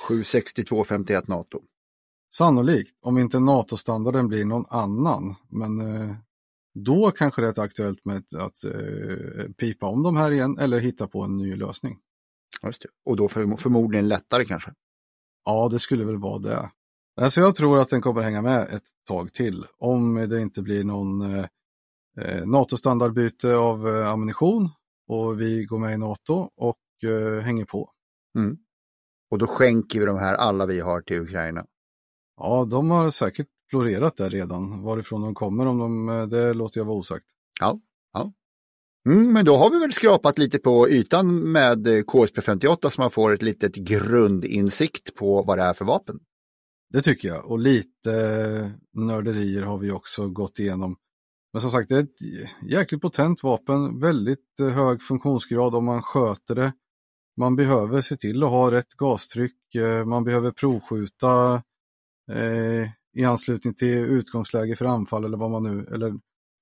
76251 0.07 1.27
NATO. 1.27 1.61
Sannolikt, 2.35 2.97
om 3.01 3.17
inte 3.17 3.39
NATO-standarden 3.39 4.27
blir 4.27 4.45
någon 4.45 4.65
annan. 4.69 5.35
Men 5.49 5.81
eh, 5.81 6.15
då 6.73 7.11
kanske 7.11 7.41
det 7.41 7.47
är 7.47 7.61
aktuellt 7.61 8.05
med 8.05 8.23
att 8.35 8.63
eh, 8.65 9.51
pipa 9.57 9.85
om 9.85 10.03
de 10.03 10.17
här 10.17 10.31
igen 10.31 10.57
eller 10.57 10.79
hitta 10.79 11.07
på 11.07 11.21
en 11.21 11.37
ny 11.37 11.55
lösning. 11.55 11.99
Just 12.63 12.81
det. 12.81 12.89
Och 13.05 13.15
då 13.15 13.27
för, 13.27 13.55
förmodligen 13.57 14.07
lättare 14.07 14.45
kanske? 14.45 14.73
Ja, 15.45 15.69
det 15.71 15.79
skulle 15.79 16.05
väl 16.05 16.17
vara 16.17 16.39
det. 16.39 16.71
Alltså 17.21 17.41
jag 17.41 17.55
tror 17.55 17.79
att 17.79 17.89
den 17.89 18.01
kommer 18.01 18.21
hänga 18.21 18.41
med 18.41 18.69
ett 18.73 18.83
tag 19.07 19.33
till 19.33 19.65
om 19.77 20.15
det 20.29 20.41
inte 20.41 20.61
blir 20.61 20.83
någon 20.83 21.21
eh, 21.21 21.45
eh 22.17 22.45
NATO-standardbyte 22.45 23.55
av 23.55 23.87
eh, 23.87 24.09
ammunition 24.09 24.69
och 25.07 25.41
vi 25.41 25.65
går 25.65 25.79
med 25.79 25.93
i 25.93 25.97
NATO 25.97 26.49
och 26.55 27.09
eh, 27.09 27.41
hänger 27.41 27.65
på. 27.65 27.91
Mm. 28.37 28.57
Och 29.31 29.37
då 29.37 29.47
skänker 29.47 29.99
vi 29.99 30.05
de 30.05 30.17
här 30.17 30.33
alla 30.33 30.65
vi 30.65 30.79
har 30.79 31.01
till 31.01 31.21
Ukraina? 31.21 31.65
Ja, 32.37 32.65
de 32.65 32.89
har 32.89 33.11
säkert 33.11 33.47
florerat 33.69 34.17
där 34.17 34.29
redan. 34.29 34.81
Varifrån 34.81 35.21
de 35.21 35.35
kommer, 35.35 35.65
om 35.65 35.77
de, 35.77 36.09
eh, 36.09 36.27
det 36.27 36.53
låter 36.53 36.79
jag 36.79 36.85
vara 36.85 36.97
osagt. 36.97 37.25
Ja. 37.59 37.79
Mm, 39.05 39.33
men 39.33 39.45
då 39.45 39.57
har 39.57 39.69
vi 39.69 39.79
väl 39.79 39.93
skrapat 39.93 40.37
lite 40.37 40.59
på 40.59 40.89
ytan 40.89 41.51
med 41.51 41.87
eh, 41.87 42.03
KSP 42.03 42.41
58 42.41 42.89
så 42.89 43.01
man 43.01 43.11
får 43.11 43.33
ett 43.33 43.41
litet 43.41 43.75
grundinsikt 43.75 45.15
på 45.15 45.43
vad 45.43 45.57
det 45.57 45.63
är 45.63 45.73
för 45.73 45.85
vapen. 45.85 46.19
Det 46.93 47.01
tycker 47.01 47.27
jag 47.27 47.45
och 47.45 47.59
lite 47.59 48.13
eh, 48.13 48.69
nörderier 48.93 49.61
har 49.61 49.77
vi 49.77 49.91
också 49.91 50.29
gått 50.29 50.59
igenom. 50.59 50.95
Men 51.53 51.61
som 51.61 51.71
sagt, 51.71 51.89
det 51.89 51.95
är 51.95 52.03
ett 52.03 52.21
jäkligt 52.69 53.01
potent 53.01 53.43
vapen, 53.43 53.99
väldigt 53.99 54.59
eh, 54.61 54.69
hög 54.69 55.01
funktionsgrad 55.01 55.75
om 55.75 55.85
man 55.85 56.01
sköter 56.01 56.55
det. 56.55 56.73
Man 57.37 57.55
behöver 57.55 58.01
se 58.01 58.17
till 58.17 58.43
att 58.43 58.49
ha 58.49 58.71
rätt 58.71 58.93
gastryck, 58.93 59.55
man 60.05 60.23
behöver 60.23 60.51
provskjuta 60.51 61.63
eh, 62.31 62.89
i 63.13 63.25
anslutning 63.25 63.73
till 63.73 63.97
utgångsläge 63.97 64.75
för 64.75 64.85
anfall 64.85 65.25
eller 65.25 65.37
vad 65.37 65.51
man 65.51 65.63
nu, 65.63 65.87
eller 65.93 66.13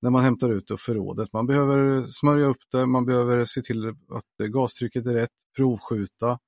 när 0.02 0.10
man 0.10 0.24
hämtar 0.24 0.50
ut 0.50 0.70
och 0.70 0.80
förrådet. 0.80 1.32
Man 1.32 1.46
behöver 1.46 2.02
smörja 2.02 2.46
upp 2.46 2.62
det, 2.72 2.86
man 2.86 3.06
behöver 3.06 3.44
se 3.44 3.62
till 3.62 3.88
att 3.88 4.50
gastrycket 4.52 5.06
är 5.06 5.14
rätt, 5.14 5.30
provskjuta 5.56 6.38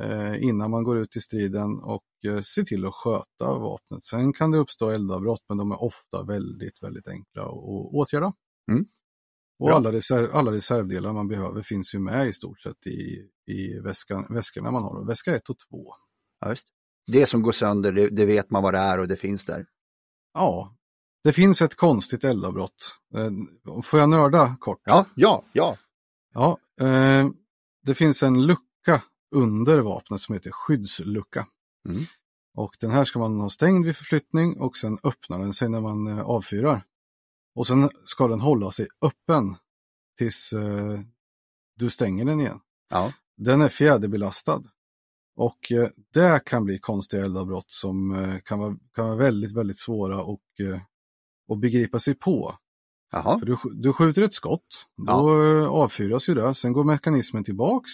eh, 0.00 0.42
innan 0.42 0.70
man 0.70 0.84
går 0.84 0.98
ut 0.98 1.16
i 1.16 1.20
striden 1.20 1.78
och 1.78 2.04
eh, 2.26 2.40
se 2.40 2.64
till 2.64 2.86
att 2.86 2.94
sköta 2.94 3.58
vapnet. 3.58 4.04
Sen 4.04 4.32
kan 4.32 4.50
det 4.50 4.58
uppstå 4.58 4.90
eldavbrott 4.90 5.44
men 5.48 5.58
de 5.58 5.72
är 5.72 5.82
ofta 5.82 6.22
väldigt, 6.22 6.82
väldigt 6.82 7.08
enkla 7.08 7.42
att 7.42 7.52
åtgärda. 7.92 8.32
Mm. 8.72 8.86
Och 9.58 9.70
alla, 9.70 9.92
reserv, 9.92 10.36
alla 10.36 10.52
reservdelar 10.52 11.12
man 11.12 11.28
behöver 11.28 11.62
finns 11.62 11.94
ju 11.94 11.98
med 11.98 12.28
i 12.28 12.32
stort 12.32 12.60
sett 12.60 12.86
i, 12.86 13.28
i 13.46 13.80
väskan, 13.80 14.26
väskorna 14.30 14.70
man 14.70 14.82
har, 14.82 15.04
väska 15.04 15.36
1 15.36 15.50
och 15.50 15.58
2. 15.58 15.94
Ja. 16.40 16.54
Det 17.06 17.26
som 17.26 17.42
går 17.42 17.52
sönder, 17.52 17.92
det, 17.92 18.08
det, 18.08 18.26
vet 18.26 18.50
man 18.50 18.62
vad 18.62 18.74
det 18.74 18.78
är 18.78 18.98
och 18.98 19.08
det 19.08 19.16
finns 19.16 19.44
där. 19.44 19.66
Ja, 20.34 20.76
det 21.24 21.32
finns 21.32 21.62
ett 21.62 21.74
konstigt 21.74 22.24
eldavbrott. 22.24 22.98
Eh, 23.14 23.30
får 23.82 24.00
jag 24.00 24.08
nörda 24.08 24.56
kort? 24.60 24.80
Ja, 24.84 25.06
ja, 25.14 25.44
ja. 25.52 25.76
Ja, 26.34 26.58
eh, 26.80 27.28
det 27.82 27.94
finns 27.94 28.22
en 28.22 28.46
lucka 28.46 29.02
under 29.34 29.78
vapnet 29.78 30.20
som 30.20 30.34
heter 30.34 30.50
skyddslucka. 30.50 31.46
Mm. 31.88 32.02
Och 32.54 32.76
den 32.80 32.90
här 32.90 33.04
ska 33.04 33.18
man 33.18 33.40
ha 33.40 33.50
stängd 33.50 33.84
vid 33.84 33.96
förflyttning 33.96 34.60
och 34.60 34.76
sen 34.76 34.98
öppnar 35.02 35.38
den 35.38 35.52
sig 35.52 35.68
när 35.68 35.80
man 35.80 36.06
eh, 36.06 36.20
avfyrar. 36.20 36.84
Och 37.54 37.66
sen 37.66 37.90
ska 38.04 38.28
den 38.28 38.40
hålla 38.40 38.70
sig 38.70 38.88
öppen 39.02 39.56
tills 40.18 40.52
eh, 40.52 41.00
du 41.76 41.90
stänger 41.90 42.24
den 42.24 42.40
igen. 42.40 42.60
Ja. 42.90 43.12
Den 43.36 43.62
är 43.62 43.68
fjäderbelastad. 43.68 44.62
Och 45.36 45.72
eh, 45.72 45.88
det 46.12 46.44
kan 46.44 46.64
bli 46.64 46.78
konstiga 46.78 47.24
eldavbrott 47.24 47.70
som 47.70 48.14
eh, 48.14 48.38
kan, 48.38 48.58
vara, 48.58 48.76
kan 48.94 49.06
vara 49.06 49.16
väldigt, 49.16 49.52
väldigt 49.52 49.78
svåra 49.78 50.22
och 50.22 50.60
eh, 50.60 50.80
och 51.48 51.58
begripa 51.58 51.98
sig 51.98 52.14
på. 52.14 52.54
Jaha. 53.12 53.38
För 53.38 53.46
du, 53.46 53.56
du 53.74 53.92
skjuter 53.92 54.22
ett 54.22 54.32
skott, 54.32 54.86
då 54.96 55.04
ja. 55.06 55.68
avfyras 55.68 56.28
ju 56.28 56.34
det, 56.34 56.54
sen 56.54 56.72
går 56.72 56.84
mekanismen 56.84 57.44
tillbaks. 57.44 57.90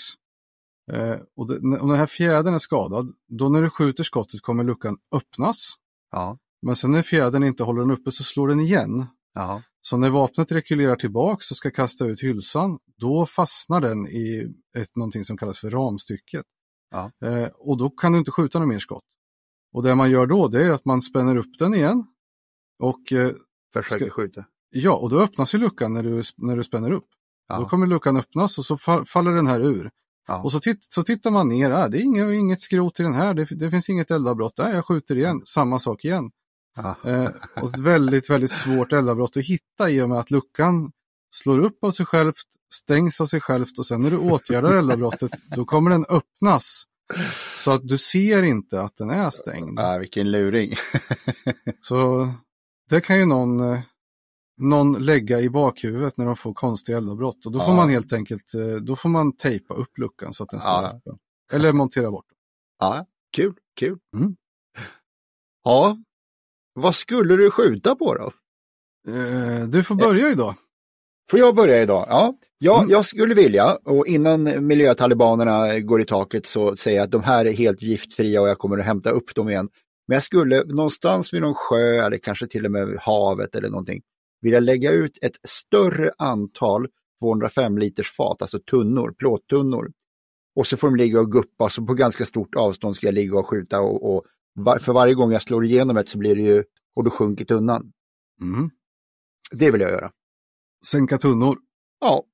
Eh, 0.92 1.16
och, 1.36 1.48
det, 1.48 1.78
och 1.78 1.88
den 1.88 1.96
här 1.96 2.06
fjädern 2.06 2.54
är 2.54 2.58
skadad, 2.58 3.12
då 3.28 3.48
när 3.48 3.62
du 3.62 3.70
skjuter 3.70 4.04
skottet 4.04 4.42
kommer 4.42 4.64
luckan 4.64 4.98
öppnas. 5.14 5.72
Ja. 6.10 6.38
Men 6.62 6.76
sen 6.76 6.92
när 6.92 7.02
fjädern 7.02 7.42
inte 7.42 7.64
håller 7.64 7.80
den 7.80 7.90
uppe 7.90 8.10
så 8.10 8.24
slår 8.24 8.48
den 8.48 8.60
igen. 8.60 9.06
Jaha. 9.34 9.62
Så 9.82 9.96
när 9.96 10.10
vapnet 10.10 10.52
rekylerar 10.52 10.96
tillbaks 10.96 11.50
och 11.50 11.56
ska 11.56 11.70
kasta 11.70 12.04
ut 12.06 12.22
hylsan, 12.22 12.78
då 12.96 13.26
fastnar 13.26 13.80
den 13.80 14.08
i 14.08 14.54
ett, 14.76 14.96
någonting 14.96 15.24
som 15.24 15.36
kallas 15.36 15.58
för 15.58 15.70
ramstycket. 15.70 16.44
Ja. 16.90 17.10
Eh, 17.24 17.48
och 17.54 17.78
då 17.78 17.90
kan 17.90 18.12
du 18.12 18.18
inte 18.18 18.30
skjuta 18.30 18.58
något 18.58 18.68
mer 18.68 18.78
skott. 18.78 19.04
Och 19.72 19.82
det 19.82 19.94
man 19.94 20.10
gör 20.10 20.26
då 20.26 20.48
det 20.48 20.64
är 20.64 20.72
att 20.72 20.84
man 20.84 21.02
spänner 21.02 21.36
upp 21.36 21.58
den 21.58 21.74
igen 21.74 22.06
och 22.80 23.12
eh, 23.12 23.32
försöker 23.72 24.10
skjuta. 24.10 24.44
Ja, 24.70 24.96
och 24.96 25.10
då 25.10 25.20
öppnas 25.20 25.54
ju 25.54 25.58
luckan 25.58 25.92
när 25.92 26.02
du, 26.02 26.22
när 26.36 26.56
du 26.56 26.64
spänner 26.64 26.90
upp. 26.90 27.06
Ja. 27.48 27.58
Då 27.58 27.68
kommer 27.68 27.86
luckan 27.86 28.16
öppnas 28.16 28.58
och 28.58 28.64
så 28.64 28.76
fa- 28.76 29.04
faller 29.04 29.30
den 29.30 29.46
här 29.46 29.60
ur. 29.60 29.90
Ja. 30.28 30.42
Och 30.42 30.52
så, 30.52 30.60
titt, 30.60 30.86
så 30.88 31.02
tittar 31.02 31.30
man 31.30 31.48
ner, 31.48 31.70
ah, 31.70 31.88
det 31.88 31.98
är 31.98 32.02
inget, 32.02 32.32
inget 32.32 32.60
skrot 32.60 33.00
i 33.00 33.02
den 33.02 33.14
här, 33.14 33.34
det, 33.34 33.44
det 33.50 33.70
finns 33.70 33.88
inget 33.88 34.10
eldavbrott 34.10 34.56
där, 34.56 34.74
jag 34.74 34.86
skjuter 34.86 35.16
igen, 35.16 35.42
samma 35.44 35.78
sak 35.78 36.04
igen. 36.04 36.30
Ja. 36.76 36.96
Eh, 37.04 37.30
och 37.62 37.68
ett 37.68 37.78
väldigt, 37.78 38.30
väldigt 38.30 38.50
svårt 38.50 38.92
eldavbrott 38.92 39.36
att 39.36 39.44
hitta 39.44 39.90
i 39.90 40.02
och 40.02 40.08
med 40.08 40.18
att 40.18 40.30
luckan 40.30 40.92
slår 41.30 41.58
upp 41.58 41.84
av 41.84 41.90
sig 41.90 42.06
självt, 42.06 42.36
stängs 42.74 43.20
av 43.20 43.26
sig 43.26 43.40
självt 43.40 43.78
och 43.78 43.86
sen 43.86 44.02
när 44.02 44.10
du 44.10 44.18
åtgärdar 44.18 44.74
eldavbrottet 44.74 45.30
då 45.56 45.64
kommer 45.64 45.90
den 45.90 46.04
öppnas. 46.08 46.84
Så 47.58 47.70
att 47.70 47.88
du 47.88 47.98
ser 47.98 48.42
inte 48.42 48.82
att 48.82 48.96
den 48.96 49.10
är 49.10 49.30
stängd. 49.30 49.78
Ja, 49.80 49.98
vilken 49.98 50.30
luring. 50.30 50.74
Så 51.80 52.28
det 52.90 53.00
kan 53.00 53.18
ju 53.18 53.26
någon, 53.26 53.60
eh, 53.60 53.80
någon 54.60 54.92
lägga 55.04 55.40
i 55.40 55.50
bakhuvudet 55.50 56.16
när 56.16 56.26
de 56.26 56.36
får 56.36 56.54
konstiga 56.54 56.98
eldavbrott. 56.98 57.46
Och 57.46 57.52
då 57.52 57.58
får 57.58 57.68
Ja. 57.68 57.74
man 57.76 57.88
helt 57.90 58.12
enkelt, 58.12 58.54
eh, 58.54 58.60
då 58.76 58.96
får 58.96 59.08
man 59.08 59.36
tejpa 59.36 59.74
upp 59.74 59.98
luckan 59.98 60.34
så 60.34 60.42
att 60.42 60.50
den 60.50 60.60
står 60.60 60.72
Ja. 60.72 60.88
öppen. 60.96 61.18
Eller 61.52 61.72
montera 61.72 62.10
bort 62.10 62.26
den. 62.28 62.36
Ja, 62.78 63.06
kul, 63.36 63.54
kul. 63.76 63.98
Mm. 64.16 64.36
Ja, 65.64 65.96
vad 66.74 66.94
skulle 66.94 67.36
du 67.36 67.50
skjuta 67.50 67.94
på 67.96 68.14
då? 68.14 68.32
Eh, 69.12 69.66
Du 69.68 69.82
får 69.84 69.94
börja 69.94 70.28
idag. 70.30 70.54
Får 71.30 71.38
jag 71.40 71.54
börja 71.56 71.82
idag? 71.82 72.06
Ja, 72.08 72.34
ja 72.58 72.78
Mm. 72.78 72.90
jag 72.90 73.06
skulle 73.06 73.34
vilja 73.34 73.76
och 73.84 74.06
innan 74.06 74.66
miljötalibanerna 74.66 75.80
går 75.80 76.00
i 76.00 76.04
taket 76.04 76.46
så 76.46 76.76
säger 76.76 76.96
jag 76.96 77.04
att 77.04 77.10
de 77.10 77.22
här 77.22 77.44
är 77.44 77.52
helt 77.52 77.82
giftfria 77.82 78.40
och 78.42 78.48
jag 78.48 78.58
kommer 78.58 78.78
att 78.78 78.84
hämta 78.84 79.10
upp 79.10 79.34
dem 79.34 79.48
igen. 79.48 79.68
Men 80.10 80.14
jag 80.14 80.22
skulle 80.22 80.64
någonstans 80.64 81.34
vid 81.34 81.40
någon 81.40 81.54
sjö 81.54 82.06
eller 82.06 82.18
kanske 82.18 82.46
till 82.46 82.64
och 82.64 82.72
med 82.72 82.98
havet 83.00 83.54
eller 83.54 83.68
någonting 83.68 84.02
vilja 84.40 84.60
lägga 84.60 84.90
ut 84.90 85.18
ett 85.22 85.36
större 85.48 86.12
antal 86.18 86.88
205 87.20 87.78
liters 87.78 88.16
fat, 88.16 88.42
alltså 88.42 88.58
tunnor, 88.58 89.14
plåttunnor. 89.18 89.92
Och 90.56 90.66
så 90.66 90.76
får 90.76 90.88
de 90.88 90.96
ligga 90.96 91.20
och 91.20 91.32
guppa, 91.32 91.70
så 91.70 91.86
på 91.86 91.94
ganska 91.94 92.26
stort 92.26 92.54
avstånd 92.54 92.96
ska 92.96 93.06
jag 93.06 93.14
ligga 93.14 93.38
och 93.38 93.46
skjuta 93.46 93.80
och, 93.80 94.14
och 94.14 94.24
var, 94.54 94.78
för 94.78 94.92
varje 94.92 95.14
gång 95.14 95.32
jag 95.32 95.42
slår 95.42 95.64
igenom 95.64 95.96
ett 95.96 96.08
så 96.08 96.18
blir 96.18 96.36
det 96.36 96.42
ju, 96.42 96.64
och 96.94 97.04
då 97.04 97.10
sjunker 97.10 97.44
tunnan. 97.44 97.92
Mm. 98.40 98.70
Det 99.50 99.70
vill 99.70 99.80
jag 99.80 99.90
göra. 99.90 100.12
Sänka 100.86 101.18
tunnor. 101.18 101.58
Ja, 102.00 102.24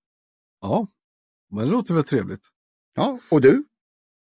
Ja, 0.60 0.86
men 1.50 1.64
det 1.64 1.70
låter 1.70 1.94
väl 1.94 2.04
trevligt. 2.04 2.48
ja. 2.94 3.18
och 3.30 3.40
du? 3.40 3.64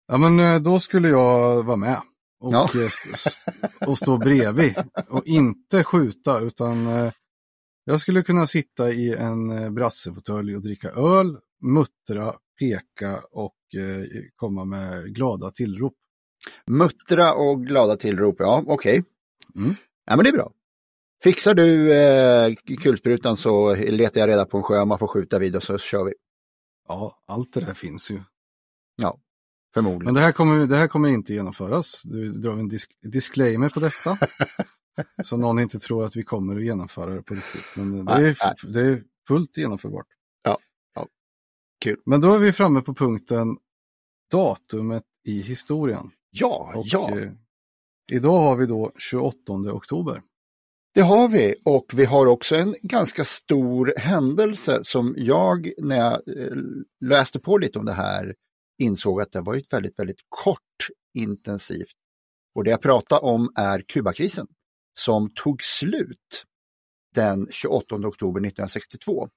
Ja, 0.07 0.17
men 0.17 0.39
eh, 0.39 0.61
då 0.61 0.79
skulle 0.79 1.09
jag 1.09 1.63
vara 1.63 1.77
med. 1.77 2.01
Och, 2.39 2.53
Ja. 2.53 2.69
eh, 2.75 3.87
och 3.87 3.97
stå 3.97 4.17
bredvid. 4.17 4.75
Och 5.09 5.25
inte 5.25 5.83
skjuta, 5.83 6.39
utan 6.39 6.87
eh, 6.87 7.11
jag 7.83 8.01
skulle 8.01 8.23
kunna 8.23 8.47
sitta 8.47 8.91
i 8.91 9.13
en 9.15 9.51
eh, 9.51 9.69
brassefåtölj 9.69 10.55
och 10.55 10.61
dricka 10.61 10.89
öl, 10.89 11.37
muttra, 11.61 12.35
peka 12.59 13.23
och 13.31 13.53
komma 14.35 14.65
med 14.65 15.15
glada 15.15 15.51
tillrop. 15.51 15.93
Muttra 16.67 17.33
och 17.33 17.65
glada 17.65 17.95
tillrop, 17.97 18.35
ja 18.39 18.63
okej. 18.67 19.03
Mm. 19.55 19.75
Ja 20.05 20.15
men 20.15 20.23
det 20.23 20.29
är 20.29 20.33
bra. 20.33 20.51
Fixar 21.23 21.53
du 21.53 21.93
eh, 21.93 22.55
kulsprutan 22.83 23.37
så 23.37 23.75
letar 23.75 24.21
jag 24.21 24.27
reda 24.29 24.45
på 24.45 24.57
en 24.57 24.63
sjö 24.63 24.85
man 24.85 24.99
får 24.99 25.07
skjuta 25.07 25.39
vid 25.39 25.55
och 25.55 25.63
så 25.63 25.77
kör 25.77 26.03
vi. 26.03 26.13
Ja, 26.87 27.23
allt 27.27 27.53
det 27.53 27.59
där 27.59 27.73
finns 27.73 28.11
ju. 28.11 28.19
Förmodligen. 29.77 30.05
Men 30.05 30.13
det 30.13 30.19
här 30.19 30.31
kommer, 30.31 30.67
det 30.67 30.77
här 30.77 30.87
kommer 30.87 31.09
inte 31.09 31.33
genomföras. 31.33 32.01
Du 32.03 32.31
drar 32.31 32.53
en 32.53 32.67
disk, 32.67 32.91
disclaimer 33.01 33.69
på 33.69 33.79
detta. 33.79 34.17
så 35.23 35.37
någon 35.37 35.59
inte 35.59 35.79
tror 35.79 36.05
att 36.05 36.15
vi 36.15 36.23
kommer 36.23 36.55
att 36.55 36.63
genomföra 36.65 37.15
det 37.15 37.21
på 37.21 37.33
riktigt. 37.33 37.63
Men 37.75 37.91
det 37.91 38.03
Nej, 38.03 38.25
är, 38.25 38.73
det 38.73 38.81
är 38.81 39.03
fullt 39.27 39.57
genomförbart. 39.57 40.05
Ja, 40.43 40.57
ja. 40.95 41.07
Kul. 41.83 41.97
Men 42.05 42.21
då 42.21 42.33
är 42.33 42.39
vi 42.39 42.51
framme 42.51 42.81
på 42.81 42.93
punkten 42.93 43.57
datumet 44.31 45.03
i 45.23 45.41
historien. 45.41 46.11
Ja, 46.31 46.71
Och, 46.75 46.85
ja, 46.87 47.19
eh, 47.19 47.31
idag 48.11 48.37
har 48.39 48.55
vi 48.55 48.65
då 48.65 48.91
28 48.97 49.53
oktober. 49.53 50.21
det 50.93 51.01
har 51.01 51.27
vi. 51.27 51.55
Och 51.65 51.85
vi 51.93 52.05
har 52.05 52.25
också 52.25 52.55
en 52.55 52.75
ganska 52.81 53.25
stor 53.25 53.93
händelse 53.97 54.79
som 54.83 55.15
jag 55.17 55.71
när 55.77 55.97
jag 55.97 56.13
eh, 56.13 56.57
läste 57.05 57.39
på 57.39 57.57
lite 57.57 57.79
om 57.79 57.85
det 57.85 57.93
här 57.93 58.35
insåg 58.77 59.21
att 59.21 59.31
det 59.31 59.41
var 59.41 59.55
ett 59.55 59.73
väldigt, 59.73 59.99
väldigt 59.99 60.21
kort 60.29 60.87
intensivt. 61.13 61.95
Och 62.55 62.63
det 62.63 62.69
jag 62.69 62.81
pratar 62.81 63.23
om 63.23 63.51
är 63.55 63.81
Kubakrisen 63.81 64.47
som 64.99 65.29
tog 65.29 65.63
slut 65.63 66.43
den 67.15 67.47
28 67.51 67.95
oktober 67.95 68.39
1962. 68.41 69.29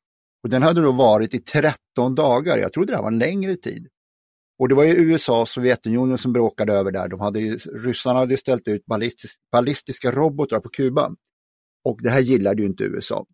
Och 0.43 0.51
den 0.51 0.63
hade 0.63 0.83
då 0.83 0.93
varit 0.93 1.35
i 1.35 1.39
13 1.39 2.15
dagar, 2.15 2.59
jag 2.59 2.73
trodde 2.73 2.93
det 2.93 2.97
här 2.97 3.03
var 3.03 3.13
en 3.13 3.19
längre 3.19 3.57
tid. 3.57 3.89
Och 4.59 4.69
det 4.69 4.75
var 4.75 4.85
ju 4.85 4.95
USA 4.95 5.41
och 5.41 5.49
Sovjetunionen 5.49 6.19
som 6.19 6.33
bråkade 6.33 6.73
över 6.73 6.91
där. 6.91 7.09
De 7.09 7.21
hade 7.21 7.41
ju, 7.41 7.57
ryssarna 7.57 8.19
hade 8.19 8.35
ju 8.35 8.39
ställt 8.39 8.69
ut 8.69 8.87
ballistisk, 8.87 9.39
ballistiska 9.53 10.13
robotar 10.13 10.61
på 10.61 10.69
Kuba. 10.69 11.15
Och 11.85 12.03
det 12.03 12.11
här 12.11 12.21
gillade 12.21 12.63
ju 12.63 12.69
inte 12.69 12.85
USA. 12.85 13.27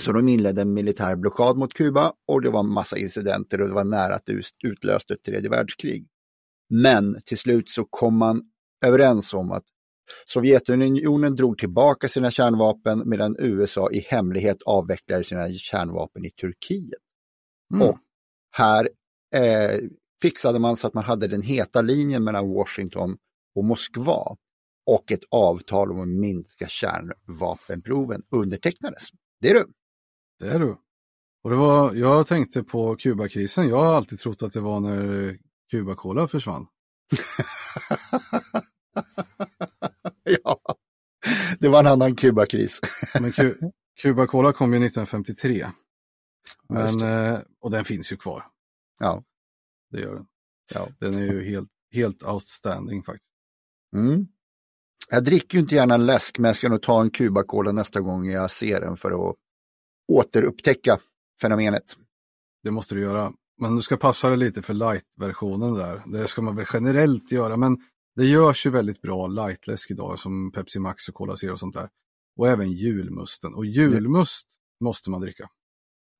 Så 0.00 0.12
de 0.12 0.28
inledde 0.28 0.62
en 0.62 0.72
militär 0.72 1.16
blockad 1.16 1.56
mot 1.56 1.74
Kuba 1.74 2.12
och 2.28 2.42
det 2.42 2.50
var 2.50 2.60
en 2.60 2.72
massa 2.72 2.98
incidenter 2.98 3.60
och 3.60 3.68
det 3.68 3.74
var 3.74 3.84
nära 3.84 4.14
att 4.14 4.26
det 4.26 4.42
utlöste 4.64 5.14
ett 5.14 5.22
tredje 5.22 5.50
världskrig. 5.50 6.06
Men 6.70 7.20
till 7.24 7.38
slut 7.38 7.68
så 7.68 7.84
kom 7.84 8.16
man 8.16 8.42
överens 8.84 9.34
om 9.34 9.52
att 9.52 9.64
Sovjetunionen 10.26 11.36
drog 11.36 11.58
tillbaka 11.58 12.08
sina 12.08 12.30
kärnvapen 12.30 13.02
medan 13.06 13.36
USA 13.38 13.90
i 13.90 13.98
hemlighet 13.98 14.62
avvecklade 14.62 15.24
sina 15.24 15.52
kärnvapen 15.52 16.24
i 16.24 16.30
Turkiet. 16.30 17.02
Mm. 17.74 17.88
Och 17.88 17.98
här 18.50 18.88
eh, 19.34 19.80
fixade 20.22 20.58
man 20.58 20.76
så 20.76 20.86
att 20.86 20.94
man 20.94 21.04
hade 21.04 21.28
den 21.28 21.42
heta 21.42 21.80
linjen 21.80 22.24
mellan 22.24 22.48
Washington 22.48 23.16
och 23.54 23.64
Moskva 23.64 24.36
och 24.86 25.12
ett 25.12 25.24
avtal 25.30 25.92
om 25.92 26.00
att 26.00 26.08
minska 26.08 26.68
kärnvapenproven 26.68 28.22
undertecknades. 28.30 29.08
Det 29.40 29.50
är 29.50 29.54
du. 29.54 29.72
Det 30.42 30.50
är 30.50 30.58
du. 30.58 30.76
Och 31.42 31.50
det 31.50 31.56
var, 31.56 31.94
jag 31.94 32.26
tänkte 32.26 32.62
på 32.62 32.96
Kubakrisen. 32.96 33.68
Jag 33.68 33.76
har 33.76 33.94
alltid 33.94 34.18
trott 34.18 34.42
att 34.42 34.52
det 34.52 34.60
var 34.60 34.80
när 34.80 35.38
Cuba 35.70 35.94
Cola 35.94 36.28
försvann. 36.28 36.66
ja, 40.44 40.60
det 41.58 41.68
var 41.68 41.80
en 41.80 41.86
annan 41.86 42.16
Kubakris. 42.16 42.80
Men 43.20 43.32
Cuba 44.02 44.26
Cola 44.26 44.52
kom 44.52 44.72
ju 44.72 44.86
1953. 44.86 45.66
Ja, 46.68 46.80
just 46.80 47.00
Men, 47.00 47.32
eh, 47.32 47.40
och 47.60 47.70
den 47.70 47.84
finns 47.84 48.12
ju 48.12 48.16
kvar. 48.16 48.46
Ja. 48.98 49.24
Det 49.90 50.00
gör 50.00 50.14
den. 50.14 50.26
Ja. 50.74 50.88
Den 50.98 51.14
är 51.14 51.32
ju 51.32 51.44
helt, 51.44 51.70
helt 51.92 52.22
outstanding 52.22 53.02
faktiskt. 53.02 53.32
Mm. 53.96 54.26
Jag 55.10 55.24
dricker 55.24 55.54
ju 55.54 55.60
inte 55.60 55.74
gärna 55.74 55.96
läsk, 55.96 56.38
men 56.38 56.48
jag 56.48 56.56
ska 56.56 56.68
nog 56.68 56.82
ta 56.82 57.00
en 57.00 57.10
Cuba-Cola 57.10 57.72
nästa 57.72 58.00
gång 58.00 58.30
jag 58.30 58.50
ser 58.50 58.80
den 58.80 58.96
för 58.96 59.30
att 59.30 59.36
återupptäcka 60.12 60.98
fenomenet. 61.40 61.96
Det 62.62 62.70
måste 62.70 62.94
du 62.94 63.00
göra. 63.00 63.32
Men 63.60 63.76
du 63.76 63.82
ska 63.82 63.96
passa 63.96 64.28
dig 64.28 64.38
lite 64.38 64.62
för 64.62 64.74
light-versionen 64.74 65.74
där. 65.74 66.02
Det 66.06 66.26
ska 66.26 66.42
man 66.42 66.56
väl 66.56 66.66
generellt 66.72 67.32
göra, 67.32 67.56
men 67.56 67.78
det 68.16 68.24
görs 68.24 68.66
ju 68.66 68.70
väldigt 68.70 69.02
bra 69.02 69.26
lightläsk 69.26 69.90
idag 69.90 70.18
som 70.18 70.52
Pepsi 70.52 70.78
Max 70.78 71.08
och 71.08 71.14
Cola 71.14 71.36
Zero 71.36 71.52
och 71.52 71.60
sånt 71.60 71.74
där. 71.74 71.88
Och 72.36 72.48
även 72.48 72.72
julmusten. 72.72 73.54
Och 73.54 73.66
julmust 73.66 74.48
måste 74.80 75.10
man 75.10 75.20
dricka. 75.20 75.48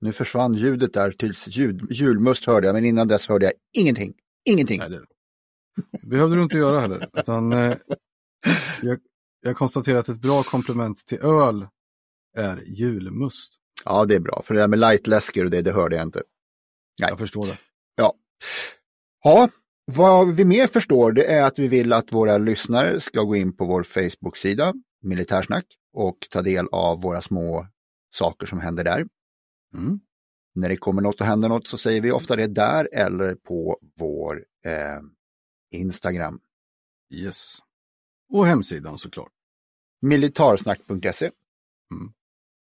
Nu 0.00 0.12
försvann 0.12 0.54
ljudet 0.54 0.94
där 0.94 1.10
tills 1.10 1.48
ljud, 1.48 1.86
julmust 1.90 2.44
hörde 2.44 2.66
jag, 2.66 2.74
men 2.74 2.84
innan 2.84 3.08
dess 3.08 3.28
hörde 3.28 3.44
jag 3.44 3.52
ingenting. 3.72 4.14
Ingenting. 4.44 4.78
Nej, 4.78 4.90
det 4.90 5.06
behövde 6.06 6.36
du 6.36 6.42
inte 6.42 6.56
göra 6.56 6.80
heller. 6.80 7.10
Utan, 7.12 7.52
eh, 7.52 7.76
jag, 8.82 8.98
jag 9.40 9.56
konstaterar 9.56 9.98
att 9.98 10.08
ett 10.08 10.20
bra 10.20 10.42
komplement 10.42 11.06
till 11.06 11.18
öl 11.18 11.66
är 12.36 12.64
julmust. 12.66 13.61
Ja, 13.84 14.04
det 14.04 14.14
är 14.14 14.20
bra, 14.20 14.42
för 14.44 14.54
det 14.54 14.60
där 14.60 14.68
med 14.68 14.78
lightläsker 14.78 15.44
och 15.44 15.50
det, 15.50 15.62
det 15.62 15.72
hörde 15.72 15.96
jag 15.96 16.02
inte. 16.02 16.22
Nej. 17.00 17.10
Jag 17.10 17.18
förstår 17.18 17.46
det. 17.46 17.58
Ja. 17.94 18.14
ja, 19.24 19.48
vad 19.84 20.34
vi 20.34 20.44
mer 20.44 20.66
förstår 20.66 21.12
det 21.12 21.24
är 21.24 21.42
att 21.42 21.58
vi 21.58 21.68
vill 21.68 21.92
att 21.92 22.12
våra 22.12 22.38
lyssnare 22.38 23.00
ska 23.00 23.22
gå 23.22 23.36
in 23.36 23.56
på 23.56 23.64
vår 23.64 23.82
Facebook-sida 23.82 24.74
Militärsnack 25.02 25.66
och 25.92 26.16
ta 26.30 26.42
del 26.42 26.68
av 26.72 27.02
våra 27.02 27.22
små 27.22 27.66
saker 28.10 28.46
som 28.46 28.60
händer 28.60 28.84
där. 28.84 29.06
Mm. 29.74 30.00
När 30.54 30.68
det 30.68 30.76
kommer 30.76 31.02
något 31.02 31.20
och 31.20 31.26
händer 31.26 31.48
något 31.48 31.66
så 31.66 31.78
säger 31.78 32.00
vi 32.00 32.12
ofta 32.12 32.36
det 32.36 32.46
där 32.46 32.88
eller 32.92 33.34
på 33.34 33.78
vår 33.96 34.44
eh, 34.64 35.00
Instagram. 35.70 36.40
Yes. 37.10 37.58
Och 38.28 38.46
hemsidan 38.46 38.98
såklart. 38.98 39.32
Militarsnack.se. 40.00 41.30
Mm. 41.90 42.12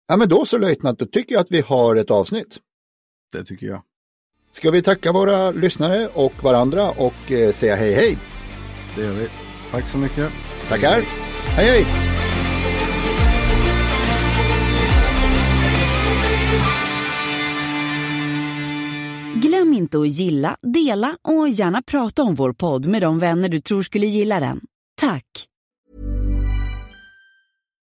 Ja 0.07 0.17
men 0.17 0.29
då 0.29 0.45
så 0.45 0.57
löjtnant, 0.57 0.99
då 0.99 1.05
tycker 1.05 1.35
jag 1.35 1.41
att 1.41 1.51
vi 1.51 1.61
har 1.61 1.95
ett 1.95 2.11
avsnitt. 2.11 2.57
Det 3.31 3.43
tycker 3.43 3.67
jag. 3.67 3.81
Ska 4.51 4.71
vi 4.71 4.81
tacka 4.81 5.11
våra 5.11 5.51
lyssnare 5.51 6.07
och 6.07 6.43
varandra 6.43 6.89
och 6.89 7.31
eh, 7.31 7.53
säga 7.53 7.75
hej 7.75 7.93
hej? 7.93 8.17
Det 8.95 9.01
gör 9.01 9.13
vi. 9.13 9.27
Tack 9.71 9.87
så 9.87 9.97
mycket. 9.97 10.31
Tackar. 10.69 11.01
hej. 11.45 11.65
hej. 11.65 11.85
Glöm 19.41 19.73
inte 19.73 19.99
att 19.99 20.09
gilla, 20.09 20.57
dela 20.61 21.17
och 21.21 21.49
gärna 21.49 21.81
prata 21.81 22.23
om 22.23 22.35
vår 22.35 22.53
podd 22.53 22.85
med 22.85 23.01
de 23.01 23.19
vänner 23.19 23.49
du 23.49 23.61
tror 23.61 23.83
skulle 23.83 24.05
gilla 24.05 24.39
den. 24.39 24.61
Tack! 24.95 25.47